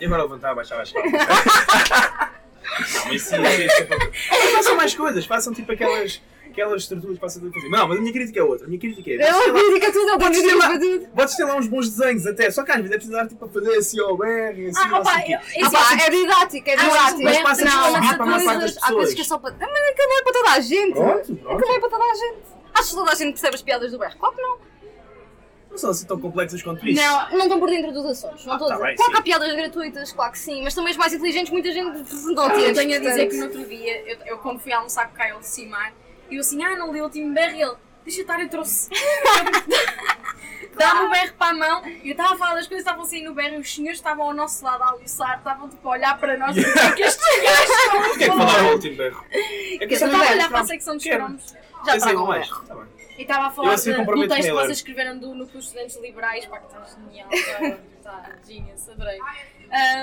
E 0.00 0.04
agora 0.06 0.22
levantar, 0.22 0.54
baixar, 0.54 0.76
baixar. 0.76 1.02
Não, 2.76 3.06
mas 3.06 3.22
sim, 3.22 3.36
sim, 3.36 3.68
sim. 3.68 3.86
Mas 3.88 4.50
façam 4.52 4.76
mais 4.76 4.94
coisas, 4.94 5.24
façam 5.24 5.54
tipo 5.54 5.72
aquelas, 5.72 6.20
aquelas 6.62 6.82
estruturas 6.82 7.18
para 7.18 7.28
fazer. 7.28 7.50
Não, 7.68 7.88
mas 7.88 7.98
a 7.98 8.00
minha 8.00 8.12
crítica 8.12 8.40
é 8.40 8.42
outra. 8.42 8.64
A 8.66 8.68
minha 8.68 8.80
crítica 8.80 9.10
é. 9.10 9.14
É 9.16 9.30
lá, 9.32 9.42
crítica 9.52 9.92
tudo, 9.92 10.18
Vocês 10.18 10.38
têm 10.38 10.46
tenho 10.46 10.58
lá- 10.58 10.78
tudo. 10.78 11.08
vocês 11.14 11.34
têm 11.36 11.46
lá 11.46 11.56
uns 11.56 11.66
bons 11.66 11.88
desenhos 11.90 12.26
até, 12.26 12.50
só 12.50 12.62
que 12.64 12.70
às 12.72 12.76
vezes 12.78 12.90
é 12.92 12.94
preciso 12.94 13.12
dar 13.16 13.28
tipo 13.28 13.46
para 13.48 13.60
fazer 13.60 13.76
assim 13.78 14.00
ao 14.00 14.16
BR, 14.16 14.26
assim, 14.70 14.72
Ah, 14.76 14.98
opa, 14.98 15.10
Ah, 15.10 15.70
pá, 15.70 16.04
é 16.06 16.10
didático, 16.10 16.68
é 16.70 16.72
Ah, 16.72 16.76
didático. 16.76 17.22
mas 17.22 17.38
passa 17.42 17.62
a 17.62 17.64
maior 17.64 17.96
há 17.96 18.16
parte 18.16 18.58
das 18.60 18.76
há 18.82 18.92
coisas 18.92 19.14
que 19.14 19.20
é 19.20 19.24
só 19.24 19.38
para. 19.38 19.54
Ah, 19.60 19.68
Mas 19.70 19.90
aquilo 19.90 20.08
não 20.08 20.18
é 20.18 20.22
para 20.22 20.32
toda 20.32 20.50
a 20.50 20.60
gente. 20.60 20.92
Pronto, 20.94 21.20
Aquilo 21.20 21.36
pronto. 21.38 21.60
não 21.66 21.74
é 21.76 21.80
para 21.80 21.88
toda 21.90 22.04
a 22.04 22.14
gente. 22.14 22.38
Achas 22.74 22.88
que 22.90 22.94
toda 22.96 23.10
a 23.12 23.14
gente 23.14 23.30
percebe 23.32 23.54
as 23.54 23.62
piadas 23.62 23.92
do 23.92 23.98
berro? 23.98 24.16
Claro 24.18 24.34
que 24.36 24.42
não. 24.42 24.58
Não 25.70 25.78
são 25.78 25.90
assim 25.90 26.06
tão 26.06 26.18
complexas 26.18 26.62
quanto 26.62 26.86
isso. 26.88 27.02
Não, 27.02 27.30
não 27.32 27.42
estão 27.42 27.58
por 27.60 27.68
dentro 27.68 27.92
dos 27.92 28.06
assuntos. 28.06 28.46
Não 28.46 28.52
Ah, 28.52 28.56
estou 28.56 28.66
a 28.68 28.70
tá 28.70 28.76
dizer. 28.76 28.86
bem, 28.86 28.96
Claro 28.96 29.12
que 29.12 29.18
há 29.18 29.22
piadas 29.22 29.56
gratuitas, 29.56 30.12
claro 30.12 30.32
que 30.32 30.38
sim, 30.38 30.62
mas 30.62 30.74
também 30.74 30.90
os 30.92 30.96
mais 30.96 31.12
inteligentes, 31.12 31.50
muita 31.52 31.70
gente 31.70 31.84
não 32.32 32.44
Ah, 32.46 32.50
tinha. 32.54 32.68
eu 32.68 32.74
tenho 32.74 32.96
a 32.96 32.98
dizer 32.98 33.26
que 33.28 33.36
no 33.36 33.44
outro 33.44 33.64
dia, 33.66 34.02
eu, 34.10 34.16
eu 34.26 34.38
quando 34.38 34.58
fui 34.60 34.72
almoçar 34.72 35.06
com 35.08 35.14
o 35.14 35.16
Caio 35.18 35.38
de 35.38 35.46
Cimar, 35.46 35.92
e 36.30 36.34
eu 36.36 36.40
assim, 36.40 36.62
ah, 36.64 36.76
não 36.76 36.92
li 36.92 37.00
o 37.00 37.04
último 37.04 37.32
berro, 37.34 37.56
e 37.56 37.62
ele, 37.62 37.74
deixa 38.04 38.20
eu 38.20 38.22
estar, 38.22 38.40
eu 38.40 38.48
trouxe. 38.48 38.88
Dá-me 40.76 41.06
o 41.06 41.10
berro 41.10 41.32
para 41.38 41.50
a 41.50 41.54
mão, 41.54 41.86
e 41.86 42.08
eu 42.08 42.10
estava 42.12 42.34
a 42.34 42.36
falar 42.36 42.54
das 42.54 42.66
coisas, 42.66 42.84
estavam 42.84 43.02
assim 43.02 43.22
no 43.24 43.32
berro, 43.34 43.54
e 43.56 43.58
os 43.60 43.74
senhores 43.74 43.98
estavam 43.98 44.26
ao 44.26 44.34
nosso 44.34 44.62
lado 44.64 44.82
a 44.82 44.90
almoçar, 44.90 45.38
estavam 45.38 45.68
tipo 45.70 45.88
a 45.88 45.92
olhar 45.92 46.18
para 46.18 46.36
nós, 46.36 46.54
e 46.56 46.60
o 46.60 46.72
que 46.72 46.78
é 46.78 46.92
que 46.92 47.02
estes 47.02 47.42
gajos 47.42 47.70
estão 47.70 48.00
O 48.12 48.18
que 48.18 48.24
é 48.24 48.28
a 48.28 48.32
falar? 48.32 48.60
ao 48.60 48.72
último 48.72 48.96
berro? 48.96 49.24
É 49.30 49.78
Que 49.78 49.84
Eu 49.84 49.88
estava 49.90 50.16
a 50.16 50.30
olhar 50.32 50.48
para 50.50 50.60
a 50.60 50.64
secção 50.64 50.94
dos 50.96 51.04
cromos. 51.04 51.54
Já 51.86 51.96
mais. 52.26 52.48
berro. 52.48 52.64
Tá 52.66 52.74
bem. 52.74 52.86
E 53.18 53.22
estava 53.22 53.46
a 53.46 53.50
falar 53.50 53.72
assim 53.72 53.92
de- 53.94 54.04
do 54.04 54.28
texto 54.28 54.42
que 54.42 54.50
a 54.50 54.54
vocês 54.54 54.70
escreveram 54.76 55.18
do 55.18 55.28
Núcleo 55.34 55.58
de 55.60 55.66
Estudantes 55.66 55.96
Liberais, 56.02 56.44
pá, 56.44 56.58
que 56.58 56.66
está 56.66 56.84
genial, 56.84 57.28
está, 57.32 58.32
genius, 58.46 58.88
adorei. 58.90 59.18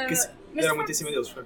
Que 0.07 0.15
se- 0.15 0.29
mas 0.53 0.55
Deram 0.55 0.69
de 0.69 0.75
muito 0.77 0.91
em 0.91 0.95
cima 0.95 1.11
deles, 1.11 1.29
foi. 1.29 1.43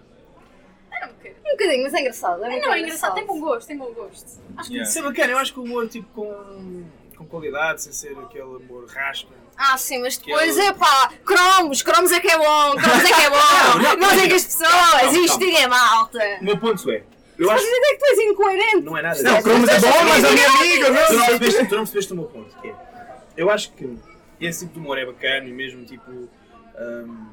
Era 0.91 1.05
um 1.07 1.09
bocadinho. 1.13 1.35
Um 1.45 1.51
bocadinho, 1.51 1.83
mas 1.83 1.93
é 1.93 1.99
engraçado. 2.01 2.43
É, 2.45 2.49
muito 2.49 2.65
Não, 2.65 2.73
é 2.73 2.79
engraçado, 2.79 3.13
tem 3.15 3.25
bom 3.25 3.39
gosto, 3.39 3.67
tem 3.67 3.77
bom 3.77 3.91
gosto. 3.93 4.39
Acho 4.57 4.67
que 4.69 4.73
Yeah. 4.75 4.89
Isso 4.89 4.99
é 4.99 5.01
bacana, 5.01 5.31
eu 5.31 5.37
acho 5.37 5.53
que 5.53 5.59
o 5.59 5.63
humor 5.63 5.87
tipo 5.87 6.07
com, 6.13 6.83
com 7.17 7.25
qualidade, 7.25 7.83
sem 7.83 7.91
ser 7.93 8.17
aquele 8.19 8.43
humor 8.43 8.85
raspa. 8.87 9.33
Ah, 9.57 9.77
sim, 9.77 9.99
mas 10.01 10.17
Que 10.17 10.27
depois, 10.27 10.57
é 10.57 10.61
o- 10.61 10.65
é 10.65 10.73
pá, 10.73 11.11
cromos, 11.25 11.81
cromos 11.81 12.11
é 12.11 12.19
que 12.19 12.29
é 12.29 12.37
bom, 12.37 12.71
cromos 12.75 13.03
é 13.03 13.13
que 13.13 13.21
é 13.21 13.29
bom, 13.29 13.97
não 13.99 14.09
sei 14.09 14.27
que 14.27 14.35
as 14.35 14.45
pessoas, 14.45 15.13
isto 15.13 15.43
é 15.43 15.67
malta. 15.67 16.19
O 16.41 16.43
meu 16.43 16.57
ponto 16.59 16.91
é, 16.91 17.03
eu 17.39 17.47
Mas 17.47 17.55
acho 17.55 17.65
dizer 17.65 17.79
que 17.79 17.97
tu 17.97 18.05
és 18.05 18.19
incoerente. 18.19 18.81
não 18.81 18.97
é 18.97 19.01
nada 19.01 19.23
Não, 19.23 19.41
cromos 19.41 19.67
é 19.69 19.79
bom, 19.79 20.03
mas 20.09 20.23
a 20.23 20.31
minha 20.31 20.49
amiga, 20.49 20.85
Tu 20.85 20.91
não 20.93 21.01
não. 21.01 21.25
percebeste, 21.25 21.65
tu 21.65 21.71
não 21.75 21.77
percebeste 21.83 22.13
o 22.13 22.15
meu 22.15 22.25
ponto, 22.25 22.55
que 22.61 22.67
é, 22.67 22.75
eu 23.35 23.49
acho 23.49 23.71
que 23.73 23.97
esse 24.39 24.59
tipo 24.65 24.73
de 24.73 24.79
humor 24.79 24.97
é 24.99 25.05
bacana 25.07 25.47
e 25.47 25.51
mesmo 25.51 25.83
tipo, 25.85 26.11
um, 26.11 27.27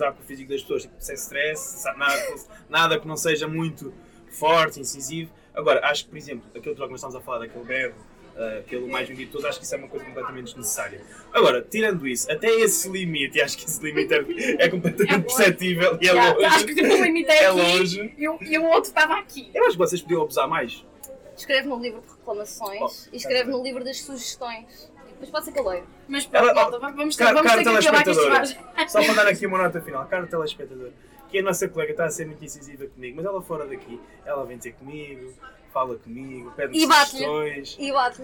usar 0.00 0.12
com 0.12 0.22
o 0.22 0.26
físico 0.26 0.50
das 0.50 0.62
pessoas, 0.62 0.82
tipo, 0.82 0.94
sem 0.98 1.14
stress, 1.14 1.84
nada, 1.96 2.16
que- 2.22 2.40
nada 2.68 2.98
que 2.98 3.06
não 3.06 3.16
seja 3.16 3.46
muito 3.46 3.92
forte, 4.30 4.80
incisivo. 4.80 5.30
Agora, 5.54 5.84
acho 5.86 6.04
que, 6.04 6.10
por 6.10 6.16
exemplo, 6.16 6.48
aquele 6.56 6.74
que 6.74 6.80
nós 6.80 6.92
estamos 6.94 7.16
a 7.16 7.20
falar, 7.20 7.40
daquele 7.40 7.64
berro, 7.64 7.94
uh, 8.36 8.60
aquele 8.60 8.86
mais 8.86 9.06
vendido 9.08 9.26
de 9.26 9.32
todos, 9.32 9.44
acho 9.46 9.58
que 9.58 9.64
isso 9.64 9.74
é 9.74 9.78
uma 9.78 9.88
coisa 9.88 10.04
completamente 10.06 10.46
desnecessária. 10.46 11.02
Agora, 11.32 11.60
tirando 11.68 12.06
isso, 12.06 12.30
até 12.30 12.48
esse 12.48 12.88
limite, 12.88 13.38
e 13.38 13.42
acho 13.42 13.58
que 13.58 13.64
esse 13.66 13.82
limite 13.82 14.14
é, 14.14 14.64
é 14.64 14.68
completamente 14.68 15.12
É 15.14 15.18
perceptível 15.18 15.98
e 16.00 16.08
é 16.08 16.12
longe. 16.12 16.44
acho 16.44 16.66
que 16.66 16.74
tipo, 16.74 16.88
o 16.94 17.04
limite 17.04 17.30
é 17.30 17.42
É 17.42 17.46
aqui 17.46 17.56
longe. 17.60 18.14
E, 18.16 18.28
o, 18.28 18.38
e 18.40 18.58
o 18.58 18.64
outro 18.64 18.88
estava 18.90 19.18
aqui. 19.18 19.50
Eu 19.52 19.64
acho 19.64 19.72
que 19.72 19.78
vocês 19.78 20.00
podiam 20.00 20.22
abusar 20.22 20.48
mais. 20.48 20.84
Escreve 21.36 21.68
no 21.68 21.78
livro 21.80 22.00
de 22.02 22.08
reclamações 22.08 23.06
Oh, 23.08 23.14
e 23.14 23.16
escreve 23.16 23.50
no 23.50 23.62
livro 23.62 23.82
das 23.82 23.98
sugestões. 24.00 24.89
Depois 25.20 25.30
pode 25.30 25.44
ser 25.44 25.52
que 25.52 25.58
eu 25.60 25.68
leio. 25.68 25.84
Mas 26.08 26.24
pronto, 26.24 26.44
Ela- 26.48 26.54
malta, 26.54 26.78
vamos 26.78 27.14
ter, 27.16 27.24
Cara, 27.24 27.36
vamos 27.36 27.52
ter 27.52 27.62
que 27.62 27.68
acabar 27.68 27.98
com 27.98 28.04
telespectadora. 28.04 28.88
Só 28.88 29.04
para 29.04 29.14
dar 29.14 29.26
aqui 29.28 29.46
uma 29.46 29.58
nota 29.58 29.80
final, 29.82 30.06
cara 30.06 30.26
telespectador, 30.26 30.88
que 31.30 31.38
a 31.38 31.42
nossa 31.42 31.68
colega 31.68 31.90
está 31.92 32.06
a 32.06 32.10
ser 32.10 32.26
muito 32.26 32.42
incisiva 32.44 32.86
comigo, 32.86 33.16
mas 33.16 33.26
ela 33.26 33.42
fora 33.42 33.66
daqui, 33.66 34.00
ela 34.24 34.44
vem 34.46 34.56
ter 34.58 34.72
comigo, 34.72 35.32
fala 35.74 35.94
comigo, 35.96 36.50
pede-me 36.56 36.82
E 36.82 36.86
bate-lhe. 36.86 37.24
sugestões, 37.24 37.76
E 37.78 37.92
bate. 37.92 38.22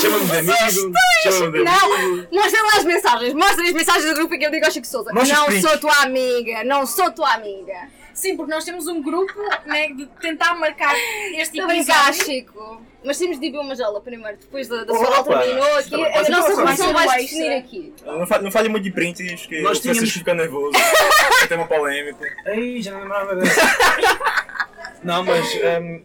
chama-me 0.00 0.26
de 0.26 0.36
amigo, 0.38 0.94
chama-me 1.22 1.58
de 1.58 1.64
Não, 1.64 1.94
amigo. 1.94 2.28
mostra 2.32 2.62
lá 2.62 2.76
as 2.76 2.84
mensagens, 2.84 3.34
mostra 3.34 3.64
as 3.64 3.72
mensagens 3.72 4.04
do 4.06 4.14
grupo 4.14 4.38
que 4.38 4.46
eu 4.46 4.50
digo 4.50 4.64
ao 4.64 4.70
Chico 4.70 4.86
Souza. 4.86 5.12
Mostra 5.12 5.34
os 5.34 5.38
Não 5.40 5.46
prints. 5.46 5.68
sou 5.68 5.78
tua 5.80 6.02
amiga, 6.02 6.64
não 6.64 6.86
sou 6.86 7.10
tua 7.10 7.34
amiga. 7.34 7.88
Sim, 8.18 8.36
porque 8.36 8.50
nós 8.52 8.64
temos 8.64 8.88
um 8.88 9.00
grupo 9.00 9.32
né, 9.64 9.88
de 9.92 10.06
tentar 10.20 10.54
marcar 10.56 10.92
este 11.36 11.60
episódio. 11.60 12.24
Chico. 12.24 12.82
Mas 13.04 13.16
temos 13.16 13.38
de 13.38 13.46
ir 13.46 13.56
uma 13.56 13.76
jola 13.76 14.00
primeiro, 14.00 14.36
depois 14.38 14.66
da, 14.66 14.82
da 14.82 14.92
sua 14.92 15.22
terminou 15.22 15.76
aqui. 15.76 15.90
Tá 15.90 16.18
A 16.18 16.28
nossa 16.28 16.52
uma 16.54 16.62
relação 16.74 16.92
vai 16.92 17.20
definir 17.22 17.52
aqui. 17.52 17.94
Não, 18.04 18.26
fa- 18.26 18.40
não 18.42 18.50
fale 18.50 18.68
muito 18.68 18.82
de 18.82 18.90
prints, 18.90 19.46
que 19.46 19.60
Nós 19.62 19.78
o 19.78 19.80
tínhamos- 19.82 19.98
Francisco 19.98 20.18
fica 20.18 20.34
nervoso. 20.34 20.76
é 21.44 21.46
tema 21.46 21.64
polêmico. 21.68 22.18
Aí, 22.44 22.82
já 22.82 22.90
não 22.90 23.02
lembrava 23.02 23.36
dessa. 23.36 23.60
não, 25.04 25.22
mas 25.24 25.46
hum, 25.54 26.02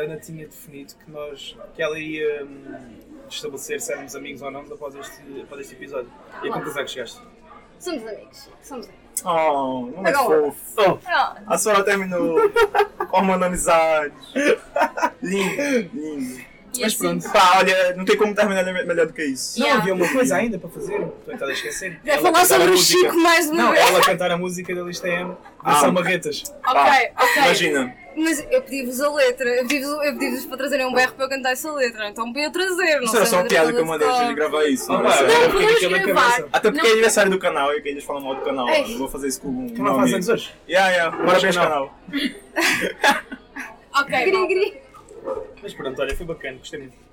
a 0.00 0.04
Ana 0.04 0.16
tinha 0.16 0.46
definido 0.46 0.94
que 1.04 1.10
nós. 1.10 1.54
que 1.74 1.82
ela 1.82 1.98
ia 1.98 2.44
hum, 2.46 2.96
estabelecer 3.28 3.78
se 3.82 3.92
éramos 3.92 4.16
amigos 4.16 4.40
ou 4.40 4.50
não 4.50 4.62
após 4.62 4.94
este, 4.94 5.20
após 5.42 5.60
este 5.60 5.74
episódio. 5.74 6.10
E 6.42 6.48
a 6.48 6.52
conclusão 6.52 6.82
que 6.82 6.90
chegaste. 6.92 7.20
Somos 7.78 8.06
amigos. 8.06 8.48
Somos 8.62 8.86
amigos. 8.86 9.05
Oh, 9.28 9.90
não 9.96 10.06
é 10.06 10.12
fofo. 10.14 10.54
Oh, 10.76 10.82
Pronto. 10.98 11.02
A 11.48 11.58
senhora 11.58 11.82
terminou 11.82 12.38
formando 13.10 13.44
amizade. 13.44 14.14
Lindo, 15.20 15.90
lindo. 15.92 16.44
E 16.76 16.80
Mas 16.82 16.92
assim, 16.92 16.98
pronto. 16.98 17.32
Pá, 17.32 17.58
olha, 17.58 17.94
não 17.96 18.04
tem 18.04 18.16
como 18.16 18.34
terminar 18.34 18.64
melhor 18.64 19.06
do 19.06 19.12
que 19.12 19.24
isso. 19.24 19.58
Não 19.58 19.66
Yeah. 19.66 19.82
havia 19.82 19.94
uma 19.94 20.08
coisa 20.12 20.36
ainda 20.36 20.58
para 20.58 20.68
fazer? 20.70 20.94
Estou 20.94 21.14
a 21.26 21.30
tentar 21.30 21.50
esquecer. 21.52 22.00
Vai 22.04 22.12
Ela 22.14 22.22
falar 22.22 22.32
cantar 22.40 22.46
sobre 22.46 22.62
a 22.64 22.66
o 22.66 22.70
música- 22.72 22.98
Chico 23.00 23.16
mais 23.18 23.46
uma 23.50 23.62
Não, 23.62 23.72
vez. 23.72 23.88
ela 23.88 24.00
cantar 24.00 24.30
a 24.30 24.36
música 24.36 24.74
da 24.74 24.82
lista 24.82 25.08
M, 25.08 25.36
Ah. 25.62 25.70
versão 25.72 25.92
Marretas. 25.92 26.42
Ok, 26.66 26.82
ok. 27.18 27.42
Imagina. 27.42 27.94
Mas 28.18 28.46
eu 28.50 28.62
pedi-vos 28.62 28.98
a 29.02 29.12
letra. 29.12 29.46
Eu 29.50 29.66
pedi-vos 29.66 29.90
eu 29.92 30.12
pedi-vos 30.18 30.46
para 30.46 30.56
trazerem 30.56 30.86
um 30.86 30.92
berro 30.94 31.12
para 31.12 31.26
eu 31.26 31.28
cantar 31.28 31.52
essa 31.52 31.70
letra. 31.70 32.08
Então 32.08 32.32
para 32.32 32.42
eu 32.44 32.50
trazer. 32.50 32.96
Não 32.96 33.02
Isso 33.04 33.16
era 33.16 33.26
só 33.26 33.36
uma 33.36 33.42
a 33.42 33.46
piada 33.46 33.70
que 33.72 33.78
eu 33.78 33.84
mandei 33.84 34.08
de 34.08 34.14
cor. 34.14 34.34
gravar 34.34 34.64
isso. 34.64 34.86
Oh, 34.88 34.92
não 34.94 35.02
pá, 35.02 35.08
é 35.10 35.12
sério. 35.18 35.32
eu 35.34 35.50
podemos 35.50 35.80
gravar. 36.04 36.30
cabeça. 36.30 36.48
Até 36.50 36.70
porque 36.70 36.82
Não. 36.82 36.88
é 36.88 36.92
aniversário 36.92 37.30
do 37.30 37.38
canal 37.38 37.74
e 37.74 37.82
que 37.82 37.88
eles 37.90 38.04
falam 38.04 38.22
mal 38.22 38.34
do 38.36 38.40
canal. 38.40 38.66
Ei. 38.70 38.94
Eu 38.94 38.98
Vou 38.98 39.08
fazer 39.08 39.28
isso 39.28 39.40
com 39.42 39.48
um 39.48 39.68
Que 39.68 39.82
não 39.82 39.96
faz 39.96 40.14
anos 40.14 40.28
hoje? 40.30 40.50
Yeah, 40.66 40.90
yeah. 40.92 41.16
Parabéns, 41.26 41.56
canal. 41.56 41.94
Ok, 43.98 44.10
Gri, 44.24 44.46
gri. 44.46 44.80
Mas 45.62 45.74
pronto, 45.74 46.00
olha, 46.00 46.16
foi 46.16 46.26
bacana, 46.26 46.58
gostei 46.58 46.80
muito. 46.80 47.05